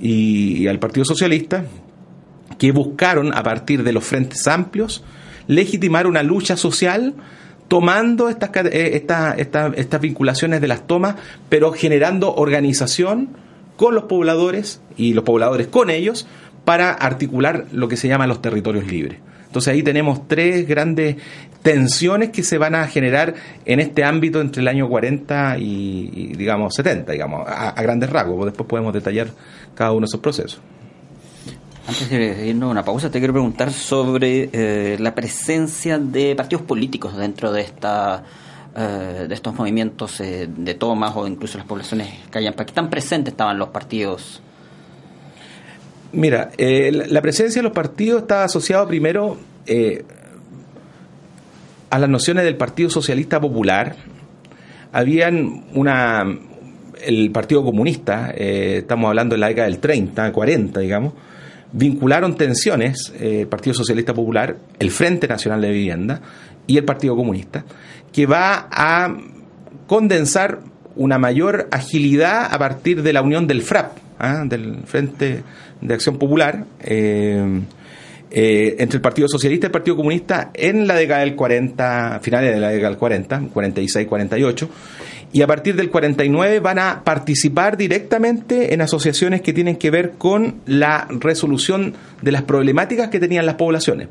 y, 0.00 0.66
al 0.66 0.78
Partido 0.78 1.04
Socialista, 1.04 1.64
que 2.58 2.72
buscaron, 2.72 3.32
a 3.34 3.42
partir 3.42 3.84
de 3.84 3.92
los 3.92 4.04
frentes 4.04 4.46
amplios, 4.46 5.04
legitimar 5.46 6.06
una 6.06 6.22
lucha 6.22 6.56
social 6.56 7.14
tomando 7.68 8.28
estas, 8.28 8.50
eh, 8.66 9.06
estas 9.76 10.00
vinculaciones 10.00 10.60
de 10.60 10.68
las 10.68 10.86
tomas, 10.86 11.16
pero 11.48 11.72
generando 11.72 12.34
organización, 12.34 13.28
con 13.78 13.94
los 13.94 14.04
pobladores 14.04 14.82
y 14.96 15.14
los 15.14 15.22
pobladores 15.22 15.68
con 15.68 15.88
ellos 15.88 16.26
para 16.64 16.90
articular 16.90 17.66
lo 17.72 17.88
que 17.88 17.96
se 17.96 18.08
llama 18.08 18.26
los 18.26 18.42
territorios 18.42 18.86
libres. 18.88 19.20
Entonces 19.46 19.72
ahí 19.72 19.82
tenemos 19.82 20.26
tres 20.26 20.66
grandes 20.66 21.16
tensiones 21.62 22.30
que 22.30 22.42
se 22.42 22.58
van 22.58 22.74
a 22.74 22.86
generar 22.88 23.34
en 23.64 23.80
este 23.80 24.04
ámbito 24.04 24.40
entre 24.40 24.62
el 24.62 24.68
año 24.68 24.88
40 24.88 25.58
y, 25.58 26.34
digamos 26.36 26.74
70, 26.74 27.12
digamos, 27.12 27.48
a, 27.48 27.80
grandes 27.80 28.10
rasgos. 28.10 28.46
Después 28.46 28.68
podemos 28.68 28.92
detallar 28.92 29.28
cada 29.74 29.92
uno 29.92 30.00
de 30.00 30.06
esos 30.06 30.20
procesos. 30.20 30.60
Antes 31.88 32.10
de 32.10 32.46
irnos 32.46 32.68
a 32.68 32.70
una 32.70 32.84
pausa, 32.84 33.10
te 33.10 33.18
quiero 33.18 33.32
preguntar 33.32 33.72
sobre 33.72 34.50
eh, 34.52 34.98
la 35.00 35.14
presencia 35.14 35.98
de 35.98 36.36
partidos 36.36 36.66
políticos 36.66 37.16
dentro 37.16 37.50
de 37.50 37.62
esta 37.62 38.22
eh, 38.76 39.26
de 39.26 39.34
estos 39.34 39.54
movimientos 39.54 40.20
eh, 40.20 40.48
de 40.54 40.74
tomas 40.74 41.16
o 41.16 41.26
incluso 41.26 41.58
las 41.58 41.66
poblaciones 41.66 42.10
callampa. 42.30 42.64
¿Qué 42.64 42.72
tan 42.72 42.88
presentes 42.88 43.32
estaban 43.32 43.58
los 43.58 43.70
partidos 43.70 44.40
Mira, 46.12 46.50
eh, 46.56 46.92
la 46.92 47.20
presencia 47.20 47.60
de 47.60 47.64
los 47.64 47.72
partidos 47.72 48.22
está 48.22 48.44
asociada 48.44 48.86
primero 48.86 49.36
a 51.90 51.98
las 51.98 52.08
nociones 52.08 52.44
del 52.44 52.56
Partido 52.56 52.88
Socialista 52.88 53.40
Popular. 53.40 53.96
Habían 54.92 55.64
una. 55.74 56.24
El 57.04 57.30
Partido 57.30 57.64
Comunista, 57.64 58.30
estamos 58.30 59.08
hablando 59.08 59.34
de 59.34 59.40
la 59.40 59.48
década 59.48 59.68
del 59.68 59.78
30, 59.80 60.32
40, 60.32 60.80
digamos, 60.80 61.12
vincularon 61.72 62.36
tensiones, 62.36 63.12
el 63.18 63.46
Partido 63.46 63.74
Socialista 63.74 64.14
Popular, 64.14 64.56
el 64.78 64.90
Frente 64.90 65.28
Nacional 65.28 65.60
de 65.60 65.70
Vivienda 65.70 66.20
y 66.66 66.76
el 66.76 66.84
Partido 66.84 67.16
Comunista, 67.16 67.64
que 68.12 68.26
va 68.26 68.68
a 68.70 69.16
condensar 69.86 70.60
una 70.96 71.18
mayor 71.18 71.68
agilidad 71.70 72.52
a 72.52 72.58
partir 72.58 73.02
de 73.02 73.12
la 73.12 73.22
unión 73.22 73.46
del 73.46 73.62
FRAP, 73.62 73.96
¿ah? 74.18 74.44
del 74.44 74.78
Frente 74.84 75.42
de 75.80 75.94
Acción 75.94 76.18
Popular, 76.18 76.64
eh, 76.80 77.60
eh, 78.30 78.76
entre 78.78 78.96
el 78.96 79.02
Partido 79.02 79.28
Socialista 79.28 79.66
y 79.66 79.68
el 79.68 79.72
Partido 79.72 79.96
Comunista 79.96 80.50
en 80.54 80.86
la 80.86 80.94
década 80.94 81.20
del 81.20 81.34
40, 81.34 82.20
finales 82.22 82.54
de 82.54 82.60
la 82.60 82.68
década 82.68 82.90
del 82.90 82.98
40, 82.98 83.42
46, 83.52 84.06
48, 84.06 84.70
y 85.32 85.42
a 85.42 85.46
partir 85.46 85.76
del 85.76 85.90
49 85.90 86.60
van 86.60 86.78
a 86.78 87.04
participar 87.04 87.76
directamente 87.76 88.72
en 88.72 88.80
asociaciones 88.80 89.42
que 89.42 89.52
tienen 89.52 89.76
que 89.76 89.90
ver 89.90 90.12
con 90.12 90.56
la 90.66 91.06
resolución 91.10 91.94
de 92.22 92.32
las 92.32 92.42
problemáticas 92.42 93.08
que 93.08 93.20
tenían 93.20 93.46
las 93.46 93.56
poblaciones. 93.56 94.08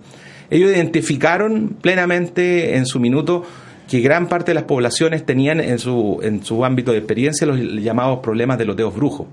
Ellos 0.50 0.72
identificaron 0.72 1.76
plenamente 1.82 2.76
en 2.76 2.86
su 2.86 3.00
minuto 3.00 3.44
que 3.88 4.02
gran 4.02 4.28
parte 4.28 4.52
de 4.52 4.56
las 4.56 4.66
poblaciones 4.66 5.26
tenían 5.26 5.60
en 5.60 5.80
su, 5.80 6.20
en 6.22 6.44
su 6.44 6.64
ámbito 6.66 6.92
de 6.92 7.00
experiencia 7.00 7.48
los 7.48 7.60
llamados 7.60 8.20
problemas 8.20 8.58
de 8.58 8.66
loteos 8.66 8.96
brujos 8.96 9.28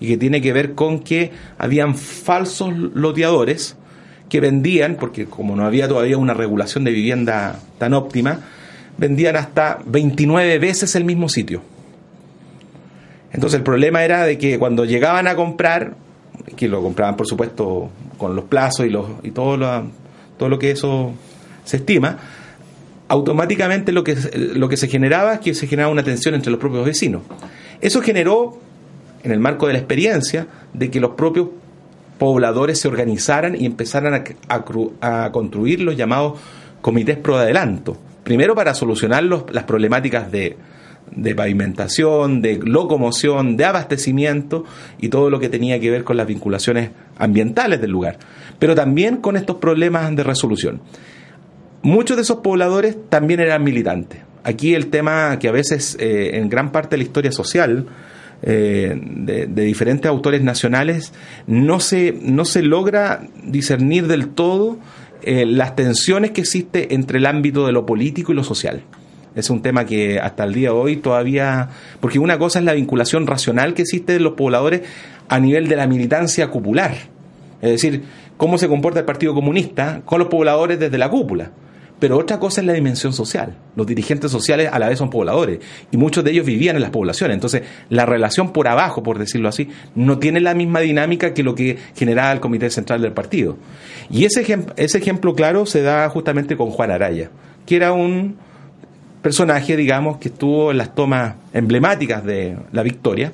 y 0.00 0.08
que 0.08 0.16
tiene 0.16 0.40
que 0.40 0.52
ver 0.52 0.74
con 0.74 1.00
que 1.00 1.32
habían 1.58 1.94
falsos 1.96 2.72
loteadores 2.72 3.76
que 4.28 4.40
vendían, 4.40 4.96
porque 4.96 5.26
como 5.26 5.56
no 5.56 5.64
había 5.64 5.88
todavía 5.88 6.18
una 6.18 6.34
regulación 6.34 6.84
de 6.84 6.90
vivienda 6.90 7.60
tan 7.78 7.94
óptima, 7.94 8.40
vendían 8.98 9.36
hasta 9.36 9.78
29 9.86 10.58
veces 10.58 10.94
el 10.96 11.04
mismo 11.04 11.28
sitio. 11.28 11.62
Entonces 13.32 13.58
el 13.58 13.64
problema 13.64 14.04
era 14.04 14.24
de 14.24 14.38
que 14.38 14.58
cuando 14.58 14.84
llegaban 14.84 15.26
a 15.26 15.36
comprar, 15.36 15.94
que 16.56 16.68
lo 16.68 16.82
compraban 16.82 17.16
por 17.16 17.26
supuesto 17.26 17.90
con 18.16 18.34
los 18.34 18.46
plazos 18.46 18.86
y, 18.86 18.90
los, 18.90 19.06
y 19.22 19.30
todo, 19.30 19.56
lo, 19.56 19.84
todo 20.38 20.48
lo 20.48 20.58
que 20.58 20.70
eso 20.70 21.12
se 21.64 21.78
estima, 21.78 22.18
automáticamente 23.08 23.92
lo 23.92 24.02
que, 24.02 24.16
lo 24.54 24.68
que 24.68 24.76
se 24.76 24.88
generaba 24.88 25.34
es 25.34 25.40
que 25.40 25.54
se 25.54 25.66
generaba 25.66 25.92
una 25.92 26.02
tensión 26.02 26.34
entre 26.34 26.50
los 26.50 26.58
propios 26.58 26.84
vecinos. 26.84 27.22
Eso 27.80 28.00
generó 28.00 28.58
en 29.22 29.32
el 29.32 29.38
marco 29.38 29.66
de 29.66 29.74
la 29.74 29.78
experiencia 29.78 30.46
de 30.72 30.90
que 30.90 31.00
los 31.00 31.12
propios 31.12 31.48
pobladores 32.18 32.80
se 32.80 32.88
organizaran 32.88 33.54
y 33.60 33.66
empezaran 33.66 34.24
a, 34.48 35.32
construir 35.32 35.80
los 35.80 35.96
llamados 35.96 36.38
comités 36.80 37.16
pro 37.16 37.36
adelanto. 37.36 37.96
Primero 38.24 38.54
para 38.54 38.74
solucionar 38.74 39.22
las 39.24 39.64
problemáticas 39.64 40.30
de, 40.32 40.56
de 41.14 41.34
pavimentación, 41.34 42.42
de 42.42 42.58
locomoción, 42.58 43.56
de 43.56 43.64
abastecimiento 43.64 44.64
y 44.98 45.08
todo 45.08 45.30
lo 45.30 45.38
que 45.38 45.48
tenía 45.48 45.78
que 45.80 45.90
ver 45.90 46.04
con 46.04 46.16
las 46.16 46.26
vinculaciones 46.26 46.90
ambientales 47.18 47.80
del 47.80 47.90
lugar, 47.90 48.18
pero 48.58 48.74
también 48.74 49.18
con 49.18 49.36
estos 49.36 49.56
problemas 49.56 50.14
de 50.14 50.22
resolución. 50.22 50.80
Muchos 51.82 52.16
de 52.16 52.22
esos 52.22 52.38
pobladores 52.38 52.96
también 53.08 53.40
eran 53.40 53.62
militantes. 53.62 54.20
Aquí 54.42 54.74
el 54.74 54.88
tema 54.88 55.38
que 55.38 55.48
a 55.48 55.52
veces 55.52 55.96
eh, 56.00 56.30
en 56.34 56.48
gran 56.48 56.72
parte 56.72 56.90
de 56.90 56.98
la 56.98 57.04
historia 57.04 57.32
social 57.32 57.86
eh, 58.42 58.98
de, 59.00 59.46
diferentes 59.46 60.08
autores 60.08 60.42
nacionales, 60.42 61.12
no 61.46 61.80
se, 61.80 62.14
no 62.20 62.44
se 62.44 62.62
logra 62.62 63.22
discernir 63.44 64.06
del 64.06 64.28
todo 64.28 64.78
eh, 65.22 65.46
las 65.46 65.74
tensiones 65.74 66.32
que 66.32 66.42
existe 66.42 66.94
entre 66.94 67.18
el 67.18 67.26
ámbito 67.26 67.66
de 67.66 67.72
lo 67.72 67.86
político 67.86 68.32
y 68.32 68.34
lo 68.34 68.44
social. 68.44 68.82
Es 69.34 69.50
un 69.50 69.62
tema 69.62 69.84
que 69.84 70.18
hasta 70.18 70.44
el 70.44 70.54
día 70.54 70.70
de 70.70 70.74
hoy 70.74 70.96
todavía, 70.96 71.68
porque 72.00 72.18
una 72.18 72.38
cosa 72.38 72.58
es 72.58 72.64
la 72.64 72.72
vinculación 72.72 73.26
racional 73.26 73.74
que 73.74 73.82
existe 73.82 74.12
de 74.14 74.20
los 74.20 74.32
pobladores 74.34 74.82
a 75.28 75.40
nivel 75.40 75.68
de 75.68 75.76
la 75.76 75.86
militancia 75.86 76.48
cupular, 76.48 76.94
es 77.60 77.70
decir, 77.70 78.02
cómo 78.36 78.58
se 78.58 78.68
comporta 78.68 79.00
el 79.00 79.06
Partido 79.06 79.34
Comunista 79.34 80.02
con 80.04 80.18
los 80.18 80.28
pobladores 80.28 80.78
desde 80.78 80.98
la 80.98 81.08
cúpula. 81.08 81.50
Pero 81.98 82.18
otra 82.18 82.38
cosa 82.38 82.60
es 82.60 82.66
la 82.66 82.74
dimensión 82.74 83.12
social. 83.14 83.56
Los 83.74 83.86
dirigentes 83.86 84.30
sociales 84.30 84.68
a 84.70 84.78
la 84.78 84.88
vez 84.88 84.98
son 84.98 85.08
pobladores 85.08 85.60
y 85.90 85.96
muchos 85.96 86.22
de 86.24 86.30
ellos 86.30 86.44
vivían 86.44 86.76
en 86.76 86.82
las 86.82 86.90
poblaciones. 86.90 87.34
Entonces, 87.34 87.62
la 87.88 88.04
relación 88.04 88.52
por 88.52 88.68
abajo, 88.68 89.02
por 89.02 89.18
decirlo 89.18 89.48
así, 89.48 89.70
no 89.94 90.18
tiene 90.18 90.40
la 90.40 90.54
misma 90.54 90.80
dinámica 90.80 91.32
que 91.32 91.42
lo 91.42 91.54
que 91.54 91.78
generaba 91.94 92.32
el 92.32 92.40
Comité 92.40 92.68
Central 92.68 93.00
del 93.00 93.12
Partido. 93.12 93.56
Y 94.10 94.26
ese, 94.26 94.44
ese 94.76 94.98
ejemplo 94.98 95.34
claro 95.34 95.64
se 95.64 95.80
da 95.82 96.08
justamente 96.10 96.56
con 96.56 96.70
Juan 96.70 96.90
Araya, 96.90 97.30
que 97.64 97.76
era 97.76 97.92
un 97.92 98.36
personaje, 99.22 99.76
digamos, 99.76 100.18
que 100.18 100.28
estuvo 100.28 100.70
en 100.70 100.78
las 100.78 100.94
tomas 100.94 101.34
emblemáticas 101.54 102.24
de 102.24 102.56
la 102.72 102.82
victoria 102.82 103.32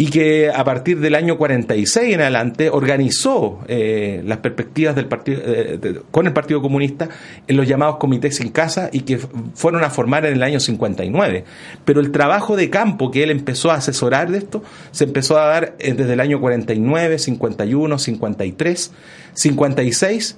y 0.00 0.06
que 0.06 0.48
a 0.48 0.64
partir 0.64 0.98
del 0.98 1.14
año 1.14 1.36
46 1.36 2.14
en 2.14 2.22
adelante 2.22 2.70
organizó 2.70 3.58
eh, 3.68 4.22
las 4.24 4.38
perspectivas 4.38 4.96
del 4.96 5.04
partido, 5.04 5.42
eh, 5.44 6.00
con 6.10 6.26
el 6.26 6.32
Partido 6.32 6.62
Comunista 6.62 7.10
en 7.46 7.54
los 7.58 7.68
llamados 7.68 7.98
comités 7.98 8.40
en 8.40 8.48
casa 8.48 8.88
y 8.90 9.00
que 9.00 9.18
fueron 9.52 9.84
a 9.84 9.90
formar 9.90 10.24
en 10.24 10.32
el 10.32 10.42
año 10.42 10.58
59. 10.58 11.44
Pero 11.84 12.00
el 12.00 12.12
trabajo 12.12 12.56
de 12.56 12.70
campo 12.70 13.10
que 13.10 13.24
él 13.24 13.30
empezó 13.30 13.70
a 13.70 13.74
asesorar 13.74 14.30
de 14.30 14.38
esto 14.38 14.62
se 14.90 15.04
empezó 15.04 15.38
a 15.38 15.44
dar 15.44 15.76
eh, 15.78 15.92
desde 15.92 16.14
el 16.14 16.20
año 16.20 16.40
49, 16.40 17.18
51, 17.18 17.98
53, 17.98 18.92
56. 19.34 20.36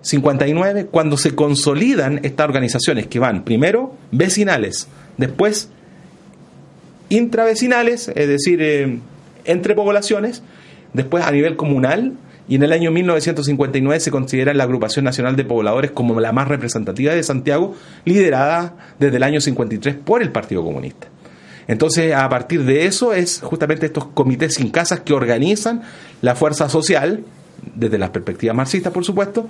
59, 0.00 0.86
cuando 0.86 1.18
se 1.18 1.34
consolidan 1.34 2.18
estas 2.22 2.48
organizaciones 2.48 3.08
que 3.08 3.18
van 3.18 3.44
primero 3.44 3.94
vecinales, 4.10 4.88
después 5.18 5.68
intravecinales, 7.12 8.08
es 8.08 8.28
decir, 8.28 8.62
eh, 8.62 8.98
entre 9.44 9.74
poblaciones, 9.74 10.42
después 10.94 11.24
a 11.24 11.30
nivel 11.30 11.56
comunal, 11.56 12.14
y 12.48 12.56
en 12.56 12.62
el 12.62 12.72
año 12.72 12.90
1959 12.90 14.00
se 14.00 14.10
considera 14.10 14.52
la 14.54 14.64
Agrupación 14.64 15.04
Nacional 15.04 15.36
de 15.36 15.44
Pobladores 15.44 15.90
como 15.90 16.18
la 16.20 16.32
más 16.32 16.48
representativa 16.48 17.14
de 17.14 17.22
Santiago, 17.22 17.74
liderada 18.04 18.74
desde 18.98 19.18
el 19.18 19.22
año 19.22 19.40
53 19.40 19.94
por 19.96 20.22
el 20.22 20.32
Partido 20.32 20.64
Comunista. 20.64 21.08
Entonces, 21.68 22.14
a 22.14 22.28
partir 22.28 22.64
de 22.64 22.86
eso 22.86 23.12
es 23.12 23.40
justamente 23.42 23.86
estos 23.86 24.06
comités 24.06 24.54
sin 24.54 24.70
casas 24.70 25.00
que 25.00 25.12
organizan 25.12 25.82
la 26.20 26.34
fuerza 26.34 26.68
social, 26.68 27.24
desde 27.76 27.98
las 27.98 28.10
perspectivas 28.10 28.56
marxistas, 28.56 28.92
por 28.92 29.04
supuesto, 29.04 29.48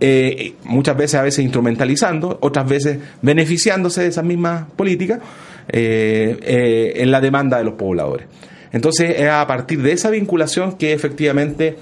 eh, 0.00 0.54
muchas 0.64 0.96
veces 0.96 1.14
a 1.14 1.22
veces 1.22 1.44
instrumentalizando, 1.44 2.38
otras 2.42 2.68
veces 2.68 2.98
beneficiándose 3.22 4.02
de 4.02 4.08
esas 4.08 4.24
mismas 4.24 4.70
políticas, 4.76 5.20
eh, 5.68 6.38
eh, 6.42 6.92
en 6.96 7.10
la 7.10 7.20
demanda 7.20 7.58
de 7.58 7.64
los 7.64 7.74
pobladores. 7.74 8.26
Entonces 8.72 9.14
es 9.18 9.28
a 9.28 9.46
partir 9.46 9.82
de 9.82 9.92
esa 9.92 10.10
vinculación 10.10 10.76
que 10.76 10.92
efectivamente 10.92 11.76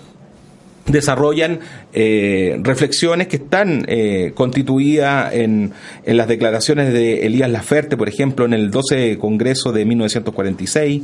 desarrollan 0.86 1.60
eh, 1.92 2.58
reflexiones 2.62 3.28
que 3.28 3.36
están 3.36 3.86
constituidas 4.34 5.32
en, 5.32 5.72
en, 6.04 6.16
las 6.16 6.28
declaraciones 6.28 6.92
de 6.92 7.24
Elías 7.26 7.50
Laferte, 7.50 7.96
por 7.96 8.08
ejemplo, 8.08 8.44
en 8.44 8.52
el 8.52 8.70
12 8.70 9.18
Congreso 9.18 9.72
de 9.72 9.84
1946, 9.84 11.02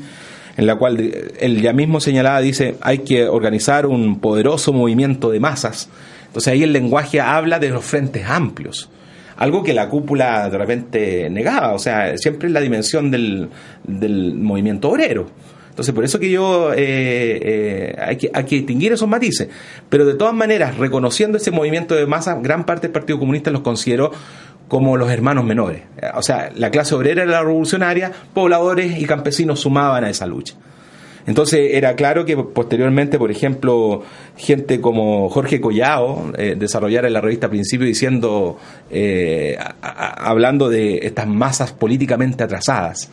en 0.57 0.67
la 0.67 0.77
cual 0.77 0.99
él 1.41 1.63
ya 1.63 1.73
mismo 1.73 2.01
señalaba, 2.01 2.41
dice, 2.41 2.75
hay 2.81 2.99
que 2.99 3.29
organizar 3.29 3.87
un 3.87 4.21
poderoso 4.21 4.73
movimiento 4.73 5.31
de 5.31 5.41
masas. 5.41 5.89
Entonces 6.27 6.53
ahí 6.53 6.65
el 6.65 6.73
lenguaje 6.73 7.21
habla 7.21 7.59
de 7.59 7.71
los 7.71 7.85
frentes 7.85 8.27
amplios 8.27 8.91
algo 9.39 9.63
que 9.63 9.73
la 9.73 9.89
cúpula 9.89 10.51
de 10.51 10.59
repente 10.59 11.31
negaba, 11.31 11.73
o 11.73 11.79
sea, 11.79 12.19
siempre 12.19 12.51
la 12.51 12.61
dimensión 12.61 13.11
del, 13.11 13.49
del 13.85 14.35
movimiento 14.35 14.91
obrero. 14.91 15.29
Entonces, 15.71 15.95
por 15.95 16.05
eso 16.05 16.19
que 16.19 16.29
yo 16.29 16.73
eh, 16.73 16.77
eh, 16.77 17.97
hay, 18.01 18.17
que, 18.17 18.31
hay 18.35 18.45
que 18.45 18.57
distinguir 18.57 18.93
esos 18.93 19.09
matices. 19.09 19.49
Pero 19.89 20.05
de 20.05 20.15
todas 20.15 20.35
maneras, 20.35 20.77
reconociendo 20.77 21.39
ese 21.39 21.53
movimiento 21.53 21.95
de 21.95 22.05
masa, 22.05 22.35
gran 22.43 22.67
parte 22.67 22.89
del 22.89 22.93
Partido 22.93 23.21
Comunista 23.21 23.53
los 23.53 23.61
consideró 23.61 24.11
como 24.67 24.97
los 24.97 25.09
hermanos 25.09 25.45
menores. 25.45 25.83
O 26.17 26.23
sea, 26.23 26.51
la 26.57 26.73
clase 26.73 26.97
obrera 26.97 27.23
era 27.23 27.31
la 27.31 27.43
revolucionaria, 27.43 28.11
pobladores 28.35 29.01
y 29.01 29.05
campesinos 29.05 29.61
sumaban 29.61 30.03
a 30.03 30.11
esa 30.11 30.27
lucha. 30.27 30.57
Entonces 31.29 31.73
era 31.75 31.95
claro 31.95 32.25
que 32.25 32.39
posteriormente, 32.39 33.19
por 33.19 33.31
ejemplo, 33.31 34.03
gente 34.35 34.81
como 34.81 35.29
Jorge 35.29 35.61
Collao 35.61 36.33
eh, 36.39 36.57
desarrollara 36.59 37.07
en 37.07 37.13
la 37.13 37.21
revista 37.21 37.51
Principio 37.51 37.87
diciendo, 37.87 38.57
eh, 38.91 39.59
hablando 39.83 40.71
de 40.71 41.01
estas 41.03 41.27
masas 41.27 41.75
políticamente 41.75 42.45
atrasadas, 42.45 43.11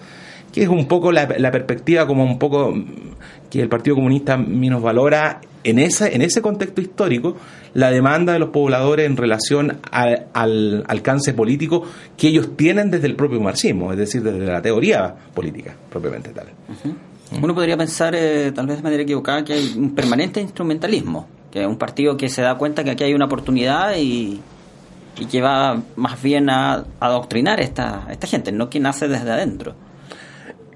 que 0.53 0.63
es 0.63 0.69
un 0.69 0.87
poco 0.87 1.11
la, 1.11 1.27
perspectiva 1.27 2.07
como 2.07 2.23
un 2.23 2.39
poco 2.39 2.73
que 3.49 3.61
el 3.61 3.67
Partido 3.67 3.97
Comunista 3.97 4.37
menos 4.37 4.81
valora 4.81 5.41
en, 5.65 5.77
esa, 5.77 6.07
en 6.07 6.21
ese 6.21 6.41
contexto 6.41 6.79
histórico 6.79 7.35
la 7.73 7.91
demanda 7.91 8.31
de 8.31 8.39
los 8.39 8.51
pobladores 8.51 9.07
en 9.07 9.17
relación 9.17 9.79
al 9.91 10.85
alcance 10.87 11.33
político 11.33 11.83
que 12.15 12.29
ellos 12.29 12.55
tienen 12.55 12.91
desde 12.91 13.07
el 13.07 13.17
propio 13.17 13.41
marxismo, 13.41 13.91
es 13.91 13.97
decir, 13.97 14.23
desde 14.23 14.45
la 14.45 14.61
teoría 14.61 15.13
política 15.33 15.75
propiamente 15.89 16.29
tal. 16.29 16.45
Uno 17.31 17.55
podría 17.55 17.75
pensar, 17.75 18.15
eh, 18.15 18.51
tal 18.53 18.67
vez 18.67 18.77
de 18.77 18.83
manera 18.83 19.03
equivocada, 19.03 19.43
que 19.43 19.53
hay 19.53 19.73
un 19.77 19.95
permanente 19.95 20.39
instrumentalismo, 20.41 21.27
que 21.51 21.61
es 21.61 21.67
un 21.67 21.77
partido 21.77 22.17
que 22.17 22.29
se 22.29 22.41
da 22.41 22.55
cuenta 22.55 22.83
que 22.83 22.91
aquí 22.91 23.03
hay 23.03 23.13
una 23.13 23.25
oportunidad 23.25 23.95
y, 23.97 24.41
que 25.31 25.41
va 25.41 25.81
más 25.95 26.21
bien 26.21 26.49
a 26.49 26.85
adoctrinar 26.99 27.61
esta, 27.61 28.07
esta 28.11 28.27
gente, 28.27 28.51
no 28.51 28.69
que 28.69 28.79
nace 28.79 29.07
desde 29.07 29.31
adentro. 29.31 29.73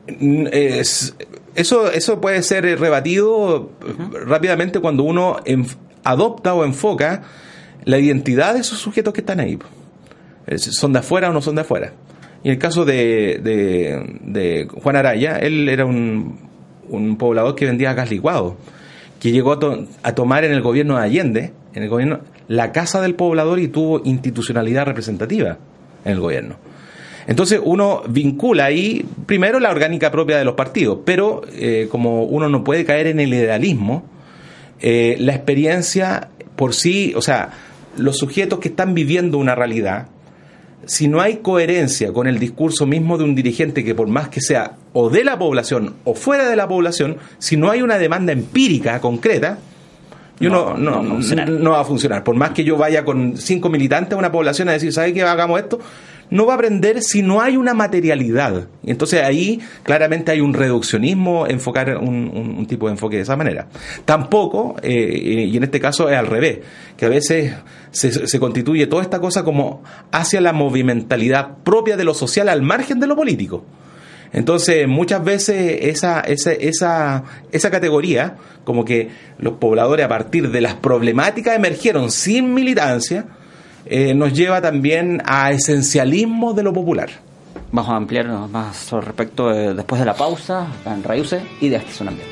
eso, 0.07 1.91
eso 1.91 2.21
puede 2.21 2.41
ser 2.41 2.63
rebatido 2.79 3.69
rápidamente 4.25 4.79
cuando 4.79 5.03
uno 5.03 5.37
adopta 6.03 6.53
o 6.53 6.63
enfoca 6.63 7.23
la 7.83 7.97
identidad 7.99 8.53
de 8.53 8.61
esos 8.61 8.79
sujetos 8.79 9.13
que 9.13 9.21
están 9.21 9.39
ahí. 9.39 9.59
¿Son 10.57 10.93
de 10.93 10.99
afuera 10.99 11.29
o 11.29 11.33
no 11.33 11.41
son 11.41 11.55
de 11.55 11.61
afuera? 11.61 11.93
Y 12.43 12.49
el 12.49 12.57
caso 12.57 12.85
de, 12.85 13.39
de, 13.43 14.67
Juan 14.81 14.95
Araya, 14.95 15.37
él 15.37 15.67
era 15.67 15.85
un, 15.85 16.39
un, 16.87 17.17
poblador 17.17 17.55
que 17.55 17.65
vendía 17.65 17.93
gas 17.93 18.09
licuado, 18.09 18.55
que 19.19 19.31
llegó 19.31 19.59
a, 20.03 20.15
tomar 20.15 20.45
en 20.45 20.53
el 20.53 20.61
gobierno 20.61 20.97
de 20.97 21.03
Allende, 21.03 21.53
en 21.73 21.83
el 21.83 21.89
gobierno, 21.89 22.21
la 22.47 22.71
casa 22.71 23.01
del 23.01 23.15
poblador 23.15 23.59
y 23.59 23.67
tuvo 23.67 24.01
institucionalidad 24.05 24.85
representativa 24.85 25.57
en 26.05 26.13
el 26.13 26.19
gobierno. 26.19 26.55
Entonces 27.27 27.59
uno 27.63 28.01
vincula 28.07 28.65
ahí 28.65 29.05
primero 29.25 29.59
la 29.59 29.69
orgánica 29.69 30.09
propia 30.09 30.37
de 30.37 30.45
los 30.45 30.55
partidos, 30.55 30.99
pero 31.05 31.41
eh, 31.53 31.87
como 31.91 32.23
uno 32.23 32.49
no 32.49 32.63
puede 32.63 32.85
caer 32.85 33.07
en 33.07 33.19
el 33.19 33.33
idealismo, 33.33 34.03
eh, 34.81 35.17
la 35.19 35.35
experiencia 35.35 36.29
por 36.55 36.73
sí, 36.73 37.13
o 37.15 37.21
sea, 37.21 37.51
los 37.97 38.17
sujetos 38.17 38.59
que 38.59 38.69
están 38.69 38.93
viviendo 38.93 39.37
una 39.37 39.53
realidad, 39.53 40.07
si 40.85 41.07
no 41.07 41.21
hay 41.21 41.37
coherencia 41.37 42.13
con 42.13 42.27
el 42.27 42.39
discurso 42.39 42.85
mismo 42.85 43.17
de 43.17 43.23
un 43.23 43.35
dirigente 43.35 43.83
que 43.83 43.95
por 43.95 44.07
más 44.07 44.29
que 44.29 44.41
sea 44.41 44.75
o 44.93 45.09
de 45.09 45.23
la 45.23 45.37
población 45.37 45.95
o 46.03 46.15
fuera 46.15 46.49
de 46.49 46.55
la 46.55 46.67
población, 46.67 47.17
si 47.37 47.57
no 47.57 47.69
hay 47.69 47.81
una 47.81 47.97
demanda 47.97 48.31
empírica 48.31 48.99
concreta, 48.99 49.59
no, 50.39 50.77
no, 50.77 51.03
no, 51.03 51.71
va 51.71 51.81
a 51.81 51.83
funcionar. 51.83 52.23
Por 52.23 52.35
más 52.35 52.51
que 52.51 52.63
yo 52.63 52.77
vaya 52.77 53.03
con 53.03 53.35
cinco 53.37 53.69
militantes 53.69 54.13
a 54.13 54.17
una 54.17 54.31
población 54.31 54.69
a 54.69 54.71
decir, 54.71 54.93
¿sabe 54.93 55.13
qué? 55.13 55.21
Hagamos 55.21 55.59
esto 55.59 55.79
no 56.29 56.45
va 56.45 56.53
a 56.53 56.55
aprender 56.55 57.01
si 57.01 57.21
no 57.21 57.41
hay 57.41 57.57
una 57.57 57.73
materialidad. 57.73 58.67
Entonces 58.85 59.23
ahí 59.23 59.59
claramente 59.83 60.31
hay 60.31 60.41
un 60.41 60.53
reduccionismo, 60.53 61.47
enfocar 61.47 61.97
un, 61.97 62.65
tipo 62.67 62.87
de 62.87 62.93
enfoque 62.93 63.17
de 63.17 63.23
esa 63.23 63.35
manera. 63.35 63.67
Tampoco, 64.05 64.75
eh, 64.81 65.47
y 65.51 65.57
en 65.57 65.63
este 65.63 65.79
caso 65.79 66.09
es 66.09 66.17
al 66.17 66.27
revés, 66.27 66.59
que 66.97 67.05
a 67.05 67.09
veces 67.09 67.53
se, 67.91 68.39
constituye 68.39 68.87
toda 68.87 69.01
esta 69.01 69.19
cosa 69.19 69.43
como 69.43 69.83
hacia 70.11 70.41
la 70.41 70.53
movimentalidad 70.53 71.57
propia 71.63 71.97
de 71.97 72.03
lo 72.03 72.13
social 72.13 72.49
al 72.49 72.61
margen 72.61 72.99
de 72.99 73.07
lo 73.07 73.15
político. 73.15 73.65
Entonces, 74.31 74.87
muchas 74.87 75.23
veces 75.23 75.79
esa, 75.81 76.19
esa, 76.21 76.51
esa, 76.51 77.23
esa 77.51 77.71
categoría, 77.71 78.37
como 78.63 78.85
que 78.85 79.09
los 79.39 79.53
pobladores 79.53 80.05
a 80.05 80.09
partir 80.09 80.51
de 80.51 80.61
las 80.61 80.75
problemáticas 80.75 81.55
emergieron 81.55 82.11
sin 82.11 82.53
militancia, 82.53 83.25
eh, 83.85 84.13
nos 84.13 84.33
lleva 84.33 84.61
también 84.61 85.21
a 85.25 85.51
esencialismo 85.51 86.53
de 86.53 86.63
lo 86.63 86.73
popular. 86.73 87.09
Vamos 87.71 87.91
a 87.91 87.95
ampliar 87.95 88.27
más 88.27 88.75
sobre 88.75 89.07
respecto 89.07 89.49
después 89.49 89.99
de 89.99 90.05
la 90.05 90.15
pausa 90.15 90.67
en 90.85 91.03
Rayuse 91.03 91.41
y 91.61 91.69
de 91.69 91.75
este 91.77 92.03
Ambiente. 92.07 92.25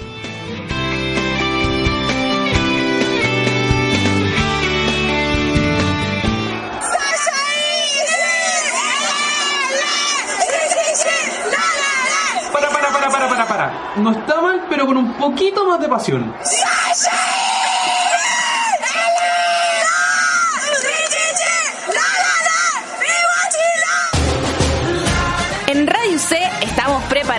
Para, 12.52 12.70
para, 12.70 12.90
para, 12.92 13.10
para, 13.10 13.30
para, 13.30 13.46
para. 13.46 13.94
No 13.98 14.12
está 14.12 14.42
mal, 14.42 14.66
pero 14.70 14.88
con 14.88 14.98
un 14.98 15.14
poquito 15.14 15.68
más 15.68 15.80
de 15.80 15.88
pasión. 15.88 16.34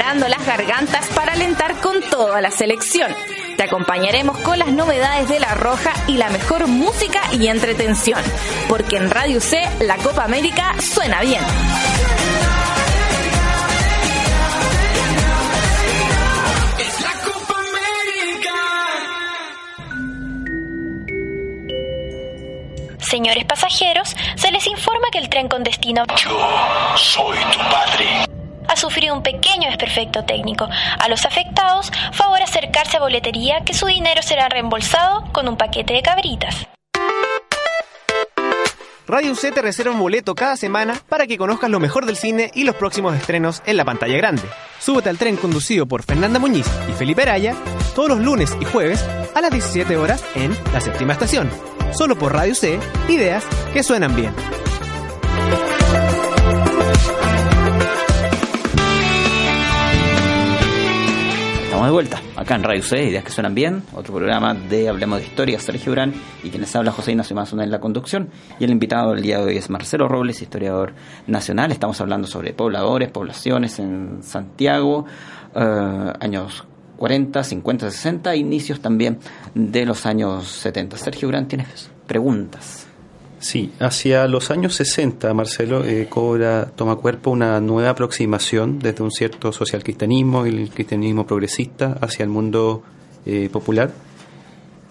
Preparando 0.09 0.29
las 0.29 0.47
gargantas 0.47 1.07
para 1.09 1.35
alentar 1.35 1.81
con 1.83 2.01
toda 2.01 2.41
la 2.41 2.51
selección. 2.51 3.15
Te 3.59 3.65
acompañaremos 3.65 4.39
con 4.39 4.59
las 4.59 4.69
novedades 4.69 5.29
de 5.29 5.39
La 5.39 5.55
Roja 5.55 5.93
y 6.07 6.17
la 6.17 6.31
mejor 6.31 6.67
música 6.67 7.21
y 7.33 7.47
entretención, 7.47 8.23
porque 8.71 8.97
en 8.97 9.11
Radio 9.11 9.39
C 9.39 9.61
la 9.81 9.97
Copa 9.99 10.25
América 10.25 10.75
suena 10.81 11.21
bien. 11.21 11.43
Señores 22.99 23.45
pasajeros, 23.45 24.17
se 24.37 24.51
les 24.53 24.67
informa 24.67 25.09
que 25.13 25.19
el 25.19 25.29
tren 25.29 25.49
con 25.49 25.63
destino... 25.65 26.05
Yo 26.17 26.97
soy 26.97 27.37
tu 27.53 27.59
padre 27.59 28.38
ha 28.69 28.77
sufrido 28.77 29.15
un 29.15 29.23
pequeño 29.23 29.69
desperfecto 29.69 30.25
técnico. 30.25 30.69
A 30.99 31.09
los 31.09 31.25
afectados, 31.25 31.91
favor 32.13 32.43
acercarse 32.43 32.97
a 32.97 33.01
boletería 33.01 33.65
que 33.65 33.75
su 33.75 33.87
dinero 33.87 34.23
será 34.23 34.49
reembolsado 34.49 35.25
con 35.33 35.49
un 35.49 35.57
paquete 35.57 35.95
de 35.95 36.03
cabritas. 36.03 36.69
Radio 39.09 39.33
UC 39.33 39.55
te 39.55 39.63
reserva 39.63 39.93
un 39.93 40.01
boleto 40.01 40.35
cada 40.35 40.55
semana 40.55 40.95
para 41.09 41.27
que 41.27 41.39
conozcas 41.39 41.71
lo 41.71 41.81
mejor 41.81 42.05
del 42.05 42.19
cine 42.19 42.51
y 42.55 42.65
los 42.65 42.77
próximos 42.77 43.17
estrenos 43.17 43.63
en 43.65 43.79
la 43.79 43.87
pantalla 43.87 44.19
grande. 44.19 44.43
Súbete 44.81 45.09
al 45.09 45.17
tren 45.17 45.37
conducido 45.37 45.87
por 45.87 46.03
Fernanda 46.03 46.39
Muñiz 46.39 46.67
y 46.91 46.93
Felipe 46.93 47.23
Araya 47.23 47.55
todos 47.95 48.11
los 48.11 48.21
lunes 48.21 48.55
y 48.61 48.67
jueves 48.67 49.03
a 49.35 49.41
las 49.41 49.51
17 49.51 49.97
horas 49.97 50.23
en 50.35 50.55
la 50.75 50.83
séptima 50.83 51.15
estación. 51.15 51.51
Solo 51.93 52.17
por 52.17 52.35
Radio 52.35 52.55
C, 52.55 52.79
ideas 53.09 53.45
que 53.73 53.83
suenan 53.83 54.15
bien. 54.15 54.35
Estamos 61.79 61.91
de 61.91 61.93
vuelta 61.93 62.21
acá 62.35 62.57
en 62.57 62.65
Radio 62.65 62.83
C, 62.83 63.05
Ideas 63.05 63.23
que 63.23 63.31
Suenan 63.31 63.55
Bien, 63.55 63.85
otro 63.95 64.13
programa 64.13 64.53
de 64.53 64.89
Hablemos 64.89 65.21
de 65.21 65.27
Historia, 65.27 65.61
Sergio 65.61 65.93
Urán 65.93 66.13
y 66.43 66.51
quienes 66.51 66.75
habla 66.75 66.91
José 66.91 67.13
Ignacio 67.13 67.37
Mazón 67.37 67.61
en 67.61 67.71
la 67.71 67.79
conducción. 67.79 68.31
Y 68.59 68.65
el 68.65 68.71
invitado 68.71 69.13
del 69.13 69.23
día 69.23 69.39
de 69.39 69.45
hoy 69.45 69.59
es 69.59 69.71
Marcelo 69.71 70.09
Robles, 70.09 70.43
historiador 70.43 70.95
nacional. 71.29 71.71
Estamos 71.71 72.01
hablando 72.01 72.27
sobre 72.27 72.53
pobladores, 72.53 73.13
poblaciones 73.13 73.79
en 73.79 74.25
Santiago, 74.25 75.07
eh, 75.55 76.13
años 76.19 76.67
40, 76.97 77.45
50, 77.45 77.93
60, 77.93 78.35
inicios 78.35 78.81
también 78.81 79.21
de 79.55 79.87
los 79.87 80.05
años 80.05 80.49
70. 80.49 80.97
Sergio 80.97 81.29
Urán, 81.29 81.47
¿tienes 81.47 81.93
preguntas? 82.09 82.88
Sí, 83.41 83.71
hacia 83.79 84.27
los 84.27 84.51
años 84.51 84.75
60, 84.75 85.33
Marcelo, 85.33 85.85
eh, 85.85 86.07
cobra, 86.09 86.67
toma 86.75 86.97
cuerpo 86.97 87.31
una 87.31 87.61
nueva 87.61 87.91
aproximación 87.91 88.81
desde 88.81 89.05
un 89.05 89.13
cierto 89.13 89.53
social 89.53 89.85
cristianismo 89.85 90.45
y 90.45 90.51
el 90.51 90.71
cristianismo 90.71 91.25
progresista 91.25 91.97
hacia 92.01 92.25
el 92.25 92.31
mundo 92.31 92.83
eh, 93.27 93.49
popular, 93.53 93.93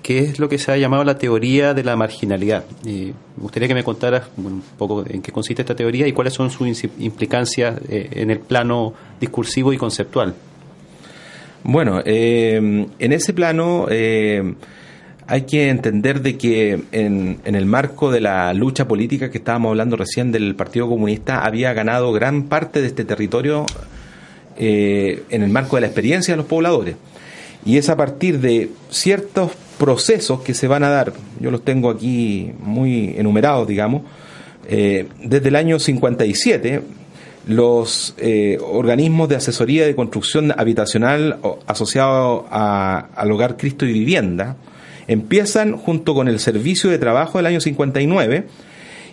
que 0.01 0.19
es 0.19 0.39
lo 0.39 0.47
que 0.47 0.59
se 0.59 0.71
ha 0.71 0.77
llamado 0.77 1.03
la 1.03 1.17
teoría 1.17 1.73
de 1.73 1.83
la 1.83 1.97
marginalidad. 1.97 2.63
me 2.85 3.13
gustaría 3.35 3.67
que 3.67 3.73
me 3.73 3.83
contaras 3.83 4.29
un 4.37 4.63
poco 4.77 5.03
en 5.05 5.21
qué 5.21 5.33
consiste 5.33 5.63
esta 5.63 5.75
teoría 5.75 6.07
y 6.07 6.13
cuáles 6.13 6.33
son 6.33 6.49
sus 6.49 6.85
implicancias 6.99 7.77
eh, 7.89 8.07
en 8.13 8.31
el 8.31 8.39
plano 8.39 8.93
discursivo 9.19 9.73
y 9.73 9.77
conceptual. 9.77 10.33
Bueno, 11.63 12.01
en 12.05 13.11
ese 13.11 13.33
plano 13.33 13.87
hay 15.27 15.41
que 15.41 15.69
entender 15.69 16.21
de 16.21 16.37
que 16.37 16.83
en, 16.93 17.39
el 17.43 17.65
marco 17.65 18.11
de 18.11 18.21
la 18.21 18.53
lucha 18.53 18.87
política 18.87 19.29
que 19.29 19.39
estábamos 19.39 19.69
hablando 19.69 19.97
recién 19.97 20.31
del 20.31 20.55
Partido 20.55 20.87
Comunista 20.87 21.45
había 21.45 21.73
ganado 21.73 22.13
gran 22.13 22.43
parte 22.43 22.81
de 22.81 22.87
este 22.87 23.03
territorio 23.03 23.65
eh, 24.57 25.23
en 25.29 25.43
el 25.43 25.49
marco 25.49 25.75
de 25.75 25.81
la 25.81 25.87
experiencia 25.87 26.33
de 26.33 26.37
los 26.37 26.45
pobladores. 26.45 26.95
Y 27.65 27.77
es 27.77 27.89
a 27.89 27.97
partir 27.97 28.39
de 28.39 28.71
ciertos 28.89 29.51
procesos 29.77 30.41
que 30.41 30.53
se 30.53 30.67
van 30.69 30.83
a 30.83 30.89
dar, 30.89 31.11
yo 31.41 31.51
los 31.51 31.63
tengo 31.63 31.89
aquí 31.89 32.53
muy 32.59 33.13
enumerados, 33.17 33.67
digamos, 33.67 34.03
eh, 34.69 35.07
desde 35.21 35.49
el 35.49 35.57
año 35.57 35.77
57 35.77 36.81
los 37.47 38.15
eh, 38.17 38.57
organismos 38.61 39.27
de 39.27 39.35
asesoría 39.35 39.85
de 39.85 39.95
construcción 39.95 40.53
habitacional 40.57 41.37
asociados 41.65 42.45
al 42.49 43.31
hogar 43.31 43.57
Cristo 43.57 43.85
y 43.85 43.93
vivienda 43.93 44.55
empiezan 45.07 45.77
junto 45.77 46.13
con 46.13 46.27
el 46.27 46.39
servicio 46.39 46.89
de 46.89 46.97
trabajo 46.97 47.37
del 47.37 47.47
año 47.47 47.61
59 47.61 48.47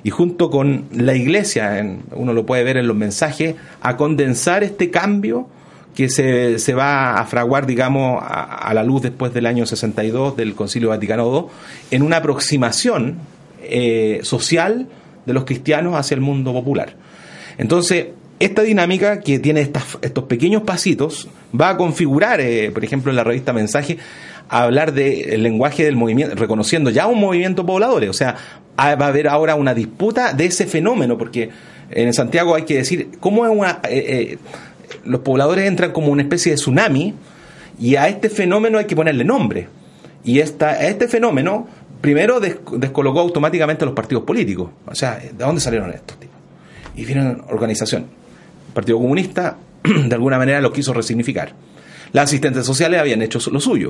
y 0.02 0.10
junto 0.10 0.50
con 0.50 0.84
la 0.92 1.14
iglesia, 1.14 1.98
uno 2.12 2.32
lo 2.32 2.44
puede 2.44 2.62
ver 2.62 2.76
en 2.76 2.86
los 2.86 2.96
mensajes, 2.96 3.54
a 3.80 3.96
condensar 3.96 4.62
este 4.62 4.90
cambio 4.90 5.48
que 5.94 6.08
se, 6.08 6.58
se 6.58 6.74
va 6.74 7.14
a 7.14 7.24
fraguar, 7.24 7.66
digamos, 7.66 8.22
a, 8.22 8.72
la 8.74 8.82
luz 8.82 9.02
después 9.02 9.32
del 9.32 9.46
año 9.46 9.64
62 9.64 10.36
del 10.36 10.54
Concilio 10.54 10.90
Vaticano 10.90 11.32
II, 11.32 11.96
en 11.96 12.02
una 12.02 12.18
aproximación 12.18 13.18
eh, 13.62 14.20
social 14.24 14.88
de 15.24 15.32
los 15.32 15.44
cristianos 15.44 15.94
hacia 15.94 16.16
el 16.16 16.20
mundo 16.20 16.52
popular. 16.52 16.96
Entonces, 17.56 18.08
esta 18.40 18.62
dinámica 18.62 19.20
que 19.20 19.38
tiene 19.38 19.60
estos 19.60 20.24
pequeños 20.24 20.62
pasitos 20.64 21.28
va 21.58 21.70
a 21.70 21.76
configurar, 21.76 22.40
eh, 22.40 22.70
por 22.72 22.84
ejemplo, 22.84 23.10
en 23.10 23.16
la 23.16 23.24
revista 23.24 23.52
Mensaje, 23.52 23.96
hablar 24.48 24.92
del 24.92 25.42
lenguaje 25.42 25.84
del 25.84 25.96
movimiento, 25.96 26.34
reconociendo 26.36 26.90
ya 26.90 27.06
un 27.06 27.20
movimiento 27.20 27.64
poblador. 27.64 28.04
O 28.04 28.12
sea, 28.12 28.36
va 28.78 28.92
a 28.92 29.06
haber 29.06 29.28
ahora 29.28 29.54
una 29.54 29.74
disputa 29.74 30.32
de 30.32 30.46
ese 30.46 30.66
fenómeno, 30.66 31.16
porque 31.18 31.50
en 31.90 32.12
Santiago 32.12 32.54
hay 32.54 32.62
que 32.64 32.76
decir 32.76 33.10
cómo 33.20 33.44
es 33.46 33.52
una. 33.52 33.80
Eh, 33.88 34.38
los 35.04 35.20
pobladores 35.20 35.66
entran 35.66 35.92
como 35.92 36.08
una 36.08 36.22
especie 36.22 36.52
de 36.52 36.56
tsunami 36.56 37.14
y 37.78 37.96
a 37.96 38.08
este 38.08 38.28
fenómeno 38.28 38.78
hay 38.78 38.86
que 38.86 38.96
ponerle 38.96 39.24
nombre. 39.24 39.68
Y 40.24 40.40
esta, 40.40 40.86
este 40.86 41.08
fenómeno 41.08 41.66
primero 42.00 42.40
descolocó 42.40 43.20
automáticamente 43.20 43.84
a 43.84 43.86
los 43.86 43.94
partidos 43.94 44.24
políticos. 44.24 44.70
O 44.86 44.94
sea, 44.94 45.16
¿de 45.16 45.32
dónde 45.32 45.60
salieron 45.60 45.90
estos 45.90 46.18
tipos? 46.18 46.36
Y 46.96 47.04
vienen 47.04 47.42
organización. 47.48 48.02
El 48.68 48.72
Partido 48.74 48.98
Comunista 48.98 49.56
de 49.82 50.14
alguna 50.14 50.38
manera 50.38 50.60
lo 50.60 50.72
quiso 50.72 50.92
resignificar. 50.92 51.52
Las 52.12 52.24
asistentes 52.24 52.64
sociales 52.64 53.00
habían 53.00 53.22
hecho 53.22 53.38
lo 53.50 53.60
suyo. 53.60 53.88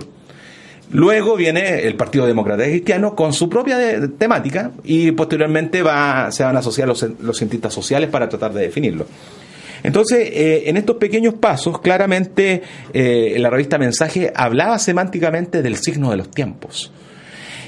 Luego 0.91 1.37
viene 1.37 1.83
el 1.83 1.95
Partido 1.95 2.27
Demócrata 2.27 2.65
Cristiano 2.65 3.15
con 3.15 3.33
su 3.33 3.49
propia 3.49 3.79
temática 4.19 4.71
y 4.85 5.13
posteriormente 5.13 5.83
va, 5.83 6.31
se 6.31 6.45
van 6.45 6.57
a 6.57 6.61
asociar 6.61 6.89
los, 6.89 7.05
los 7.21 7.37
cientistas 7.37 7.73
sociales 7.73 8.11
para 8.11 8.29
tratar 8.29 8.53
de 8.53 8.63
definirlo. 8.63 9.07
Entonces, 9.85 10.31
eh, 10.33 10.63
en 10.67 10.79
estos 10.79 10.97
pequeños 10.97 11.35
pasos, 11.35 11.79
claramente 11.81 12.63
eh, 12.95 13.37
la 13.39 13.51
revista 13.51 13.77
Mensaje 13.77 14.33
hablaba 14.35 14.79
semánticamente 14.79 15.63
del 15.63 15.77
signo 15.77 16.11
de 16.11 16.17
los 16.17 16.31
tiempos. 16.31 16.91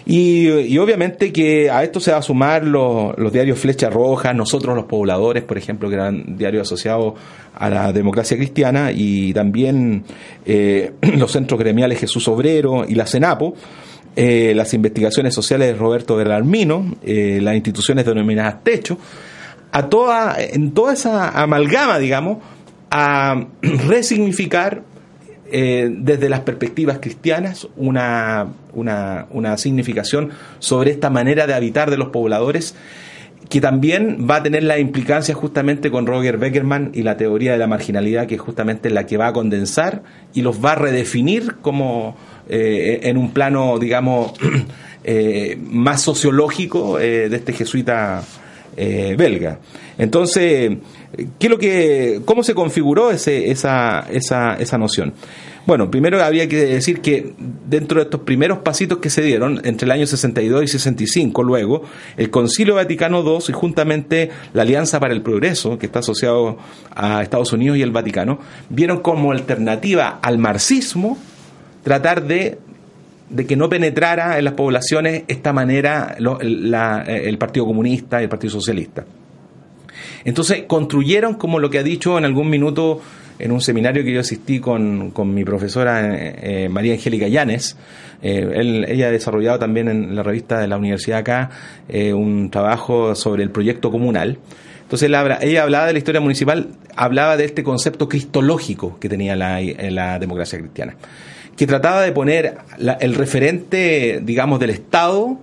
Y, 0.08 0.78
obviamente 0.78 1.32
que 1.32 1.68
a 1.68 1.82
esto 1.82 1.98
se 1.98 2.12
va 2.12 2.18
a 2.18 2.22
sumar 2.22 2.64
los, 2.64 3.16
diarios 3.32 3.58
Flecha 3.58 3.90
Roja, 3.90 4.32
nosotros 4.32 4.76
los 4.76 4.84
pobladores, 4.84 5.42
por 5.42 5.58
ejemplo, 5.58 5.88
que 5.88 5.96
eran 5.96 6.38
diarios 6.38 6.68
asociados 6.68 7.14
a 7.57 7.68
la 7.70 7.92
democracia 7.92 8.36
cristiana, 8.36 8.92
y 8.92 9.32
también 9.32 10.04
eh, 10.44 10.92
los 11.16 11.32
centros 11.32 11.59
gremiales 11.59 11.98
Jesús 11.98 12.28
Obrero 12.28 12.84
y 12.88 12.94
la 12.94 13.07
CENAPO, 13.07 13.54
eh, 14.14 14.52
las 14.54 14.72
investigaciones 14.72 15.34
sociales 15.34 15.68
de 15.68 15.74
Roberto 15.74 16.16
del 16.16 16.30
Armino, 16.30 16.96
las 17.04 17.54
instituciones 17.54 18.07
denominadas 18.07 18.62
Techo, 18.62 18.98
a 19.72 19.88
toda, 19.88 20.36
en 20.38 20.72
toda 20.72 20.94
esa 20.94 21.30
amalgama, 21.30 21.98
digamos, 21.98 22.38
a 22.90 23.46
resignificar 23.62 24.82
eh, 25.52 25.88
desde 25.90 26.28
las 26.28 26.40
perspectivas 26.40 26.98
cristianas 26.98 27.68
una, 27.76 28.48
una, 28.72 29.26
una, 29.30 29.57
significación 29.57 30.30
sobre 30.59 30.90
esta 30.90 31.09
manera 31.09 31.46
de 31.46 31.54
habitar 31.54 31.88
de 31.88 31.96
los 31.96 32.09
pobladores 32.09 32.74
que 33.49 33.61
también 33.61 34.26
va 34.28 34.37
a 34.37 34.43
tener 34.43 34.64
la 34.64 34.78
implicancia 34.78 35.34
justamente 35.34 35.91
con 35.91 36.07
Roger 36.07 36.37
Beckerman 36.37 36.91
y 36.95 37.03
la 37.03 37.16
teoría 37.16 37.53
de 37.53 37.59
la 37.59 37.66
marginalidad 37.66 38.26
que 38.26 38.34
es 38.34 38.41
justamente 38.41 38.91
la 38.91 39.07
que 39.07 39.16
va 39.16 39.28
a 39.28 39.32
condensar 39.32 40.03
y 40.34 40.43
los 40.43 40.64
va 40.64 40.72
a 40.72 40.74
redefinir 40.74 41.57
como 41.62 42.16
eh, 42.49 43.01
en 43.05 43.16
un 43.16 43.30
plano 43.30 43.78
digamos 43.78 44.32
eh, 45.05 45.57
más 45.62 46.03
sociológico 46.03 46.99
de 46.99 47.26
este 47.26 47.53
jesuita 47.53 48.22
belga. 48.76 49.59
Entonces, 49.97 50.76
¿qué 51.39 51.49
lo 51.49 51.57
que, 51.59 52.20
¿cómo 52.26 52.43
se 52.43 52.55
configuró 52.55 53.11
ese, 53.11 53.51
esa, 53.51 54.07
esa, 54.11 54.55
esa 54.57 54.76
noción? 54.76 55.14
Bueno, 55.66 55.90
primero 55.90 56.22
había 56.22 56.48
que 56.48 56.64
decir 56.64 57.00
que 57.00 57.34
dentro 57.66 57.98
de 57.98 58.04
estos 58.04 58.20
primeros 58.20 58.58
pasitos 58.58 58.98
que 58.98 59.10
se 59.10 59.22
dieron, 59.22 59.60
entre 59.64 59.86
el 59.86 59.90
año 59.90 60.06
62 60.06 60.62
y 60.62 60.68
65, 60.68 61.42
luego, 61.42 61.82
el 62.16 62.30
Concilio 62.30 62.76
Vaticano 62.76 63.22
II 63.22 63.46
y 63.48 63.52
juntamente 63.52 64.30
la 64.52 64.62
Alianza 64.62 65.00
para 65.00 65.12
el 65.12 65.22
Progreso, 65.22 65.76
que 65.76 65.86
está 65.86 65.98
asociado 65.98 66.56
a 66.94 67.20
Estados 67.22 67.52
Unidos 67.52 67.78
y 67.78 67.82
el 67.82 67.90
Vaticano, 67.90 68.38
vieron 68.68 69.00
como 69.00 69.32
alternativa 69.32 70.20
al 70.22 70.38
marxismo 70.38 71.18
tratar 71.82 72.26
de 72.26 72.58
de 73.28 73.44
que 73.44 73.56
no 73.56 73.68
penetrara 73.68 74.38
en 74.38 74.44
las 74.44 74.54
poblaciones 74.54 75.24
esta 75.26 75.52
manera 75.52 76.16
el 76.18 77.38
Partido 77.38 77.66
Comunista 77.66 78.20
y 78.20 78.24
el 78.24 78.28
Partido 78.28 78.52
Socialista. 78.52 79.04
Entonces 80.27 80.64
construyeron 80.66 81.35
como 81.35 81.61
lo 81.61 81.70
que 81.70 81.79
ha 81.79 81.85
dicho 81.85 82.18
en 82.18 82.24
algún 82.24 82.51
minuto 82.51 83.01
en 83.39 83.53
un 83.53 83.61
seminario 83.61 84.03
que 84.03 84.12
yo 84.12 84.20
asistí 84.20 84.59
con, 84.59 85.12
mi 85.33 85.45
profesora 85.45 86.16
eh, 86.16 86.64
eh, 86.64 86.68
María 86.68 86.95
Angélica 86.95 87.29
Llanes. 87.29 87.77
Eh, 88.22 88.85
ella 88.89 89.07
ha 89.07 89.11
desarrollado 89.12 89.61
también 89.61 89.87
en 89.87 90.16
la 90.16 90.24
revista 90.24 90.59
de 90.59 90.66
la 90.66 90.79
universidad 90.79 91.20
acá 91.20 91.51
un 91.89 92.51
trabajo 92.51 93.14
sobre 93.14 93.45
el 93.45 93.51
proyecto 93.51 93.93
comunal. 93.93 94.39
Entonces 94.83 95.09
ella 95.09 95.62
hablaba 95.62 95.87
de 95.87 95.93
la 95.93 95.99
historia 95.99 96.20
municipal, 96.20 96.70
hablaba 96.97 97.37
de 97.37 97.45
este 97.45 97.62
concepto 97.62 98.09
cristológico 98.09 98.99
que 98.99 99.09
tenía 99.09 99.37
la, 99.37 99.61
la 99.61 100.18
democracia 100.18 100.59
cristiana, 100.59 100.97
que 101.57 101.68
trataba 101.68 102.03
de 102.03 102.11
poner 102.11 102.59
el 103.01 103.14
referente, 103.14 104.20
digamos, 104.24 104.59
del 104.59 104.70
Estado 104.70 105.39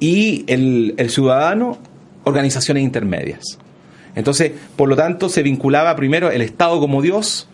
y 0.00 0.44
el 0.48 1.08
ciudadano 1.08 1.78
organizaciones 2.24 2.82
intermedias. 2.82 3.58
Entonces, 4.14 4.52
por 4.76 4.88
lo 4.88 4.96
tanto, 4.96 5.28
se 5.28 5.42
vinculaba 5.42 5.96
primero 5.96 6.30
el 6.30 6.42
Estado 6.42 6.78
como 6.80 7.02
Dios, 7.02 7.48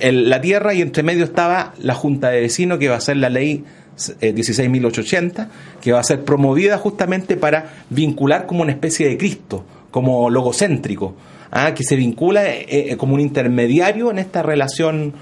la 0.00 0.40
tierra 0.40 0.74
y 0.74 0.80
entre 0.80 1.02
medio 1.02 1.24
estaba 1.24 1.74
la 1.78 1.94
Junta 1.94 2.30
de 2.30 2.40
Vecinos, 2.40 2.78
que 2.78 2.88
va 2.88 2.96
a 2.96 3.00
ser 3.00 3.18
la 3.18 3.28
ley 3.28 3.64
16.880, 3.96 5.42
eh, 5.42 5.48
que 5.80 5.92
va 5.92 6.00
a 6.00 6.04
ser 6.04 6.24
promovida 6.24 6.78
justamente 6.78 7.36
para 7.36 7.70
vincular 7.90 8.46
como 8.46 8.62
una 8.62 8.72
especie 8.72 9.08
de 9.08 9.18
Cristo, 9.18 9.64
como 9.90 10.30
logocéntrico, 10.30 11.14
¿ah? 11.50 11.74
que 11.74 11.84
se 11.84 11.96
vincula 11.96 12.48
eh, 12.48 12.66
eh, 12.68 12.96
como 12.96 13.14
un 13.14 13.20
intermediario 13.20 14.10
en 14.10 14.18
esta 14.18 14.42
relación 14.42 15.14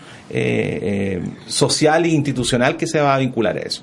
social 1.46 2.04
e 2.04 2.08
institucional 2.08 2.76
que 2.76 2.86
se 2.86 3.00
va 3.00 3.14
a 3.14 3.18
vincular 3.18 3.56
a 3.56 3.60
eso. 3.60 3.82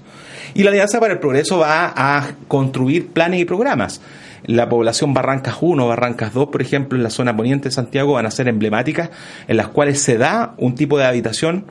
Y 0.54 0.62
la 0.62 0.70
Alianza 0.70 1.00
para 1.00 1.14
el 1.14 1.20
Progreso 1.20 1.58
va 1.58 1.92
a 1.96 2.34
construir 2.48 3.08
planes 3.08 3.42
y 3.42 3.46
programas 3.46 4.00
la 4.48 4.70
población 4.70 5.14
Barrancas 5.14 5.58
1, 5.62 5.88
Barrancas 5.88 6.34
2, 6.34 6.50
por 6.50 6.62
ejemplo, 6.62 6.98
en 6.98 7.04
la 7.04 7.10
zona 7.10 7.36
poniente 7.36 7.70
de 7.70 7.76
Santiago, 7.76 8.14
van 8.14 8.26
a 8.26 8.32
ser 8.32 8.48
emblemáticas, 8.48 9.10
en 9.48 9.58
las 9.58 9.68
cuales 9.68 10.02
se 10.02 10.18
da 10.18 10.56
un 10.58 10.76
tipo 10.76 10.98
de 10.98 11.06
habitación 11.06 11.66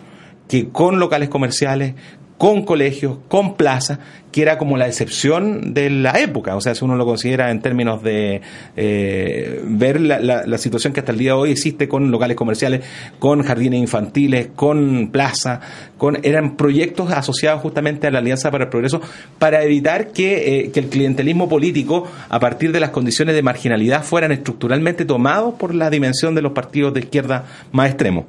que 0.49 0.69
con 0.69 0.99
locales 0.99 1.29
comerciales, 1.29 1.95
con 2.39 2.65
colegios, 2.65 3.19
con 3.29 3.55
plazas, 3.55 3.99
que 4.33 4.43
era 4.43 4.59
como 4.59 4.77
la 4.77 4.89
excepción 4.89 5.75
de 5.75 5.89
la 5.91 6.19
época. 6.19 6.57
O 6.57 6.61
sea, 6.61 6.75
si 6.75 6.85
uno 6.85 6.97
lo 6.97 7.07
considera 7.07 7.53
en 7.53 7.61
términos 7.61 8.03
de 8.03 8.41
eh, 8.77 9.61
ver 9.65 10.01
la, 10.01 10.19
la, 10.19 10.59
situación 10.59 10.93
que 10.93 10.99
hasta 10.99 11.13
el 11.13 11.19
día 11.19 11.31
de 11.31 11.39
hoy 11.39 11.51
existe 11.53 11.87
con 11.87 12.11
locales 12.11 12.37
comerciales, 12.37 12.85
con 13.21 13.45
jardines 13.45 13.79
infantiles, 13.81 14.49
con 14.57 15.11
plaza, 15.13 15.61
con 15.97 16.19
eran 16.25 16.57
proyectos 16.57 17.13
asociados 17.13 17.63
justamente 17.63 18.09
a 18.09 18.11
la 18.11 18.19
Alianza 18.19 18.51
para 18.51 18.65
el 18.65 18.71
Progreso 18.71 19.01
para 19.39 19.63
evitar 19.63 20.09
que, 20.09 20.59
eh, 20.59 20.71
que 20.73 20.81
el 20.81 20.87
clientelismo 20.87 21.49
político, 21.49 22.11
a 22.29 22.41
partir 22.41 22.73
de 22.73 22.81
las 22.81 22.91
condiciones 22.91 23.37
de 23.37 23.43
marginalidad, 23.43 24.03
fueran 24.03 24.33
estructuralmente 24.33 25.05
tomados 25.05 25.55
por 25.55 25.73
la 25.73 25.91
dimensión 25.91 26.35
de 26.35 26.43
los 26.43 26.51
partidos 26.51 26.93
de 26.93 27.01
izquierda 27.01 27.45
más 27.71 27.91
extremos. 27.91 28.25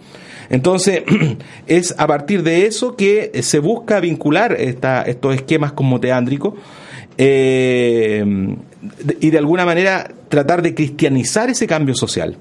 Entonces, 0.50 1.04
es 1.68 1.96
a 1.98 2.08
partir 2.08 2.44
de 2.44 2.66
eso 2.66 2.96
que 2.96 3.32
se 3.42 3.60
busca 3.60 4.00
vincular 4.00 4.54
esta, 4.54 5.02
estos 5.04 5.36
esquemas 5.36 5.74
como 5.74 6.00
teándricos 6.00 6.54
eh, 7.18 8.24
y 9.20 9.30
de 9.30 9.38
alguna 9.38 9.66
manera 9.66 10.12
tratar 10.30 10.62
de 10.62 10.76
cristianizar 10.76 11.50
ese 11.50 11.68
cambio 11.68 11.96
social. 11.96 12.38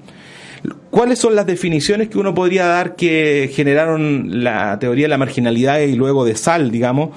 ¿Cuáles 0.89 1.19
son 1.19 1.35
las 1.35 1.45
definiciones 1.45 2.09
que 2.09 2.17
uno 2.17 2.33
podría 2.33 2.65
dar 2.65 2.95
que 2.95 3.51
generaron 3.53 4.43
la 4.43 4.79
teoría 4.79 5.05
de 5.05 5.09
la 5.09 5.17
marginalidad 5.17 5.79
y 5.79 5.95
luego 5.95 6.25
de 6.25 6.35
Sal, 6.35 6.71
digamos, 6.71 7.09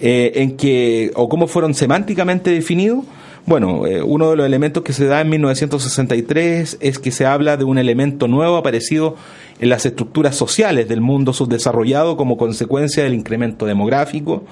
eh, 0.00 0.32
en 0.36 0.56
que, 0.56 1.10
o 1.14 1.28
cómo 1.28 1.46
fueron 1.46 1.74
semánticamente 1.74 2.50
definidos? 2.50 3.04
Bueno, 3.46 3.86
eh, 3.86 4.02
uno 4.02 4.30
de 4.30 4.36
los 4.36 4.46
elementos 4.46 4.82
que 4.82 4.94
se 4.94 5.04
da 5.04 5.20
en 5.20 5.28
1963 5.28 6.78
es 6.80 6.98
que 6.98 7.10
se 7.10 7.26
habla 7.26 7.58
de 7.58 7.64
un 7.64 7.76
elemento 7.76 8.26
nuevo 8.26 8.56
aparecido 8.56 9.16
en 9.60 9.68
las 9.68 9.84
estructuras 9.84 10.34
sociales 10.34 10.88
del 10.88 11.02
mundo 11.02 11.34
subdesarrollado 11.34 12.16
como 12.16 12.38
consecuencia 12.38 13.04
del 13.04 13.12
incremento 13.12 13.66
demográfico 13.66 14.44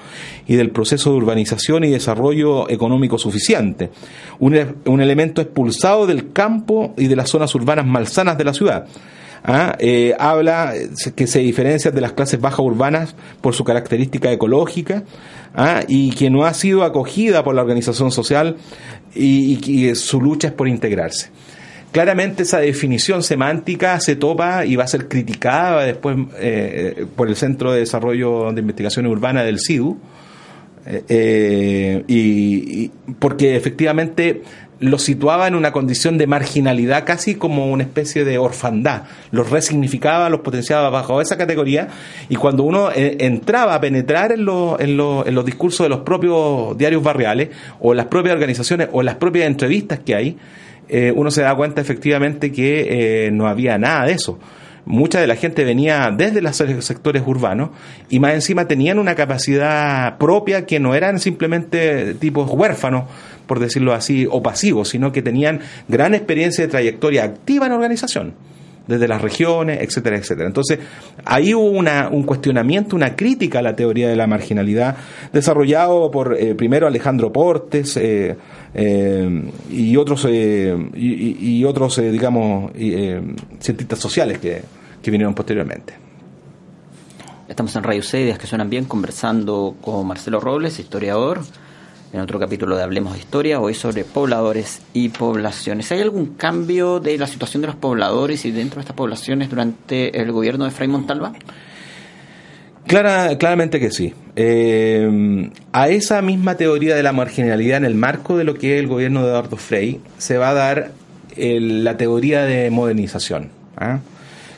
y 0.47 0.57
del 0.57 0.69
proceso 0.69 1.09
de 1.09 1.17
urbanización 1.17 1.83
y 1.85 1.89
desarrollo 1.89 2.69
económico 2.69 3.17
suficiente. 3.17 3.89
Un, 4.39 4.75
un 4.85 5.01
elemento 5.01 5.41
expulsado 5.41 6.05
del 6.05 6.31
campo 6.31 6.93
y 6.95 7.07
de 7.07 7.15
las 7.15 7.29
zonas 7.29 7.55
urbanas 7.55 7.87
malsanas 7.87 8.37
de 8.37 8.43
la 8.43 8.53
ciudad. 8.53 8.85
¿Ah? 9.43 9.75
Eh, 9.79 10.15
habla 10.19 10.73
que 11.15 11.27
se 11.27 11.39
diferencia 11.39 11.91
de 11.91 12.01
las 12.01 12.13
clases 12.13 12.39
bajas 12.39 12.59
urbanas 12.59 13.15
por 13.41 13.53
su 13.53 13.63
característica 13.63 14.31
ecológica 14.31 15.03
¿ah? 15.55 15.81
y 15.87 16.11
que 16.11 16.29
no 16.29 16.45
ha 16.45 16.53
sido 16.53 16.83
acogida 16.83 17.43
por 17.43 17.55
la 17.55 17.61
organización 17.61 18.11
social 18.11 18.57
y, 19.13 19.59
y 19.69 19.95
su 19.95 20.21
lucha 20.21 20.49
es 20.49 20.53
por 20.53 20.67
integrarse. 20.67 21.29
Claramente 21.93 22.41
esa 22.41 22.57
definición 22.57 23.21
semántica 23.21 23.99
se 23.99 24.15
topa 24.15 24.65
y 24.65 24.75
va 24.75 24.83
a 24.83 24.87
ser 24.87 25.07
criticada 25.07 25.83
después 25.83 26.17
eh, 26.39 27.05
por 27.15 27.27
el 27.27 27.35
Centro 27.35 27.71
de 27.71 27.81
Desarrollo 27.81 28.51
de 28.51 28.61
Investigación 28.61 29.05
Urbana 29.05 29.43
del 29.43 29.59
CIDU, 29.59 29.99
eh, 30.87 31.03
eh, 31.07 32.03
y, 32.07 32.89
porque 33.19 33.55
efectivamente 33.55 34.41
lo 34.83 34.99
situaba 34.99 35.47
en 35.47 35.55
una 35.55 35.71
condición 35.71 36.17
de 36.17 36.27
marginalidad, 36.27 37.05
casi 37.05 37.35
como 37.35 37.71
una 37.71 37.83
especie 37.83 38.25
de 38.25 38.37
orfandad. 38.37 39.03
Los 39.31 39.49
resignificaba, 39.49 40.29
los 40.29 40.41
potenciaba 40.41 40.89
bajo 40.89 41.21
esa 41.21 41.37
categoría, 41.37 41.87
y 42.29 42.35
cuando 42.35 42.63
uno 42.63 42.89
entraba 42.93 43.75
a 43.75 43.81
penetrar 43.81 44.31
en, 44.31 44.41
en, 44.41 44.79
en, 44.79 45.35
los 45.35 45.45
discursos 45.45 45.85
de 45.85 45.89
los 45.89 45.99
propios 46.01 46.77
diarios 46.77 47.01
barriales, 47.01 47.49
o 47.79 47.93
las 47.93 48.07
propias 48.07 48.33
organizaciones, 48.33 48.89
o 48.91 49.01
las 49.03 49.15
propias 49.15 49.47
entrevistas 49.47 49.99
que 49.99 50.15
hay, 50.15 50.37
eh, 50.89 51.13
uno 51.15 51.31
se 51.31 51.41
da 51.41 51.55
cuenta 51.55 51.81
efectivamente 51.81 52.51
que 52.51 53.27
eh, 53.27 53.31
no 53.31 53.47
había 53.47 53.77
nada 53.77 54.05
de 54.05 54.13
eso. 54.13 54.37
Mucha 54.85 55.21
de 55.21 55.27
la 55.27 55.35
gente 55.35 55.63
venía 55.63 56.11
desde 56.15 56.41
los 56.41 56.57
sectores 56.57 57.23
urbanos 57.25 57.69
y 58.09 58.19
más 58.19 58.33
encima 58.33 58.67
tenían 58.67 58.99
una 58.99 59.15
capacidad 59.15 60.17
propia 60.17 60.65
que 60.65 60.79
no 60.79 60.93
eran 60.93 61.19
simplemente 61.19 62.15
tipos 62.15 62.49
huérfanos, 62.51 63.05
por 63.47 63.59
decirlo 63.59 63.93
así, 63.93 64.27
o 64.29 64.43
pasivos, 64.43 64.89
sino 64.89 65.13
que 65.13 65.21
tenían 65.21 65.61
gran 65.87 66.13
experiencia 66.13 66.65
de 66.65 66.71
trayectoria 66.71 67.23
activa 67.23 67.67
en 67.67 67.71
organización 67.71 68.33
desde 68.87 69.07
las 69.07 69.21
regiones, 69.21 69.79
etcétera, 69.81 70.17
etcétera. 70.17 70.47
Entonces, 70.47 70.79
ahí 71.23 71.53
hubo 71.53 71.69
una, 71.69 72.09
un 72.09 72.23
cuestionamiento, 72.23 72.95
una 72.95 73.15
crítica 73.15 73.59
a 73.59 73.61
la 73.61 73.75
teoría 73.75 74.09
de 74.09 74.15
la 74.15 74.27
marginalidad, 74.27 74.97
desarrollado 75.31 76.11
por 76.11 76.35
eh, 76.37 76.55
primero 76.55 76.87
Alejandro 76.87 77.31
Portes 77.31 77.95
eh, 77.97 78.35
eh, 78.73 79.51
y 79.69 79.95
otros, 79.97 80.25
y, 80.25 81.63
otros 81.65 81.97
digamos, 81.97 82.71
cientistas 83.59 83.99
sociales 83.99 84.39
que, 84.39 84.61
que 85.01 85.11
vinieron 85.11 85.35
posteriormente. 85.35 85.93
Estamos 87.47 87.75
en 87.75 87.83
Radio 87.83 88.01
C, 88.01 88.35
que 88.39 88.47
suenan 88.47 88.69
bien, 88.69 88.85
conversando 88.85 89.75
con 89.81 90.07
Marcelo 90.07 90.39
Robles, 90.39 90.79
historiador, 90.79 91.41
en 92.13 92.21
otro 92.21 92.39
capítulo 92.39 92.77
de 92.77 92.83
Hablemos 92.83 93.13
de 93.13 93.19
Historia, 93.19 93.59
hoy 93.59 93.73
sobre 93.73 94.05
pobladores 94.05 94.81
y 94.93 95.09
poblaciones. 95.09 95.91
¿Hay 95.91 96.01
algún 96.01 96.35
cambio 96.35 96.99
de 96.99 97.17
la 97.17 97.27
situación 97.27 97.61
de 97.61 97.67
los 97.67 97.75
pobladores 97.75 98.45
y 98.45 98.51
dentro 98.51 98.77
de 98.77 98.81
estas 98.81 98.95
poblaciones 98.95 99.49
durante 99.49 100.19
el 100.21 100.31
gobierno 100.31 100.63
de 100.65 100.71
Fray 100.71 100.87
Montalva? 100.87 101.33
Clara, 102.87 103.37
claramente 103.37 103.79
que 103.79 103.91
sí. 103.91 104.13
Eh, 104.35 105.49
a 105.71 105.89
esa 105.89 106.21
misma 106.21 106.55
teoría 106.55 106.95
de 106.95 107.03
la 107.03 107.13
marginalidad 107.13 107.77
en 107.77 107.85
el 107.85 107.95
marco 107.95 108.37
de 108.37 108.43
lo 108.43 108.55
que 108.55 108.75
es 108.75 108.79
el 108.79 108.87
gobierno 108.87 109.21
de 109.21 109.29
Eduardo 109.29 109.57
Frey 109.57 110.01
se 110.17 110.37
va 110.37 110.49
a 110.49 110.53
dar 110.53 110.91
la 111.37 111.97
teoría 111.97 112.43
de 112.43 112.69
modernización, 112.69 113.49
¿ah? 113.77 113.99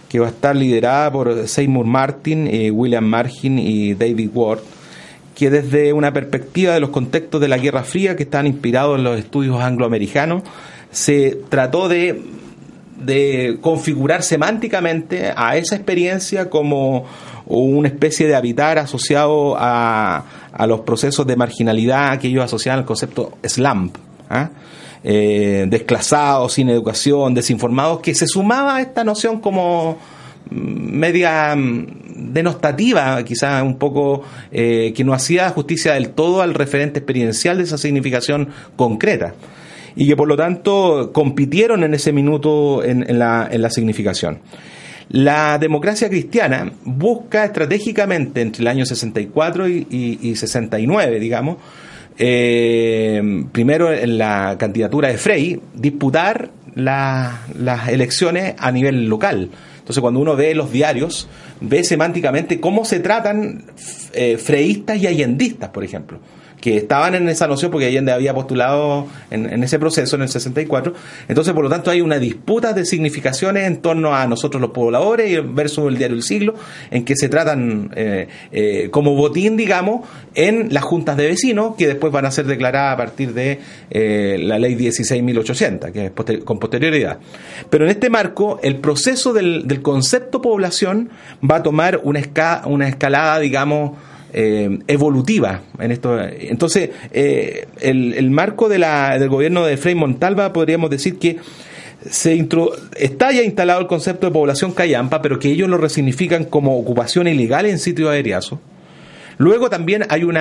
que 0.10 0.20
va 0.20 0.28
a 0.28 0.30
estar 0.30 0.56
liderada 0.56 1.12
por 1.12 1.48
Seymour 1.48 1.86
Martin, 1.86 2.48
eh, 2.48 2.72
William 2.72 3.06
Margin 3.06 3.60
y 3.60 3.94
David 3.94 4.30
Ward, 4.34 4.60
que 5.36 5.50
desde 5.50 5.94
una 5.94 6.14
perspectiva 6.14 6.74
de 6.74 6.80
los 6.80 6.90
contextos 6.90 7.42
de 7.42 7.48
la 7.48 7.58
Guerra 7.58 7.84
Fría 7.84 8.16
que 8.16 8.24
están 8.24 8.48
inspirados 8.48 8.98
en 8.98 9.04
los 9.04 9.20
estudios 9.20 9.62
angloamericanos, 9.62 10.44
se 10.92 11.38
trató 11.50 11.90
de, 11.90 12.22
de 13.04 13.58
configurar 13.62 14.24
semánticamente 14.24 15.34
a 15.36 15.58
esa 15.58 15.76
experiencia 15.76 16.50
como 16.50 17.06
una 17.48 17.88
especie 17.88 18.28
de 18.28 18.36
habitar 18.36 18.78
asociado 18.78 19.56
a, 19.58 20.24
a 20.52 20.68
los 20.68 20.82
procesos 20.82 21.28
de 21.28 21.36
marginalidad 21.36 22.20
que 22.20 22.28
ellos 22.28 22.44
asociaban 22.44 22.80
al 22.80 22.86
concepto 22.86 23.38
slump. 23.44 23.98
¿ah? 24.30 24.50
Eh, 25.04 25.66
desclasados, 25.68 26.54
sin 26.54 26.70
educación, 26.70 27.36
desinformados, 27.36 28.00
que 28.00 28.16
se 28.16 28.26
sumaba 28.26 28.78
a 28.78 28.82
esta 28.82 29.04
noción 29.04 29.40
como 29.40 30.00
media 30.50 31.56
mm, 31.56 32.34
denostativa, 32.34 33.24
quizás 33.24 33.62
un 33.62 33.78
poco 33.78 34.24
eh, 34.52 34.94
que 34.96 35.04
no 35.04 35.14
hacía 35.14 35.50
justicia 35.50 35.94
del 35.94 36.10
todo 36.10 36.42
al 36.42 36.56
referente 36.56 37.00
experiencial 37.00 37.58
de 37.58 37.66
esa 37.66 37.78
significación 37.78 38.50
concreta 38.76 39.36
y 39.96 40.08
que 40.08 40.16
por 40.16 40.28
lo 40.28 40.36
tanto 40.36 41.12
compitieron 41.14 41.84
en 41.84 41.94
ese 41.94 42.12
minuto 42.12 42.84
en, 42.84 43.20
la, 43.20 43.48
en 43.52 43.62
la, 43.62 43.70
significación. 43.70 44.40
La 45.10 45.58
democracia 45.58 46.10
cristiana 46.10 46.72
busca 46.84 47.46
estratégicamente 47.46 48.42
entre 48.42 48.62
el 48.62 48.68
año 48.68 48.86
64 48.86 49.68
y, 49.68 49.88
y, 50.22 50.36
69, 50.36 51.20
digamos, 51.20 51.58
eh, 52.18 53.46
primero 53.52 53.94
en 53.94 54.18
la 54.18 54.56
candidatura 54.58 55.10
de 55.10 55.18
Frey, 55.18 55.60
disputar 55.74 56.50
las 56.76 57.88
elecciones 57.88 58.56
a 58.58 58.72
nivel 58.72 59.08
local. 59.08 59.50
Entonces, 59.78 60.02
cuando 60.02 60.20
uno 60.20 60.36
ve 60.36 60.56
los 60.56 60.72
diarios, 60.72 61.30
ve 61.62 61.84
semánticamente 61.84 62.60
cómo 62.60 62.84
se 62.84 63.00
tratan 63.00 63.66
eh, 64.14 64.38
freístas 64.38 64.98
y 64.98 65.08
allendistas, 65.08 65.70
por 65.70 65.84
ejemplo 65.84 66.20
que 66.60 66.78
estaban 66.78 67.16
en 67.16 67.30
esa 67.30 67.48
noción 67.48 67.72
porque 67.72 67.86
Allende 67.86 68.12
había 68.12 68.34
postulado 68.34 69.08
en, 69.30 69.64
ese 69.64 69.78
proceso 69.80 70.16
en 70.16 70.24
el 70.24 70.30
64. 70.30 70.94
Entonces, 71.28 71.54
por 71.54 71.64
lo 71.64 71.70
tanto, 71.70 71.92
hay 71.92 72.02
una 72.02 72.18
disputa 72.18 72.74
de 72.74 72.86
significaciones 72.86 73.68
en 73.68 73.78
torno 73.78 74.16
a 74.16 74.26
nosotros 74.28 74.62
los 74.62 74.72
pobladores 74.72 75.42
versus 75.54 75.88
el 75.88 75.98
diario 75.98 76.16
El 76.16 76.24
Siglo, 76.24 76.56
en 76.92 77.06
que 77.06 77.16
se 77.16 77.30
tratan 77.30 77.92
eh, 77.96 78.28
eh, 78.52 78.90
como 78.92 79.16
botín, 79.16 79.58
digamos, 79.58 80.08
en 80.34 80.74
las 80.74 80.84
juntas 80.84 81.18
de 81.18 81.28
vecinos, 81.28 81.76
que 81.78 81.88
después 81.88 82.12
van 82.12 82.26
a 82.26 82.32
ser 82.32 82.46
declaradas 82.46 82.94
a 82.94 82.98
partir 82.98 83.34
de 83.34 83.60
eh, 83.92 84.38
la 84.40 84.58
ley 84.58 84.76
16.800, 84.76 85.92
que 85.92 86.06
es 86.06 86.44
con 86.44 86.60
posterioridad. 86.60 87.20
Pero 87.70 87.86
en 87.86 87.92
este 87.92 88.10
marco, 88.10 88.60
el 88.64 88.78
proceso 88.78 89.34
del, 89.34 89.66
concepto 89.82 90.42
población 90.42 91.10
va 91.48 91.58
a 91.58 91.64
tomar 91.64 92.00
una, 92.04 92.22
una 92.66 92.88
escalada, 92.88 93.40
digamos, 93.40 93.92
eh, 94.38 94.80
evolutiva 94.88 95.62
en 95.80 95.92
esto. 95.92 96.20
Entonces, 96.22 96.90
eh, 97.14 97.68
el, 97.80 98.30
marco 98.32 98.68
de 98.68 98.80
la, 98.80 99.18
del 99.18 99.30
gobierno 99.30 99.66
de 99.66 99.78
Frei 99.78 99.96
Montalva 99.96 100.52
podríamos 100.52 100.90
decir 100.90 101.18
que 101.18 101.38
se 102.10 102.46
está 102.98 103.32
ya 103.32 103.44
instalado 103.44 103.80
el 103.80 103.88
concepto 103.88 104.28
de 104.28 104.34
población 104.34 104.74
callampa, 104.74 105.22
pero 105.22 105.40
que 105.40 105.50
ellos 105.52 105.70
lo 105.70 105.78
resignifican 105.78 106.44
como 106.44 106.78
ocupación 106.78 107.30
ilegal 107.30 107.66
en 107.66 107.80
sitio 107.80 108.10
aeriazo. 108.10 108.60
Luego 109.38 109.70
también 109.70 110.04
hay 110.10 110.26
un 110.26 110.38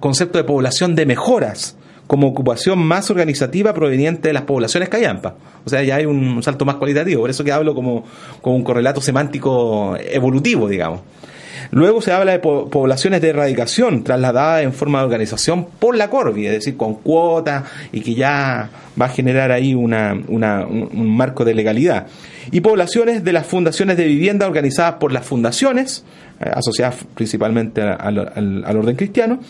concepto 0.00 0.38
de 0.38 0.44
población 0.44 0.96
de 0.96 1.06
mejoras, 1.06 1.76
como 2.08 2.26
ocupación 2.26 2.80
más 2.80 3.12
organizativa 3.12 3.72
proveniente 3.74 4.28
de 4.28 4.34
las 4.34 4.42
poblaciones 4.42 4.88
callampa. 4.88 5.36
O 5.64 5.70
sea, 5.70 5.84
ya 5.84 5.94
hay 5.94 6.06
un 6.06 6.42
salto 6.42 6.64
más 6.64 6.76
cualitativo, 6.76 7.20
por 7.20 7.30
eso 7.30 7.44
que 7.44 7.52
hablo 7.52 7.76
como, 7.76 8.04
como 8.42 8.56
un 8.56 8.64
correlato 8.64 9.00
semántico 9.00 9.96
evolutivo, 9.96 10.68
digamos. 10.68 11.02
Luego 11.70 12.00
se 12.00 12.12
habla 12.12 12.32
de 12.32 12.38
poblaciones 12.38 13.20
de 13.20 13.28
erradicación 13.30 14.04
trasladadas 14.04 14.62
en 14.62 14.72
forma 14.72 14.98
de 15.00 15.04
organización 15.04 15.66
por 15.78 15.96
la 15.96 16.10
Corvi, 16.10 16.46
es 16.46 16.52
decir, 16.52 16.76
con 16.76 16.94
cuotas 16.94 17.64
y 17.92 18.00
que 18.00 18.14
ya 18.14 18.70
va 19.00 19.06
a 19.06 19.08
generar 19.08 19.52
ahí 19.52 19.74
una, 19.74 20.14
un, 20.14 21.16
marco 21.16 21.44
de 21.44 21.54
legalidad. 21.54 22.06
Y 22.50 22.60
poblaciones 22.60 23.24
de 23.24 23.32
las 23.32 23.46
fundaciones 23.46 23.96
de 23.96 24.06
vivienda 24.06 24.46
organizadas 24.46 24.94
por 24.94 25.12
las 25.12 25.26
fundaciones, 25.26 26.04
eh, 26.40 26.50
asociadas 26.52 26.96
principalmente 27.14 27.82
al, 27.82 28.76
orden 28.76 28.96
cristiano, 28.96 29.40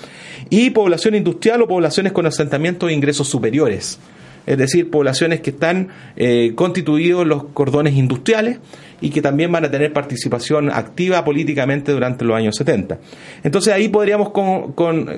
y 0.51 0.71
población 0.71 1.15
industrial 1.15 1.63
o 1.63 1.69
poblaciones 1.69 2.13
con 2.13 2.27
asentamientos 2.27 2.91
e 2.91 2.93
ingresos 2.93 3.29
superiores 3.29 3.99
es 4.47 4.57
decir, 4.57 4.91
poblaciones 4.91 5.41
que 5.41 5.51
están 5.51 5.89
eh, 6.17 6.53
constituidos 6.55 7.27
los 7.27 7.45
cordones 7.45 7.95
industriales 7.95 8.59
y 9.01 9.11
que 9.11 9.21
también 9.21 9.53
van 9.53 9.65
a 9.65 9.71
tener 9.71 9.93
participación 9.93 10.71
activa 10.71 11.25
políticamente 11.25 11.93
durante 11.93 12.25
los 12.25 12.37
años 12.37 12.57
70. 12.57 12.99
Entonces 13.45 13.73
ahí 13.73 13.89
podríamos 13.89 14.31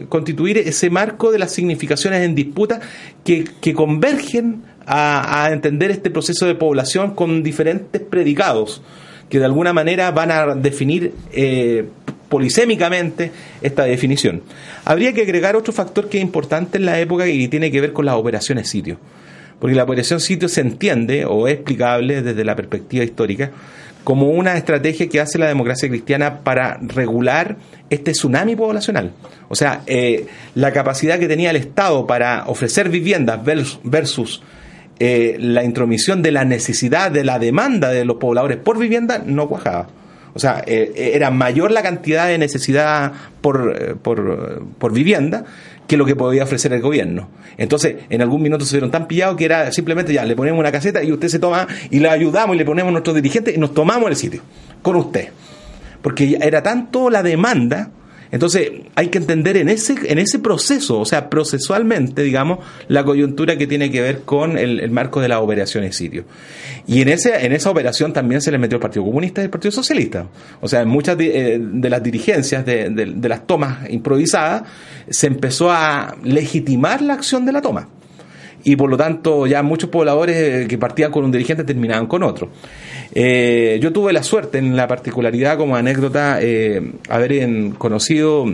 constituir 0.09 0.59
ese 0.59 0.91
marco 0.91 1.31
de 1.31 1.39
las 1.39 1.53
significaciones 1.53 2.23
en 2.23 2.35
disputa 2.35 2.81
que, 3.25 3.45
convergen 3.75 4.63
a, 4.87 5.51
entender 5.53 5.91
este 5.91 6.11
proceso 6.11 6.47
de 6.47 6.55
población 6.55 7.15
con 7.15 7.43
diferentes 7.43 8.03
predicados 8.03 8.83
que 9.29 9.39
de 9.39 9.45
alguna 9.45 9.75
manera 9.75 10.11
van 10.11 10.31
a 10.31 10.55
definir 10.55 11.13
eh, 11.33 11.87
polisémicamente 12.29 13.31
esta 13.63 13.85
definición. 13.85 14.43
Habría 14.85 15.13
que 15.13 15.23
agregar 15.23 15.57
otro 15.57 15.73
factor 15.73 16.09
que 16.09 16.19
es 16.19 16.23
importante 16.23 16.79
en 16.79 16.87
la 16.87 17.01
época 17.01 17.27
y 17.29 17.49
tiene 17.49 17.71
que 17.71 17.81
ver 17.81 17.93
con 17.93 18.05
las 18.07 18.15
operaciones 18.15 18.69
sitio. 18.69 18.99
Porque 19.59 19.75
la 19.75 19.85
operación 19.85 20.21
sitio 20.21 20.49
se 20.49 20.61
entiende 20.61 21.25
o 21.25 21.49
es 21.49 21.55
explicable 21.55 22.23
desde 22.23 22.45
la 22.45 22.55
perspectiva 22.55 23.05
histórica 23.05 23.51
como 24.05 24.31
una 24.31 24.57
estrategia 24.57 25.07
que 25.09 25.21
hace 25.21 25.39
la 25.39 25.49
democracia 25.49 25.87
cristiana 25.87 26.41
para 26.41 26.79
regular 26.81 27.57
este 27.91 28.13
tsunami 28.13 28.57
poblacional. 28.57 29.13
O 29.51 29.55
sea, 29.55 29.83
eh, 29.87 30.27
la 30.55 30.73
capacidad 30.73 31.19
que 31.19 31.29
tenía 31.29 31.51
el 31.51 31.57
Estado 31.57 32.07
para 32.07 32.45
ofrecer 32.47 32.89
viviendas 32.89 33.41
versus 33.83 34.43
eh, 34.99 35.37
la 35.39 35.63
intromisión 35.63 36.23
de 36.23 36.33
la 36.33 36.45
necesidad, 36.45 37.11
de 37.11 37.23
la 37.23 37.39
demanda 37.39 37.91
de 37.91 38.05
los 38.05 38.17
pobladores 38.17 38.57
por 38.57 38.79
vivienda, 38.79 39.23
no 39.25 39.47
cuajaba. 39.47 39.89
O 40.35 40.39
sea, 40.39 40.63
eh, 40.67 41.13
era 41.15 41.31
mayor 41.31 41.71
la 41.71 41.83
cantidad 41.83 42.27
de 42.27 42.39
necesidad 42.39 43.13
por, 43.41 43.99
por, 43.99 44.63
por 44.79 44.93
vivienda 44.93 45.45
que 45.89 45.97
lo 45.97 46.05
que 46.05 46.15
podía 46.15 46.45
ofrecer 46.45 46.73
el 46.73 46.83
gobierno. 46.83 47.29
Entonces, 47.57 47.97
en 48.11 48.21
algún 48.21 48.43
minuto 48.43 48.65
se 48.65 48.77
vieron 48.77 48.91
tan 48.91 49.09
pillados 49.09 49.37
que 49.37 49.47
era 49.47 49.73
simplemente 49.73 50.13
ya, 50.13 50.25
le 50.25 50.37
ponemos 50.37 50.61
una 50.61 50.71
caseta 50.71 51.03
y 51.03 51.11
usted 51.11 51.29
se 51.29 51.39
toma 51.39 51.67
y 51.91 51.99
le 51.99 52.11
ayudamos 52.11 52.55
y 52.55 52.59
le 52.59 52.65
ponemos 52.65 52.91
a 52.91 52.93
nuestros 52.93 53.17
dirigentes 53.17 53.57
y 53.57 53.59
nos 53.59 53.73
tomamos 53.73 54.09
el 54.11 54.17
sitio 54.17 54.43
con 54.83 54.97
usted. 54.97 55.31
Porque 56.03 56.39
era 56.41 56.63
tanto 56.63 57.11
la 57.11 57.23
demanda 57.23 57.91
entonces 58.31 58.71
hay 58.95 59.09
que 59.09 59.19
entender 59.19 59.57
en 59.57 59.69
ese, 59.69 59.95
en 60.05 60.19
ese 60.19 60.39
proceso, 60.39 61.01
o 61.01 61.05
sea, 61.05 61.31
procesualmente, 61.31 62.23
digamos, 62.23 62.59
la 62.89 63.05
coyuntura 63.05 63.57
que 63.57 63.67
tiene 63.67 63.91
que 63.91 64.01
ver 64.01 64.21
con 64.21 64.59
el, 64.59 64.91
marco 64.91 65.21
de 65.21 65.29
las 65.29 65.41
operaciones 65.41 65.97
sitio. 65.97 66.25
Y 66.87 67.01
en, 67.03 67.09
ese, 67.09 67.45
en 67.45 67.53
esa 67.53 67.71
operación 67.71 68.13
también 68.13 68.41
se 68.41 68.51
le 68.51 68.59
metió 68.59 68.77
el 68.77 68.83
Partido 68.83 69.05
Comunista 69.05 69.41
y 69.41 69.45
el 69.45 69.51
Partido 69.51 69.73
Socialista. 69.73 70.27
O 70.61 70.69
sea, 70.69 70.83
en 70.83 70.89
muchas 70.89 71.17
de, 71.17 71.55
eh, 71.55 71.59
las 71.59 72.03
dirigencias 72.03 72.65
de, 72.65 72.91
de 72.91 73.29
las 73.29 73.47
tomas 73.47 73.89
improvisadas 73.91 74.63
se 75.09 75.27
empezó 75.27 75.71
a 75.71 76.17
legitimar 76.23 77.03
la 77.03 77.15
acción 77.15 77.45
de 77.47 77.53
la 77.53 77.63
toma 77.63 77.89
y 78.65 78.77
por 78.77 78.91
lo 78.91 78.97
tanto 78.97 79.47
ya 79.47 79.63
muchos 79.63 79.91
pobladores 79.91 80.67
que 80.69 80.79
partían 80.79 81.11
con 81.11 81.25
un 81.25 81.31
dirigente 81.31 81.65
terminaban 81.65 82.07
con 82.07 82.23
otro. 82.23 82.51
Eh, 83.15 83.79
yo 83.81 83.93
tuve 83.93 84.13
la 84.13 84.23
suerte 84.23 84.59
en 84.59 84.77
la 84.77 84.87
particularidad 84.87 85.57
como 85.57 85.77
anécdota 85.77 86.39
eh, 86.41 86.93
haber 87.09 87.49
conocido 87.79 88.47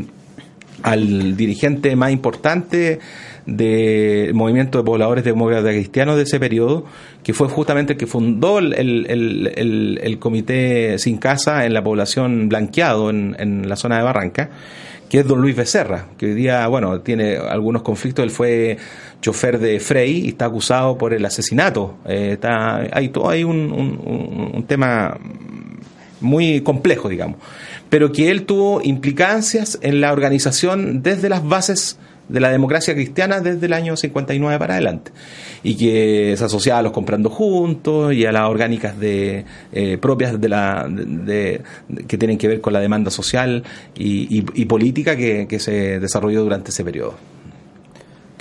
al 0.82 1.36
dirigente 1.36 1.96
más 1.96 2.12
importante 2.12 3.00
del 3.46 4.32
movimiento 4.34 4.78
de 4.78 4.84
pobladores 4.84 5.24
demócratas 5.24 5.72
cristianos 5.72 6.16
de 6.16 6.22
ese 6.22 6.40
periodo, 6.40 6.84
que 7.22 7.34
fue 7.34 7.48
justamente 7.48 7.94
el 7.94 7.98
que 7.98 8.06
fundó 8.06 8.58
el, 8.58 8.74
el, 8.74 10.18
comité 10.18 10.98
sin 10.98 11.18
casa 11.18 11.66
en 11.66 11.74
la 11.74 11.82
población 11.82 12.48
blanqueado 12.48 13.10
en, 13.10 13.36
en 13.38 13.68
la 13.68 13.76
zona 13.76 13.98
de 13.98 14.02
Barranca 14.02 14.50
que 15.14 15.20
es 15.20 15.28
don 15.28 15.40
Luis 15.40 15.54
Becerra, 15.54 16.06
que 16.18 16.26
hoy 16.26 16.34
día, 16.34 16.66
bueno, 16.66 17.00
tiene 17.02 17.36
algunos 17.36 17.82
conflictos. 17.82 18.24
Él 18.24 18.30
fue 18.30 18.78
chofer 19.24 19.58
de 19.58 19.80
Frey 19.80 20.26
y 20.26 20.28
está 20.28 20.44
acusado 20.44 20.98
por 20.98 21.14
el 21.14 21.24
asesinato. 21.24 21.96
Eh, 22.06 22.32
está, 22.32 22.86
hay 22.92 23.08
todo 23.08 23.30
hay 23.30 23.42
un, 23.42 24.64
tema 24.68 25.18
muy 26.20 26.60
complejo, 26.60 27.08
digamos. 27.08 27.38
Pero 27.88 28.12
que 28.12 28.30
él 28.30 28.44
tuvo 28.44 28.82
implicancias 28.82 29.78
en 29.80 30.02
la 30.02 30.12
organización 30.12 31.02
desde 31.02 31.30
las 31.30 31.42
bases 31.42 31.98
de 32.28 32.40
la 32.40 32.50
democracia 32.50 32.92
cristiana 32.92 33.40
desde 33.40 33.64
el 33.64 33.72
año 33.72 33.96
59 33.96 34.58
para 34.58 34.74
adelante 34.74 35.12
y 35.62 35.76
que 35.76 36.34
se 36.36 36.44
asociaba 36.44 36.80
a 36.80 36.82
los 36.82 36.92
comprando 36.92 37.30
juntos 37.30 38.12
y 38.14 38.24
a 38.24 38.32
las 38.32 38.48
orgánicas 38.48 38.98
de 38.98 39.44
eh, 39.72 39.98
propias 39.98 40.40
de 40.40 40.48
la 40.48 40.86
de, 40.88 41.62
que 42.08 42.16
tienen 42.16 42.38
que 42.38 42.48
ver 42.48 42.60
con 42.62 42.72
la 42.72 42.80
demanda 42.80 43.10
social 43.10 43.62
y, 43.94 44.64
política 44.64 45.16
que, 45.16 45.46
que 45.46 45.58
se 45.58 46.00
desarrolló 46.00 46.42
durante 46.42 46.70
ese 46.70 46.82
periodo. 46.82 47.14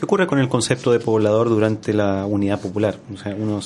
¿Qué 0.04 0.06
ocurre 0.06 0.28
con 0.28 0.40
el 0.40 0.50
concepto 0.50 0.92
de 0.92 1.00
poblador 1.00 1.48
durante 1.48 1.94
la 1.94 2.26
unidad 2.26 2.60
popular? 2.60 2.98
O 3.14 3.18
sea, 3.18 3.34
uno 3.40 3.62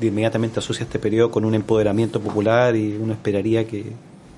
inmediatamente 0.00 0.60
asocia 0.60 0.84
este 0.84 0.98
periodo 0.98 1.30
con 1.30 1.44
un 1.44 1.54
empoderamiento 1.54 2.20
popular 2.20 2.74
y 2.74 2.96
uno 2.98 3.12
esperaría 3.12 3.66
que, 3.66 3.84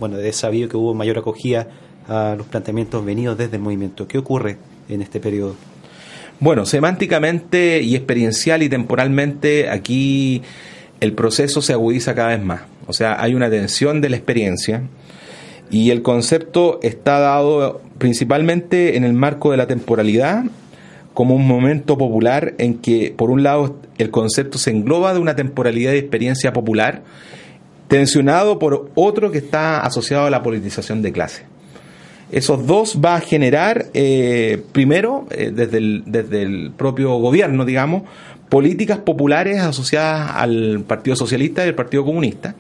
bueno, 0.00 0.18
es 0.18 0.34
sabido 0.34 0.68
que 0.68 0.76
hubo 0.76 0.92
mayor 0.92 1.18
acogida 1.18 1.68
a 2.08 2.34
los 2.36 2.48
planteamientos 2.48 3.04
venidos 3.04 3.38
desde 3.38 3.58
el 3.58 3.62
movimiento. 3.62 4.08
¿Qué 4.08 4.18
ocurre 4.18 4.58
en 4.88 5.02
este 5.02 5.20
periodo? 5.20 5.54
Bueno, 6.40 6.66
semánticamente 6.66 7.80
y 7.80 7.94
experiencial 7.94 8.64
y 8.64 8.68
temporalmente 8.68 9.70
aquí 9.70 10.42
el 10.98 11.12
proceso 11.12 11.62
se 11.62 11.74
agudiza 11.74 12.16
cada 12.16 12.30
vez 12.30 12.44
más. 12.44 12.62
O 12.88 12.92
sea, 12.92 13.22
hay 13.22 13.36
una 13.36 13.48
tensión 13.48 14.00
de 14.00 14.08
la 14.08 14.16
experiencia 14.16 14.82
y 15.70 15.90
el 15.90 16.02
concepto 16.02 16.80
está 16.82 17.20
dado 17.20 17.82
principalmente 17.98 18.96
en 18.96 19.04
el 19.04 19.12
marco 19.12 19.52
de 19.52 19.58
la 19.58 19.68
temporalidad 19.68 20.42
como 21.16 21.34
un 21.34 21.48
momento 21.48 21.96
popular 21.96 22.52
en 22.58 22.74
que, 22.74 23.10
por 23.16 23.30
un 23.30 23.42
lado, 23.42 23.76
el 23.96 24.10
concepto 24.10 24.58
se 24.58 24.70
engloba 24.70 25.14
de 25.14 25.18
una 25.18 25.34
temporalidad 25.34 25.92
de 25.92 25.98
experiencia 25.98 26.52
popular, 26.52 27.04
tensionado 27.88 28.58
por 28.58 28.90
otro 28.94 29.30
que 29.30 29.38
está 29.38 29.80
asociado 29.80 30.26
a 30.26 30.30
la 30.30 30.42
politización 30.42 31.00
de 31.00 31.12
clase. 31.12 31.44
Esos 32.30 32.66
dos 32.66 33.00
va 33.02 33.14
a 33.14 33.20
generar, 33.20 33.86
eh, 33.94 34.62
primero, 34.72 35.26
eh, 35.30 35.52
desde, 35.54 36.02
desde 36.04 36.42
el 36.42 36.72
propio 36.76 37.14
gobierno, 37.14 37.64
digamos, 37.64 38.02
políticas 38.50 38.98
populares 38.98 39.62
asociadas 39.62 40.32
al 40.34 40.84
Partido 40.86 41.16
Socialista 41.16 41.64
y 41.64 41.68
al 41.68 41.74
Partido 41.74 42.04
Comunista. 42.04 42.54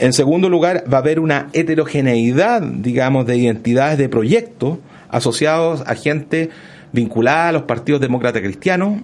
En 0.00 0.12
segundo 0.12 0.48
lugar, 0.48 0.82
va 0.92 0.96
a 0.96 1.00
haber 1.00 1.20
una 1.20 1.48
heterogeneidad, 1.52 2.60
digamos, 2.60 3.24
de 3.24 3.36
identidades 3.36 3.98
de 3.98 4.08
proyectos 4.08 4.78
asociados 5.10 5.84
a 5.86 5.94
gente 5.94 6.50
vinculada 6.92 7.48
a 7.48 7.52
los 7.52 7.62
partidos 7.62 8.00
demócratas 8.00 8.42
cristianos, 8.42 9.00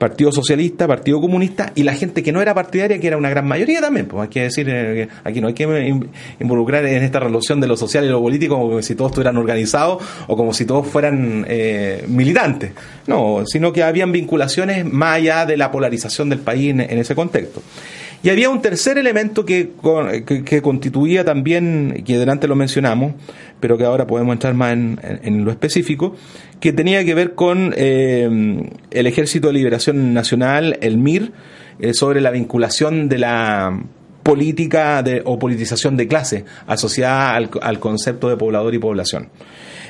Partido 0.00 0.32
Socialista, 0.32 0.88
Partido 0.88 1.20
Comunista 1.20 1.72
y 1.74 1.82
la 1.82 1.92
gente 1.92 2.22
que 2.22 2.32
no 2.32 2.40
era 2.40 2.54
partidaria, 2.54 2.98
que 2.98 3.06
era 3.06 3.18
una 3.18 3.28
gran 3.28 3.46
mayoría 3.46 3.82
también. 3.82 4.06
Pues 4.06 4.22
hay 4.22 4.28
que 4.28 4.42
decir, 4.44 4.66
eh, 4.70 5.08
aquí 5.24 5.42
no 5.42 5.48
hay 5.48 5.52
que 5.52 6.00
involucrar 6.40 6.86
en 6.86 7.02
esta 7.02 7.20
relación 7.20 7.60
de 7.60 7.66
lo 7.66 7.76
social 7.76 8.06
y 8.06 8.08
lo 8.08 8.18
político 8.22 8.56
como 8.56 8.80
si 8.80 8.94
todos 8.94 9.10
estuvieran 9.10 9.36
organizados 9.36 10.02
o 10.26 10.36
como 10.38 10.54
si 10.54 10.64
todos 10.64 10.86
fueran 10.86 11.44
eh, 11.46 12.02
militantes. 12.08 12.72
No, 13.06 13.44
sino 13.44 13.74
que 13.74 13.82
habían 13.82 14.10
vinculaciones 14.10 14.86
más 14.86 15.16
allá 15.16 15.44
de 15.44 15.58
la 15.58 15.70
polarización 15.70 16.30
del 16.30 16.38
país 16.38 16.70
en 16.70 16.80
ese 16.80 17.14
contexto. 17.14 17.60
Y 18.22 18.28
había 18.28 18.50
un 18.50 18.60
tercer 18.60 18.98
elemento 18.98 19.46
que, 19.46 19.70
que, 20.44 20.60
constituía 20.60 21.24
también, 21.24 22.02
que 22.04 22.18
delante 22.18 22.46
lo 22.48 22.54
mencionamos, 22.54 23.14
pero 23.60 23.78
que 23.78 23.84
ahora 23.84 24.06
podemos 24.06 24.34
entrar 24.34 24.52
más 24.52 24.72
en, 24.72 25.44
lo 25.44 25.50
específico, 25.50 26.14
que 26.60 26.74
tenía 26.74 27.02
que 27.04 27.14
ver 27.14 27.34
con 27.34 27.72
eh, 27.76 28.68
el 28.90 29.06
Ejército 29.06 29.46
de 29.46 29.54
Liberación 29.54 30.12
Nacional, 30.12 30.76
el 30.82 30.98
MIR, 30.98 31.32
eh, 31.78 31.94
sobre 31.94 32.20
la 32.20 32.30
vinculación 32.30 33.08
de 33.08 33.18
la 33.18 33.80
política 34.22 35.02
de, 35.02 35.22
o 35.24 35.38
politización 35.38 35.96
de 35.96 36.06
clase 36.06 36.44
asociada 36.66 37.34
al, 37.34 37.48
al 37.62 37.80
concepto 37.80 38.28
de 38.28 38.36
poblador 38.36 38.74
y 38.74 38.78
población. 38.78 39.30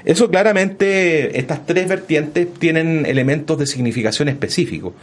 Eso 0.05 0.31
claramente, 0.31 1.37
estas 1.39 1.67
tres 1.67 1.89
vertientes 1.89 2.55
tienen 2.55 3.07
elementos 3.07 3.59
de 3.59 3.67
significación 3.67 4.29
específico 4.29 4.95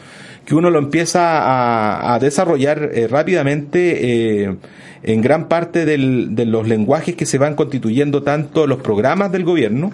que 0.47 0.55
uno 0.55 0.69
lo 0.69 0.79
empieza 0.79 2.13
a, 2.13 2.17
desarrollar 2.19 2.91
eh, 2.93 3.07
rápidamente 3.09 4.45
eh, 4.45 4.55
en 5.03 5.21
gran 5.21 5.49
parte 5.49 5.85
de 5.85 6.45
los 6.45 6.65
lenguajes 6.65 7.15
que 7.15 7.25
se 7.25 7.37
van 7.37 7.53
constituyendo 7.55 8.23
tanto 8.23 8.65
los 8.65 8.79
programas 8.79 9.29
del 9.33 9.43
gobierno 9.43 9.91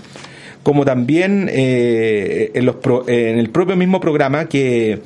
como 0.61 0.85
también 0.85 1.49
eh, 1.51 2.51
en, 2.53 3.39
el 3.39 3.49
propio 3.49 3.75
mismo 3.75 3.99
programa 3.99 4.45
que 4.45 5.01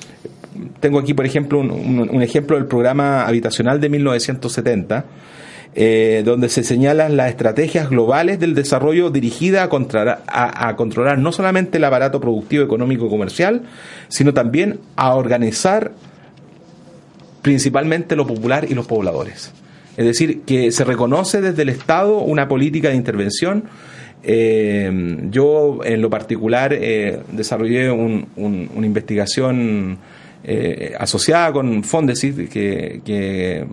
tengo 0.82 1.00
aquí 1.00 1.14
por 1.14 1.26
ejemplo 1.26 1.62
un 1.62 2.22
ejemplo 2.22 2.58
del 2.58 2.66
programa 2.66 3.26
habitacional 3.26 3.80
de 3.80 3.88
1970 3.88 5.06
eh, 5.76 6.24
donde 6.26 6.50
se 6.50 6.64
señalan 6.64 7.18
las 7.18 7.30
estrategias 7.30 7.90
globales 7.90 8.40
del 8.40 8.56
desarrollo 8.56 9.10
dirigida 9.10 9.64
a 9.64 9.70
controlar, 9.70 10.24
a, 10.28 10.76
controlar 10.76 11.20
no 11.20 11.32
solamente 11.32 11.78
el 11.78 11.84
aparato 11.84 12.20
productivo, 12.20 12.64
económico 12.64 13.06
y 13.06 13.10
comercial, 13.10 13.64
sino 14.08 14.34
también 14.34 14.80
a 14.96 15.14
organizar 15.14 15.92
principalmente 17.44 18.16
lo 18.16 18.26
popular 18.26 18.66
y 18.70 18.74
los 18.74 18.88
pobladores. 18.88 19.52
Es 19.98 20.06
decir, 20.06 20.42
que 20.42 20.72
se 20.72 20.84
reconoce 20.84 21.42
desde 21.42 21.62
el 21.62 21.70
Estado 21.70 22.20
una 22.20 22.48
política 22.48 22.90
de 22.90 22.96
intervención. 22.96 23.66
Eh, 24.24 25.20
yo, 25.30 25.80
en 25.84 26.02
lo 26.02 26.10
particular, 26.10 26.74
eh, 26.74 27.20
desarrollé 27.32 27.92
una 27.92 28.86
investigación 28.86 30.00
eh, 30.50 30.94
asociada 30.98 31.52
con 31.52 31.84
Fondesit, 31.84 32.48
que, 32.48 33.68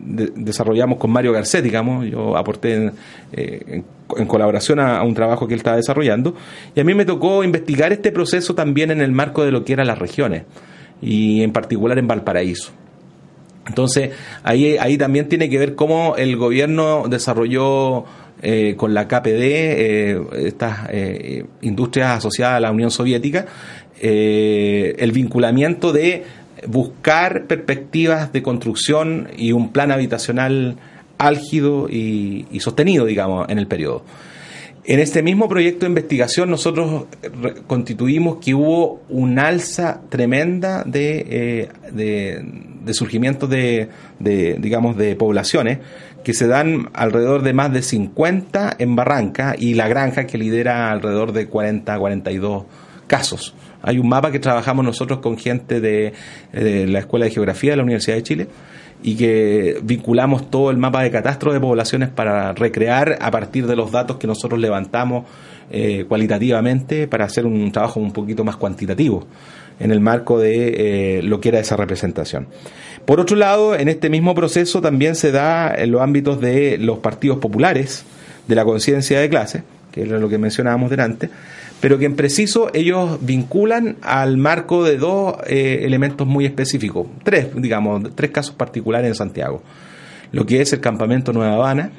desarrollamos 0.00 0.98
con 0.98 1.10
Mario 1.10 1.32
Garcet, 1.32 1.62
digamos, 1.62 2.06
yo 2.06 2.34
aporté 2.34 2.92
eh, 3.32 3.82
en, 4.16 4.26
colaboración 4.26 4.80
a, 4.80 5.02
un 5.02 5.12
trabajo 5.12 5.46
que 5.46 5.52
él 5.52 5.60
estaba 5.60 5.76
desarrollando, 5.76 6.34
y 6.74 6.80
a 6.80 6.84
mí 6.84 6.94
me 6.94 7.04
tocó 7.04 7.44
investigar 7.44 7.92
este 7.92 8.10
proceso 8.10 8.54
también 8.54 8.90
en 8.90 9.02
el 9.02 9.12
marco 9.12 9.44
de 9.44 9.50
lo 9.50 9.66
que 9.66 9.74
eran 9.74 9.86
las 9.86 9.98
regiones, 9.98 10.44
y 11.02 11.42
en 11.42 11.52
particular 11.52 11.98
en 11.98 12.08
Valparaíso. 12.08 12.72
Entonces, 13.66 14.12
ahí, 14.44 14.78
ahí 14.78 14.96
también 14.96 15.28
tiene 15.28 15.50
que 15.50 15.58
ver 15.58 15.74
cómo 15.74 16.16
el 16.16 16.38
gobierno 16.38 17.04
desarrolló 17.06 18.06
eh, 18.46 18.74
con 18.76 18.92
la 18.92 19.08
KPD, 19.08 19.40
eh, 19.40 20.20
estas 20.34 20.88
eh, 20.90 21.46
industrias 21.62 22.18
asociadas 22.18 22.56
a 22.56 22.60
la 22.60 22.72
Unión 22.72 22.90
Soviética, 22.90 23.46
el 24.04 25.12
vinculamiento 25.12 25.92
de 25.92 26.24
buscar 26.66 27.46
perspectivas 27.46 28.32
de 28.32 28.42
construcción 28.42 29.28
y 29.36 29.52
un 29.52 29.72
plan 29.72 29.90
habitacional 29.90 30.76
álgido 31.18 31.88
y, 31.88 32.46
sostenido, 32.60 33.06
digamos, 33.06 33.48
en 33.48 33.58
el 33.58 33.66
periodo. 33.66 34.04
En 34.86 35.00
este 35.00 35.22
mismo 35.22 35.48
proyecto 35.48 35.80
de 35.80 35.88
investigación 35.88 36.50
nosotros 36.50 37.06
constituimos 37.66 38.36
que 38.44 38.54
hubo 38.54 39.00
un 39.08 39.38
alza 39.38 40.02
tremenda 40.10 40.84
de, 40.84 41.70
de, 41.90 42.44
de 42.84 42.94
surgimiento 42.94 43.46
de, 43.46 43.88
de, 44.18 44.58
digamos, 44.58 44.96
de 44.98 45.16
poblaciones 45.16 45.78
que 46.22 46.34
se 46.34 46.46
dan 46.46 46.90
alrededor 46.94 47.42
de 47.42 47.52
más 47.52 47.72
de 47.72 47.82
50 47.82 48.76
en 48.78 48.96
Barranca 48.96 49.54
y 49.58 49.74
La 49.74 49.88
Granja 49.88 50.26
que 50.26 50.38
lidera 50.38 50.90
alrededor 50.90 51.32
de 51.32 51.46
40 51.46 51.98
42 51.98 52.64
casos. 53.06 53.54
Hay 53.84 53.98
un 53.98 54.08
mapa 54.08 54.32
que 54.32 54.38
trabajamos 54.38 54.84
nosotros 54.84 55.18
con 55.20 55.36
gente 55.36 55.80
de, 55.80 56.12
la 56.52 56.98
Escuela 56.98 57.26
de 57.26 57.30
Geografía 57.30 57.72
de 57.72 57.76
la 57.76 57.82
Universidad 57.82 58.16
de 58.16 58.22
Chile 58.22 58.48
y 59.02 59.16
que 59.16 59.78
vinculamos 59.82 60.50
todo 60.50 60.70
el 60.70 60.78
mapa 60.78 61.02
de 61.02 61.10
catastro 61.10 61.52
de 61.52 61.60
poblaciones 61.60 62.08
para 62.08 62.54
recrear 62.54 63.18
a 63.20 63.30
partir 63.30 63.66
de 63.66 63.76
los 63.76 63.92
datos 63.92 64.16
que 64.16 64.26
nosotros 64.26 64.58
levantamos 64.58 65.26
eh, 65.70 66.06
cualitativamente 66.08 67.06
para 67.06 67.26
hacer 67.26 67.44
un 67.44 67.70
trabajo 67.70 68.00
un 68.00 68.12
poquito 68.12 68.42
más 68.42 68.56
cuantitativo 68.56 69.26
en 69.78 69.90
el 69.90 70.00
marco 70.00 70.38
de 70.38 71.18
eh, 71.18 71.22
lo 71.22 71.40
que 71.40 71.50
era 71.50 71.58
esa 71.58 71.76
representación. 71.76 72.46
Por 73.04 73.20
otro 73.20 73.36
lado, 73.36 73.76
en 73.76 73.88
este 73.88 74.08
mismo 74.08 74.34
proceso 74.34 74.80
también 74.80 75.14
se 75.14 75.30
da 75.30 75.74
en 75.74 75.90
los 75.90 76.00
ámbitos 76.00 76.40
de 76.40 76.78
los 76.78 76.98
partidos 77.00 77.38
populares, 77.38 78.04
de 78.48 78.54
la 78.54 78.64
conciencia 78.64 79.20
de 79.20 79.28
clase, 79.28 79.62
que 79.92 80.02
era 80.02 80.18
lo 80.18 80.28
que 80.28 80.38
mencionábamos 80.38 80.90
delante, 80.90 81.28
pero 81.84 81.98
que 81.98 82.06
en 82.06 82.16
preciso 82.16 82.70
ellos 82.72 83.18
vinculan 83.20 83.98
al 84.00 84.38
marco 84.38 84.84
de 84.84 84.96
dos 84.96 85.36
eh, 85.46 85.80
elementos 85.82 86.26
muy 86.26 86.46
específicos, 86.46 87.08
tres, 87.24 87.48
digamos, 87.54 88.14
tres 88.14 88.30
casos 88.30 88.54
particulares 88.54 89.06
en 89.06 89.14
Santiago. 89.14 89.62
Lo 90.32 90.46
que 90.46 90.62
es 90.62 90.72
el 90.72 90.80
campamento 90.80 91.34
Nueva 91.34 91.52
Habana, 91.52 91.90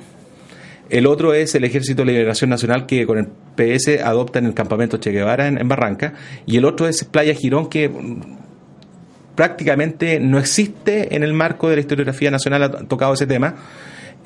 el 0.90 1.06
otro 1.06 1.36
es 1.36 1.54
el 1.54 1.66
Ejército 1.66 2.02
de 2.02 2.14
Liberación 2.14 2.50
Nacional 2.50 2.88
que 2.88 3.06
con 3.06 3.20
el 3.20 3.28
PS 3.28 4.02
adopta 4.04 4.40
en 4.40 4.48
el 4.48 4.56
campamento 4.56 4.98
Che 4.98 5.12
Guevara 5.12 5.46
en, 5.46 5.68
Barranca. 5.68 6.16
Y 6.48 6.58
el 6.58 6.66
otro 6.66 6.88
es 6.88 7.04
Playa 7.04 7.36
Girón 7.36 7.70
que 7.70 7.92
prácticamente 9.36 10.20
no 10.20 10.40
existe 10.40 11.16
en 11.16 11.22
el 11.22 11.34
marco 11.34 11.70
de 11.70 11.76
la 11.76 11.82
historiografía 11.82 12.32
nacional 12.32 12.64
ha 12.64 12.72
tocado 12.72 13.14
ese 13.14 13.28
tema. 13.28 13.54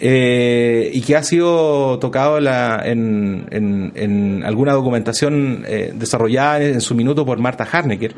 Eh, 0.01 0.91
y 0.93 1.01
que 1.01 1.17
ha 1.17 1.23
sido 1.23 1.99
tocado 1.99 2.37
en, 2.37 4.43
alguna 4.45 4.71
documentación 4.71 5.65
eh, 5.67 5.91
desarrollada 5.93 6.63
en 6.63 6.79
su 6.79 6.95
minuto 6.95 7.25
por 7.25 7.37
Marta 7.39 7.67
Harnecker, 7.69 8.13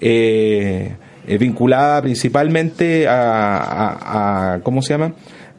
eh, 0.00 0.96
vinculada 1.38 2.02
principalmente 2.02 3.06
a, 3.06 4.54
a, 4.54 4.60
¿cómo 4.62 4.82
se 4.82 4.94
llama? 4.94 5.12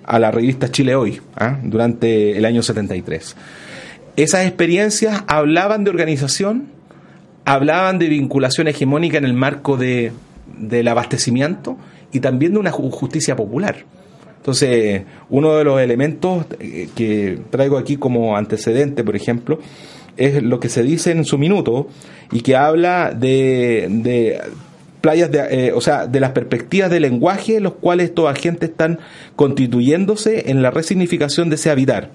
a 0.04 0.20
la 0.20 0.32
revista 0.32 0.70
Chile 0.70 0.96
Hoy, 0.96 1.22
¿ah? 1.38 1.58
durante 1.64 2.38
el 2.38 2.44
año 2.44 2.62
73. 2.62 3.38
Esas 4.18 4.46
experiencias 4.46 5.24
hablaban 5.28 5.86
de 5.86 5.90
organización, 5.90 6.68
hablaban 7.46 7.98
de 7.98 8.10
vinculación 8.10 8.68
hegemónica 8.68 9.18
en 9.18 9.26
el 9.26 9.34
marco 9.34 9.78
de, 9.78 10.12
del 10.58 10.90
abastecimiento 10.90 11.78
y 12.12 12.20
también 12.20 12.54
de 12.54 12.60
una 12.60 12.72
justicia 12.72 13.38
popular. 13.38 13.86
Entonces, 14.42 15.04
uno 15.30 15.56
de 15.56 15.64
los 15.64 15.80
elementos 15.80 16.48
eh, 16.60 16.90
que 16.96 17.38
traigo 17.52 17.78
aquí 17.78 17.98
como 17.98 18.36
antecedente, 18.36 19.04
por 19.04 19.16
ejemplo, 19.16 19.60
es 20.18 20.42
lo 20.42 20.60
que 20.60 20.68
se 20.68 20.82
dice 20.82 21.12
en 21.12 21.26
su 21.26 21.38
minuto 21.38 21.88
y 22.32 22.42
que 22.42 22.56
habla 22.56 23.12
de, 23.12 23.88
de 23.88 24.42
playas 25.00 25.32
de, 25.32 25.68
eh, 25.68 25.74
o 25.74 25.82
sea, 25.82 26.08
de 26.08 26.20
las 26.20 26.32
perspectivas 26.32 26.90
de 26.90 27.00
lenguaje, 27.00 27.60
los 27.60 27.74
cuales 27.74 28.10
estos 28.10 28.28
agentes 28.28 28.72
están 28.72 28.98
constituyéndose 29.36 30.50
en 30.50 30.64
la 30.64 30.72
resignificación 30.72 31.50
de 31.50 31.56
ese 31.56 31.70
habitar. 31.70 32.10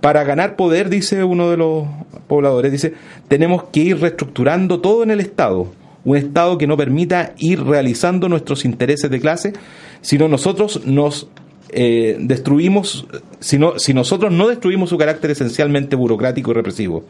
Para 0.00 0.22
ganar 0.22 0.54
poder, 0.54 0.90
dice 0.90 1.24
uno 1.24 1.50
de 1.50 1.56
los 1.56 1.88
pobladores, 2.28 2.70
dice, 2.70 2.94
tenemos 3.26 3.64
que 3.64 3.80
ir 3.80 4.00
reestructurando 4.00 4.80
todo 4.80 5.02
en 5.02 5.10
el 5.10 5.18
Estado, 5.18 5.72
un 6.04 6.16
Estado 6.16 6.56
que 6.56 6.68
no 6.68 6.76
permita 6.76 7.32
ir 7.38 7.64
realizando 7.64 8.28
nuestros 8.28 8.64
intereses 8.64 9.10
de 9.10 9.18
clase, 9.18 9.54
sino 10.02 10.28
nosotros 10.28 10.86
nos 10.86 11.28
eh, 11.74 12.16
destruimos, 12.20 13.06
si, 13.40 13.58
si 13.76 13.94
nosotros 13.94 14.32
no 14.32 14.48
destruimos 14.48 14.90
su 14.90 14.98
carácter 14.98 15.30
esencialmente 15.32 15.96
burocrático 15.96 16.50
y 16.50 16.54
represivo. 16.54 17.04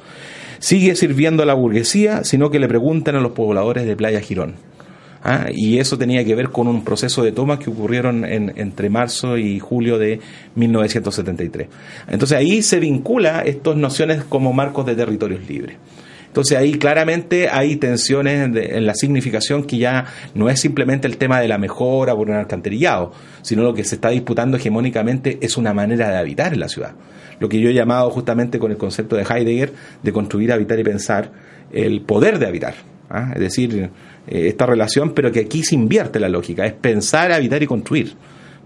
Sigue 0.59 0.97
sirviendo 0.97 1.43
a 1.43 1.47
la 1.47 1.55
burguesía, 1.55 2.25
sino 2.25 2.51
que 2.51 2.59
le 2.59 2.69
preguntan 2.69 3.17
a 3.17 3.21
los 3.21 3.33
pobladores 3.33 3.87
de 3.87 3.97
Playa 3.97 4.21
Girón. 4.21 4.55
¿ah? 5.25 5.47
y 5.53 5.79
eso 5.79 5.99
tenía 5.99 6.25
que 6.25 6.35
ver 6.35 6.51
con 6.51 6.69
un 6.69 6.85
proceso 6.85 7.25
de 7.25 7.33
tomas 7.33 7.59
que 7.59 7.71
ocurrieron 7.71 8.25
entre 8.25 8.91
marzo 8.91 9.37
y 9.37 9.59
julio 9.59 9.99
de 9.99 10.21
1973. 10.55 11.69
Entonces 12.09 12.39
ahí 12.39 12.63
se 12.63 12.79
vincula 12.79 13.41
estas 13.41 13.77
nociones 13.77 14.23
como 14.25 14.53
marcos 14.53 14.87
de 14.87 14.95
territorios 14.95 15.49
libres. 15.49 15.77
Entonces 16.35 16.59
ahí 16.59 16.73
claramente 16.73 17.49
hay 17.49 17.77
tensiones 17.77 18.57
en 18.57 18.87
la 18.87 18.95
significación 18.97 19.63
que 19.63 19.79
ya 19.79 20.07
no 20.35 20.51
es 20.51 20.59
simplemente 20.59 21.07
el 21.07 21.17
tema 21.17 21.39
de 21.39 21.47
la 21.47 21.59
mejora 21.59 22.13
por 22.17 22.29
un 22.29 22.35
alcantarillado, 22.35 23.13
sino 23.43 23.63
lo 23.63 23.73
que 23.73 23.85
se 23.85 23.95
está 23.95 24.09
disputando 24.09 24.57
hegemónicamente 24.57 25.39
es 25.43 25.57
una 25.57 25.73
manera 25.73 26.11
de 26.11 26.17
habitar 26.17 26.53
en 26.53 26.59
la 26.59 26.69
ciudad. 26.69 26.95
Lo 27.39 27.49
que 27.49 27.61
yo 27.61 27.69
he 27.69 27.73
llamado 27.73 28.11
justamente 28.11 28.59
con 28.59 28.73
el 28.73 28.77
concepto 28.77 29.15
de 29.15 29.23
Heidegger 29.23 29.75
de 30.03 30.13
construir, 30.13 30.53
habitar 30.53 30.77
y 30.77 30.83
pensar 30.83 31.31
el 31.73 32.01
poder 32.01 32.41
de 32.41 32.49
habitar. 32.49 32.75
¿ah? 33.11 33.31
Es 33.33 33.41
decir, 33.41 33.91
eh, 34.27 34.49
esta 34.49 34.67
relación, 34.67 35.15
pero 35.15 35.31
que 35.31 35.39
aquí 35.39 35.63
se 35.63 35.77
invierte 35.77 36.19
la 36.19 36.29
lógica, 36.29 36.67
es 36.67 36.73
pensar, 36.73 37.31
habitar 37.31 37.63
y 37.63 37.67
construir, 37.69 38.13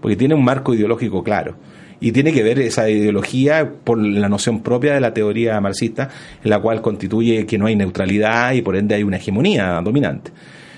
porque 0.01 0.15
tiene 0.15 0.33
un 0.33 0.43
marco 0.43 0.73
ideológico 0.73 1.23
claro. 1.23 1.53
Y 2.01 2.11
tiene 2.11 2.31
que 2.31 2.43
ver 2.43 2.59
esa 2.59 2.89
ideología 2.89 3.69
por 3.83 3.97
la 3.97 4.29
noción 4.29 4.61
propia 4.61 4.93
de 4.93 5.01
la 5.01 5.13
teoría 5.13 5.59
marxista, 5.59 6.09
en 6.43 6.49
la 6.49 6.59
cual 6.59 6.81
constituye 6.81 7.45
que 7.45 7.57
no 7.57 7.65
hay 7.65 7.75
neutralidad 7.75 8.53
y 8.53 8.61
por 8.61 8.75
ende 8.75 8.95
hay 8.95 9.03
una 9.03 9.17
hegemonía 9.17 9.81
dominante. 9.83 10.31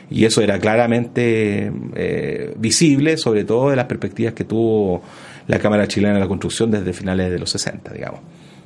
Y 0.10 0.26
eso 0.26 0.42
era 0.42 0.60
claramente 0.60 1.72
eh, 1.96 2.54
visible, 2.58 3.18
sobre 3.18 3.46
todo 3.46 3.70
de 3.70 3.76
las 3.76 3.86
perspectivas 3.86 4.34
que 4.34 4.44
tuvo 4.44 5.02
la 5.48 5.60
Cámara 5.60 5.88
Chilena 5.88 6.16
de 6.16 6.20
la 6.20 6.28
Construcción 6.28 6.72
desde 6.72 6.92
finales 6.92 7.32
de 7.32 7.40
los 7.40 7.50
60, 7.50 7.94
digamos, 7.94 8.20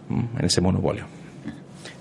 en 0.09 0.45
ese 0.45 0.61
monopolio. 0.61 1.05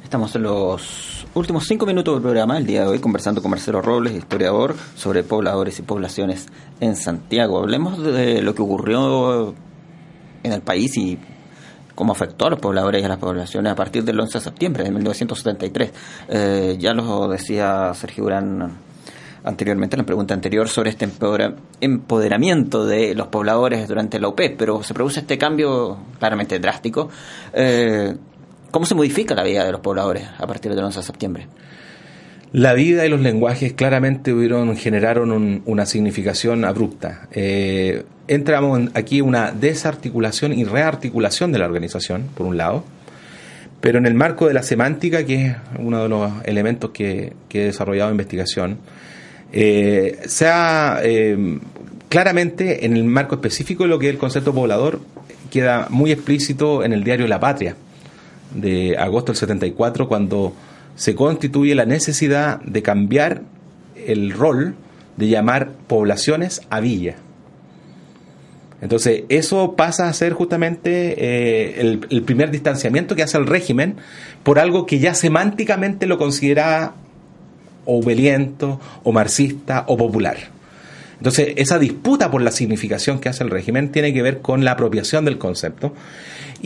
Estamos 0.03 0.35
en 0.37 0.45
los 0.45 1.27
últimos 1.35 1.67
cinco 1.67 1.87
minutos 1.87 2.15
del 2.15 2.23
programa, 2.23 2.57
el 2.57 2.67
día 2.67 2.83
de 2.83 2.89
hoy, 2.89 2.99
conversando 3.01 3.43
con 3.43 3.51
Marcelo 3.51 3.83
Robles, 3.83 4.15
historiador, 4.15 4.77
sobre 4.95 5.25
pobladores 5.25 5.79
y 5.79 5.83
poblaciones 5.83 6.47
en 6.81 6.95
Santiago. 6.95 7.59
Hablemos 7.59 8.03
de 8.03 8.41
lo 8.41 8.55
que 8.55 8.63
ocurrió 8.63 9.55
en 10.45 10.53
el 10.53 10.61
país 10.61 10.97
y 10.97 11.19
cómo 11.95 12.13
afectó 12.13 12.47
a 12.47 12.51
los 12.51 12.61
pobladores 12.61 13.03
y 13.03 13.05
a 13.05 13.09
las 13.09 13.19
poblaciones 13.19 13.73
a 13.73 13.75
partir 13.75 14.05
del 14.05 14.21
11 14.21 14.39
de 14.39 14.45
septiembre 14.45 14.85
de 14.85 14.91
1973. 14.91 15.93
Eh, 16.29 16.77
ya 16.79 16.93
lo 16.93 17.29
decía 17.29 17.93
Sergio 17.95 18.25
Durán 18.25 18.79
anteriormente, 19.45 19.97
en 19.97 20.01
la 20.01 20.07
pregunta 20.07 20.35
anterior, 20.35 20.69
sobre 20.69 20.91
este 20.91 21.09
empoderamiento 21.81 22.87
de 22.87 23.15
los 23.15 23.27
pobladores 23.29 23.87
durante 23.87 24.19
la 24.19 24.29
UP, 24.29 24.41
pero 24.57 24.83
se 24.83 24.95
produce 24.95 25.21
este 25.21 25.37
cambio 25.37 25.99
claramente 26.19 26.59
drástico. 26.59 27.11
Eh, 27.53 28.15
¿Cómo 28.71 28.87
se 28.87 28.95
modifica 28.95 29.35
la 29.35 29.45
vida 29.45 29.65
de 29.65 29.73
los 29.73 29.81
pobladores 29.81 30.27
a 30.39 30.47
partir 30.47 30.75
del 30.75 30.85
11 30.85 30.99
de 30.99 31.05
septiembre? 31.05 31.49
La 32.55 32.73
vida 32.73 33.05
y 33.05 33.09
los 33.09 33.21
lenguajes 33.21 33.73
claramente 33.73 34.33
hubieron, 34.33 34.77
generaron 34.77 35.63
una 35.67 35.87
significación 35.87 36.65
abrupta. 36.65 37.27
Eh, 37.33 38.05
entramos 38.29 38.91
aquí 38.95 39.21
una 39.21 39.51
desarticulación 39.51 40.53
y 40.53 40.63
rearticulación 40.63 41.51
de 41.51 41.59
la 41.59 41.65
organización, 41.65 42.29
por 42.33 42.47
un 42.47 42.57
lado, 42.57 42.85
pero 43.81 43.99
en 43.99 44.07
el 44.07 44.15
marco 44.15 44.47
de 44.47 44.55
la 44.55 44.63
semántica, 44.63 45.27
que 45.27 45.47
es 45.47 45.57
uno 45.81 46.05
de 46.05 46.09
los 46.09 46.31
elementos 46.45 46.93
que, 46.93 47.33
he 47.51 47.59
desarrollado 47.59 48.11
en 48.11 48.15
investigación, 48.15 48.79
eh, 49.53 50.21
se 50.27 50.47
ha 50.47 51.01
eh, 51.03 51.59
claramente 52.09 52.87
en 52.87 52.97
el 52.97 53.03
marco 53.03 53.35
específico 53.35 53.83
de 53.83 53.89
lo 53.89 53.99
que 53.99 54.07
es 54.07 54.13
el 54.13 54.19
concepto 54.21 54.55
poblador, 54.55 55.01
queda 55.51 55.89
muy 55.91 56.13
explícito 56.13 56.85
en 56.85 56.93
el 56.93 57.03
diario 57.03 57.27
La 57.27 57.41
Patria, 57.41 57.75
de 58.55 58.97
agosto 58.97 59.33
del 59.33 59.39
74, 59.39 60.07
cuando 60.07 60.55
se 60.97 61.15
constituye 61.15 61.75
la 61.75 61.87
necesidad 61.87 62.61
de 62.63 62.83
cambiar 62.83 63.43
el 64.07 64.33
rol 64.33 64.75
de 65.17 65.29
llamar 65.29 65.73
poblaciones 65.87 66.63
a 66.71 66.81
villa. 66.81 67.17
Entonces, 68.81 69.23
eso 69.31 69.77
pasa 69.77 70.09
a 70.09 70.13
ser 70.13 70.35
justamente 70.35 71.15
eh, 71.17 71.81
el, 71.81 72.23
primer 72.23 72.51
distanciamiento 72.51 73.17
que 73.17 73.23
hace 73.23 73.39
el 73.39 73.47
régimen 73.47 73.97
por 74.43 74.59
algo 74.59 74.85
que 74.85 74.99
ya 74.99 75.15
semánticamente 75.15 76.07
lo 76.07 76.19
considera 76.19 76.93
o 77.87 78.01
o 78.01 79.13
marxista, 79.13 79.85
o 79.87 79.97
popular. 79.97 80.37
Entonces, 81.17 81.55
esa 81.57 81.79
disputa 81.79 82.31
por 82.31 82.43
la 82.43 82.51
significación 82.51 83.21
que 83.21 83.31
hace 83.31 83.45
el 83.45 83.51
régimen 83.51 83.91
tiene 83.91 84.13
que 84.13 84.23
ver 84.23 84.41
con 84.41 84.65
la 84.65 84.73
apropiación 84.73 85.25
del 85.25 85.39
concepto. 85.39 85.95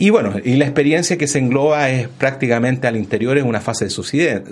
Y 0.01 0.11
bueno, 0.11 0.35
y 0.41 0.55
la 0.55 0.63
experiencia 0.63 1.17
que 1.17 1.27
se 1.27 1.39
engloba 1.39 1.89
es 1.89 2.07
prácticamente 2.07 2.87
al 2.87 2.95
interior, 2.95 3.37
es 3.37 3.43
una 3.43 3.59
fase 3.59 3.83
de 3.83 4.43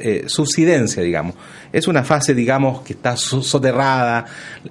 eh, 0.00 0.24
subsidencia, 0.26 1.04
digamos. 1.04 1.36
Es 1.72 1.86
una 1.86 2.02
fase, 2.02 2.34
digamos, 2.34 2.82
que 2.82 2.94
está 2.94 3.16
soterrada 3.16 4.24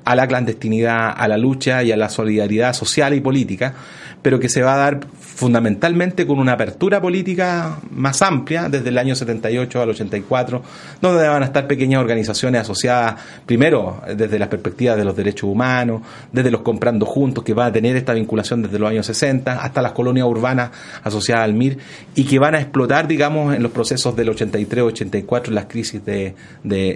a 0.03 0.15
la 0.17 0.27
clandestinidad, 0.27 1.13
a 1.15 1.29
la 1.29 1.37
lucha 1.37 1.81
y 1.81 1.93
a 1.93 1.95
la 1.95 2.09
solidaridad 2.09 2.73
social 2.73 3.13
y 3.13 3.21
política, 3.21 3.73
pero 4.21 4.37
que 4.37 4.49
se 4.49 4.61
va 4.61 4.73
a 4.73 4.77
dar 4.77 4.99
fundamentalmente 5.37 6.25
con 6.25 6.39
una 6.39 6.53
apertura 6.53 6.99
política 6.99 7.77
más 7.91 8.23
amplia 8.23 8.69
desde 8.69 8.89
el 8.89 8.97
año 8.97 9.13
78 9.13 9.79
al 9.83 9.89
84, 9.91 10.63
donde 10.99 11.27
van 11.27 11.43
a 11.43 11.45
estar 11.45 11.67
pequeñas 11.67 12.01
organizaciones 12.01 12.61
asociadas, 12.61 13.21
primero 13.45 14.01
desde 14.15 14.39
la 14.39 14.49
perspectiva 14.49 14.95
de 14.95 15.05
los 15.05 15.15
derechos 15.15 15.47
humanos, 15.47 16.01
desde 16.31 16.49
los 16.49 16.61
comprando 16.61 17.05
juntos, 17.05 17.43
que 17.43 17.53
va 17.53 17.67
a 17.67 17.71
tener 17.71 17.95
esta 17.95 18.13
vinculación 18.13 18.63
desde 18.63 18.79
los 18.79 18.89
años 18.89 19.05
60, 19.05 19.61
hasta 19.61 19.79
las 19.79 19.91
colonias 19.91 20.25
urbanas 20.25 20.71
asociadas 21.03 21.43
al 21.43 21.53
MIR, 21.53 21.77
y 22.15 22.23
que 22.23 22.39
van 22.39 22.55
a 22.55 22.59
explotar, 22.59 23.07
digamos, 23.07 23.55
en 23.55 23.61
los 23.61 23.71
procesos 23.71 24.15
del 24.15 24.29
83-84, 24.29 25.49
las 25.49 25.65
crisis 25.65 26.03
de, 26.03 26.33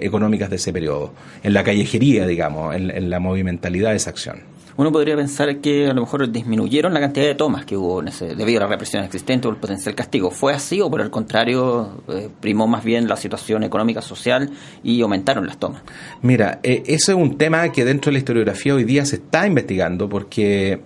económicas 0.04 0.50
de 0.50 0.56
ese 0.56 0.72
periodo, 0.72 1.14
en 1.44 1.52
la 1.52 1.62
callejería, 1.62 2.26
digamos, 2.26 2.74
en 2.74 3.08
la 3.08 3.20
movimentalidad 3.20 3.90
de 3.90 3.96
esa 3.96 4.10
acción 4.10 4.51
uno 4.76 4.90
podría 4.90 5.16
pensar 5.16 5.58
que 5.58 5.88
a 5.88 5.92
lo 5.92 6.00
mejor 6.00 6.30
disminuyeron 6.30 6.94
la 6.94 7.00
cantidad 7.00 7.26
de 7.26 7.34
tomas 7.34 7.64
que 7.64 7.76
hubo 7.76 8.00
en 8.00 8.08
ese, 8.08 8.34
debido 8.34 8.60
a 8.60 8.64
la 8.64 8.68
represión 8.68 9.04
existente 9.04 9.48
o 9.48 9.50
el 9.50 9.56
potencial 9.56 9.94
castigo. 9.94 10.30
¿Fue 10.30 10.52
así 10.54 10.80
o 10.80 10.90
por 10.90 11.00
el 11.00 11.10
contrario 11.10 12.02
eh, 12.08 12.28
primó 12.40 12.66
más 12.66 12.82
bien 12.82 13.08
la 13.08 13.16
situación 13.16 13.64
económica 13.64 14.00
social 14.00 14.50
y 14.82 15.02
aumentaron 15.02 15.46
las 15.46 15.58
tomas? 15.58 15.82
Mira, 16.22 16.60
eh, 16.62 16.82
ese 16.86 17.12
es 17.12 17.18
un 17.18 17.36
tema 17.36 17.70
que 17.70 17.84
dentro 17.84 18.10
de 18.10 18.14
la 18.14 18.18
historiografía 18.18 18.74
hoy 18.74 18.84
día 18.84 19.04
se 19.04 19.16
está 19.16 19.46
investigando 19.46 20.08
porque 20.08 20.80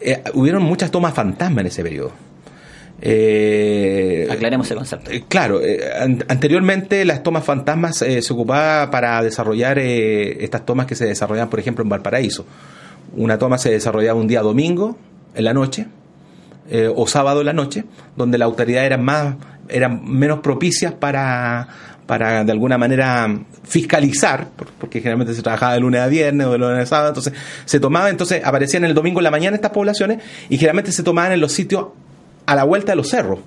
eh, 0.00 0.22
hubieron 0.34 0.62
muchas 0.62 0.90
tomas 0.90 1.12
fantasma 1.12 1.60
en 1.60 1.66
ese 1.66 1.82
periodo. 1.82 2.12
Aclaremos 3.00 4.66
ese 4.66 4.74
concepto. 4.74 5.10
claro, 5.28 5.60
anteriormente 6.28 7.04
las 7.04 7.22
tomas 7.22 7.44
fantasmas 7.44 7.98
se 7.98 8.32
ocupaba 8.32 8.90
para 8.90 9.22
desarrollar 9.22 9.78
estas 9.78 10.66
tomas 10.66 10.86
que 10.86 10.96
se 10.96 11.04
desarrollaban, 11.06 11.48
por 11.48 11.60
ejemplo, 11.60 11.84
en 11.84 11.90
Valparaíso 11.90 12.44
una 13.16 13.38
toma 13.38 13.58
se 13.58 13.70
desarrollaba 13.70 14.18
un 14.18 14.28
día 14.28 14.42
domingo 14.42 14.96
en 15.34 15.44
la 15.44 15.54
noche 15.54 15.86
eh, 16.70 16.90
o 16.94 17.06
sábado 17.06 17.40
en 17.40 17.46
la 17.46 17.52
noche, 17.52 17.84
donde 18.16 18.38
la 18.38 18.44
autoridad 18.44 18.84
era 18.84 18.98
más, 18.98 19.36
eran 19.68 20.04
menos 20.04 20.40
propicias 20.40 20.92
para, 20.92 21.68
para 22.06 22.44
de 22.44 22.52
alguna 22.52 22.76
manera 22.76 23.38
fiscalizar, 23.64 24.48
porque 24.78 25.00
generalmente 25.00 25.34
se 25.34 25.42
trabajaba 25.42 25.74
de 25.74 25.80
lunes 25.80 26.00
a 26.00 26.08
viernes 26.08 26.46
o 26.46 26.52
de 26.52 26.58
lunes 26.58 26.82
a 26.82 26.86
sábado, 26.86 27.08
entonces 27.08 27.32
se 27.64 27.80
tomaba, 27.80 28.10
entonces 28.10 28.44
aparecían 28.44 28.84
el 28.84 28.94
domingo 28.94 29.20
en 29.20 29.24
la 29.24 29.30
mañana 29.30 29.56
estas 29.56 29.72
poblaciones 29.72 30.22
y 30.48 30.56
generalmente 30.56 30.92
se 30.92 31.02
tomaban 31.02 31.32
en 31.32 31.40
los 31.40 31.52
sitios 31.52 31.86
a 32.46 32.54
la 32.54 32.64
vuelta 32.64 32.92
de 32.92 32.96
los 32.96 33.08
cerros. 33.08 33.40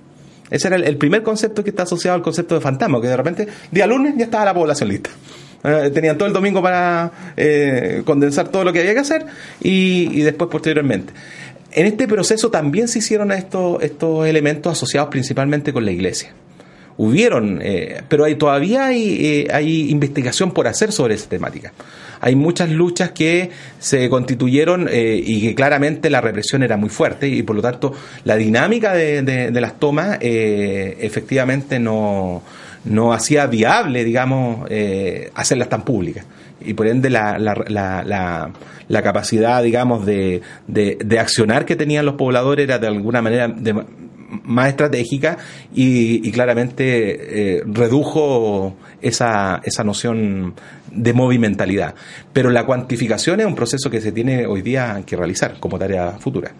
Ese 0.51 0.67
era 0.67 0.75
el, 0.75 0.97
primer 0.97 1.23
concepto 1.23 1.63
que 1.63 1.69
está 1.69 1.83
asociado 1.83 2.15
al 2.15 2.21
concepto 2.21 2.55
de 2.55 2.61
fantasma, 2.61 2.99
que 3.01 3.07
de 3.07 3.17
repente, 3.17 3.47
día 3.71 3.87
lunes 3.87 4.15
ya 4.17 4.25
estaba 4.25 4.45
la 4.45 4.53
población 4.53 4.89
lista. 4.89 5.09
Eh, 5.63 5.91
tenían 5.93 6.17
todo 6.17 6.27
el 6.27 6.33
domingo 6.33 6.61
para 6.61 7.11
eh, 7.37 8.01
condensar 8.03 8.49
todo 8.49 8.63
lo 8.63 8.73
que 8.73 8.79
había 8.79 8.93
que 8.93 8.99
hacer 8.99 9.25
y, 9.61 10.21
después 10.21 10.49
posteriormente. 10.49 11.13
En 11.71 11.85
este 11.85 12.07
proceso 12.07 12.49
también 12.49 12.87
se 12.87 12.99
hicieron 12.99 13.31
estos, 13.31 13.81
estos 13.81 14.25
elementos 14.25 14.73
asociados 14.73 15.09
principalmente 15.09 15.71
con 15.71 15.85
la 15.85 15.91
iglesia. 15.91 16.33
Hubieron, 16.97 17.59
eh, 17.61 18.01
pero 18.09 18.25
hay, 18.25 18.35
todavía 18.35 18.87
hay, 18.87 19.47
hay 19.51 19.89
investigación 19.89 20.51
por 20.51 20.67
hacer 20.67 20.91
sobre 20.91 21.15
esa 21.15 21.29
temática 21.29 21.73
hay 22.23 22.35
muchas 22.35 22.69
luchas 22.69 23.13
que 23.13 23.49
se 23.79 24.07
constituyeron 24.07 24.87
y 24.91 25.41
que 25.41 25.55
claramente 25.55 26.07
la 26.11 26.21
represión 26.21 26.61
era 26.61 26.77
muy 26.77 26.89
fuerte 26.89 27.27
y 27.27 27.41
por 27.41 27.55
lo 27.55 27.63
tanto 27.63 27.95
la 28.25 28.35
dinámica 28.35 28.93
de, 28.93 29.23
de 29.23 29.61
las 29.61 29.79
tomas 29.79 30.19
efectivamente 30.21 31.79
no, 31.79 32.43
no 32.85 33.13
hacía 33.13 33.47
viable, 33.47 34.03
digamos, 34.03 34.67
eh, 34.69 35.31
hacerlas 35.35 35.69
tan 35.69 35.83
públicas. 35.83 36.25
Y 36.59 36.73
por 36.73 36.87
ende 36.87 37.09
la, 37.09 37.39
la, 37.39 37.55
la, 37.67 38.51
la 38.87 39.01
capacidad, 39.01 39.63
digamos, 39.63 40.05
de, 40.05 40.41
de, 40.67 41.19
accionar 41.19 41.65
que 41.65 41.75
tenían 41.75 42.05
los 42.05 42.15
pobladores 42.15 42.65
era 42.65 42.77
de 42.77 42.87
alguna 42.87 43.21
manera 43.21 43.53
más 44.43 44.69
estratégica 44.69 45.37
y, 45.73 46.31
claramente 46.31 47.57
eh, 47.57 47.63
redujo 47.65 48.75
esa, 49.01 49.61
esa 49.63 49.83
noción 49.83 50.53
de 50.91 51.13
movimentalidad. 51.13 51.95
Pero 52.33 52.49
la 52.49 52.65
cuantificación 52.65 53.39
es 53.39 53.45
un 53.45 53.55
proceso 53.55 53.89
que 53.89 54.01
se 54.01 54.11
tiene 54.11 54.45
hoy 54.45 54.61
día 54.61 55.01
que 55.05 55.15
realizar 55.15 55.59
como 55.59 55.79
tarea 55.79 56.11
futura. 56.19 56.51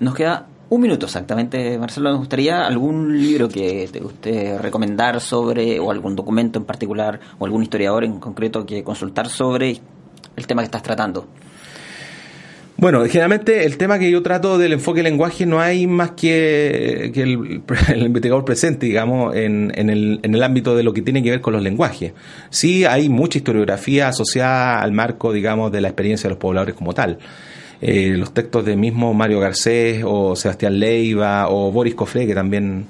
Nos 0.00 0.14
queda 0.14 0.46
un 0.70 0.80
minuto 0.80 1.06
exactamente, 1.06 1.78
Marcelo. 1.78 2.10
¿Nos 2.10 2.18
gustaría 2.20 2.66
algún 2.66 3.18
libro 3.20 3.48
que 3.48 3.88
te 3.90 4.00
guste 4.00 4.58
recomendar 4.58 5.20
sobre, 5.20 5.78
o 5.80 5.90
algún 5.90 6.14
documento 6.14 6.58
en 6.58 6.64
particular, 6.64 7.18
o 7.38 7.44
algún 7.46 7.62
historiador 7.62 8.04
en 8.04 8.20
concreto 8.20 8.66
que 8.66 8.82
consultar 8.82 9.28
sobre 9.28 9.80
el 10.36 10.46
tema 10.46 10.62
que 10.62 10.66
estás 10.66 10.82
tratando? 10.82 11.26
Bueno, 12.80 13.04
generalmente 13.06 13.64
el 13.64 13.76
tema 13.76 13.98
que 13.98 14.08
yo 14.08 14.22
trato 14.22 14.56
del 14.56 14.74
enfoque 14.74 14.98
del 14.98 15.10
lenguaje 15.10 15.46
no 15.46 15.58
hay 15.58 15.88
más 15.88 16.12
que, 16.12 17.06
el, 17.14 18.02
investigador 18.02 18.44
presente, 18.44 18.86
digamos, 18.86 19.34
en, 19.34 19.72
en, 19.74 19.90
el, 19.90 20.20
en 20.22 20.34
el 20.34 20.42
ámbito 20.44 20.76
de 20.76 20.84
lo 20.84 20.92
que 20.92 21.02
tiene 21.02 21.20
que 21.20 21.30
ver 21.30 21.40
con 21.40 21.54
los 21.54 21.62
lenguajes. 21.62 22.12
Sí 22.50 22.84
hay 22.84 23.08
mucha 23.08 23.38
historiografía 23.38 24.08
asociada 24.08 24.80
al 24.80 24.92
marco, 24.92 25.32
digamos, 25.32 25.72
de 25.72 25.80
la 25.80 25.88
experiencia 25.88 26.28
de 26.28 26.34
los 26.34 26.38
pobladores 26.38 26.76
como 26.76 26.92
tal. 26.92 27.18
Eh, 27.80 28.14
los 28.16 28.34
textos 28.34 28.64
de 28.64 28.76
mismo 28.76 29.14
Mario 29.14 29.38
Garcés 29.40 30.02
o 30.04 30.34
Sebastián 30.34 30.80
Leiva 30.80 31.48
o 31.48 31.70
Boris 31.70 31.94
Cofré, 31.94 32.26
que 32.26 32.34
también 32.34 32.86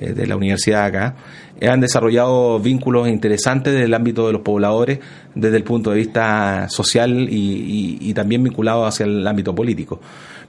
eh, 0.00 0.12
de 0.12 0.26
la 0.26 0.36
universidad 0.36 0.84
acá, 0.84 1.14
eh, 1.60 1.68
han 1.68 1.80
desarrollado 1.80 2.58
vínculos 2.58 3.08
interesantes 3.08 3.74
del 3.74 3.92
ámbito 3.92 4.26
de 4.26 4.32
los 4.32 4.40
pobladores 4.40 5.00
desde 5.34 5.58
el 5.58 5.64
punto 5.64 5.90
de 5.90 5.96
vista 5.98 6.68
social 6.70 7.28
y 7.30 8.12
también 8.14 8.42
vinculados 8.42 8.88
hacia 8.88 9.04
el 9.04 9.26
ámbito 9.26 9.54
político 9.54 10.00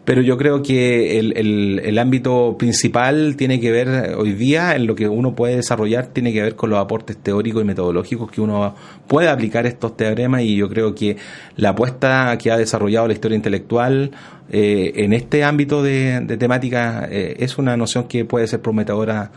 pero 0.04 0.22
yo 0.22 0.38
creo 0.38 0.64
que 0.64 1.20
el, 1.20 1.38
el, 1.38 2.00
ámbito 2.00 2.56
principal 2.58 3.36
tiene 3.36 3.60
que 3.60 3.72
ver 3.72 4.16
hoy 4.18 4.34
día 4.34 4.76
en 4.76 4.88
lo 4.88 4.96
que 4.96 5.08
uno 5.08 5.36
puede 5.36 5.58
desarrollar, 5.58 6.08
tiene 6.08 6.34
que 6.34 6.42
ver 6.42 6.56
con 6.56 6.72
los 6.72 6.80
aportes 6.80 7.18
teóricos 7.18 7.62
y 7.62 7.66
metodológicos 7.66 8.32
que 8.32 8.42
uno 8.42 8.76
puede 9.08 9.30
aplicar 9.30 9.68
estos 9.68 9.96
teoremas 9.96 10.42
y 10.42 10.56
yo 10.56 10.70
creo 10.70 10.96
que 10.96 11.18
la 11.56 11.70
apuesta 11.70 12.36
que 12.40 12.52
ha 12.52 12.58
desarrollado 12.58 13.08
la 13.08 13.14
historia 13.14 13.36
intelectual 13.36 14.12
eh, 14.50 14.92
en 14.96 15.14
este 15.14 15.44
ámbito 15.44 15.84
de, 15.84 16.26
temática 16.40 17.08
eh, 17.10 17.36
es 17.38 17.58
una 17.58 17.78
noción 17.78 18.08
que 18.08 18.26
puede 18.26 18.48
ser 18.48 18.62
prometedora 18.62 19.32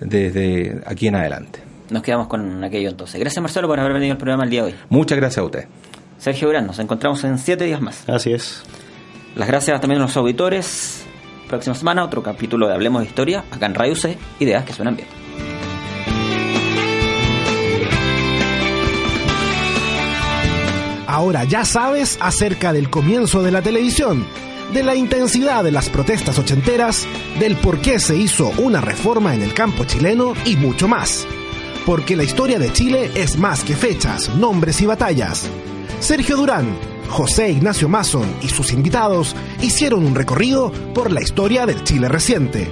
desde 0.00 0.80
aquí 0.86 1.08
en 1.08 1.16
adelante. 1.16 1.60
Nos 1.90 2.02
quedamos 2.02 2.26
con 2.26 2.64
aquello 2.64 2.88
entonces. 2.88 3.20
Gracias 3.20 3.40
Marcelo 3.42 3.68
por 3.68 3.78
haber 3.78 3.92
venido 3.92 4.12
al 4.12 4.18
programa 4.18 4.44
el 4.44 4.50
día 4.50 4.62
de 4.62 4.72
hoy. 4.72 4.74
Muchas 4.88 5.18
gracias 5.18 5.38
a 5.38 5.44
usted. 5.44 5.64
Sergio 6.18 6.48
Gran, 6.48 6.66
nos 6.66 6.78
encontramos 6.78 7.22
en 7.24 7.38
siete 7.38 7.64
días 7.64 7.82
más. 7.82 8.08
Así 8.08 8.32
es. 8.32 8.62
Las 9.36 9.48
gracias 9.48 9.78
también 9.82 10.00
a 10.00 10.04
los 10.06 10.16
auditores. 10.16 11.04
Próxima 11.46 11.74
semana 11.74 12.02
otro 12.02 12.22
capítulo 12.22 12.66
de 12.66 12.74
Hablemos 12.74 13.02
de 13.02 13.08
Historia, 13.08 13.44
acá 13.50 13.66
en 13.66 13.74
Radio 13.74 13.94
C, 13.94 14.16
ideas 14.40 14.64
que 14.64 14.72
suenan 14.72 14.96
bien. 14.96 15.08
Ahora 21.06 21.44
ya 21.44 21.66
sabes 21.66 22.16
acerca 22.20 22.72
del 22.72 22.88
comienzo 22.88 23.42
de 23.42 23.50
la 23.50 23.60
televisión, 23.60 24.26
de 24.72 24.82
la 24.82 24.94
intensidad 24.94 25.62
de 25.62 25.70
las 25.70 25.90
protestas 25.90 26.38
ochenteras, 26.38 27.06
del 27.38 27.56
por 27.56 27.80
qué 27.80 28.00
se 28.00 28.16
hizo 28.16 28.50
una 28.56 28.80
reforma 28.80 29.34
en 29.34 29.42
el 29.42 29.52
campo 29.52 29.84
chileno 29.84 30.32
y 30.46 30.56
mucho 30.56 30.88
más. 30.88 31.26
Porque 31.84 32.16
la 32.16 32.24
historia 32.24 32.58
de 32.58 32.72
Chile 32.72 33.10
es 33.14 33.36
más 33.36 33.64
que 33.64 33.76
fechas, 33.76 34.30
nombres 34.34 34.80
y 34.80 34.86
batallas. 34.86 35.48
Sergio 36.00 36.36
Durán, 36.36 36.95
José 37.08 37.50
Ignacio 37.50 37.88
Mason 37.88 38.26
y 38.42 38.48
sus 38.48 38.72
invitados 38.72 39.34
hicieron 39.62 40.04
un 40.04 40.14
recorrido 40.14 40.72
por 40.94 41.10
la 41.10 41.22
historia 41.22 41.66
del 41.66 41.84
Chile 41.84 42.08
reciente. 42.08 42.68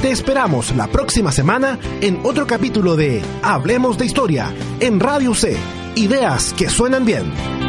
Te 0.00 0.10
esperamos 0.10 0.74
la 0.76 0.86
próxima 0.86 1.32
semana 1.32 1.78
en 2.00 2.20
otro 2.24 2.46
capítulo 2.46 2.96
de 2.96 3.22
Hablemos 3.42 3.98
de 3.98 4.06
Historia 4.06 4.54
en 4.80 5.00
Radio 5.00 5.34
C. 5.34 5.56
Ideas 5.96 6.54
que 6.56 6.68
suenan 6.68 7.04
bien. 7.04 7.67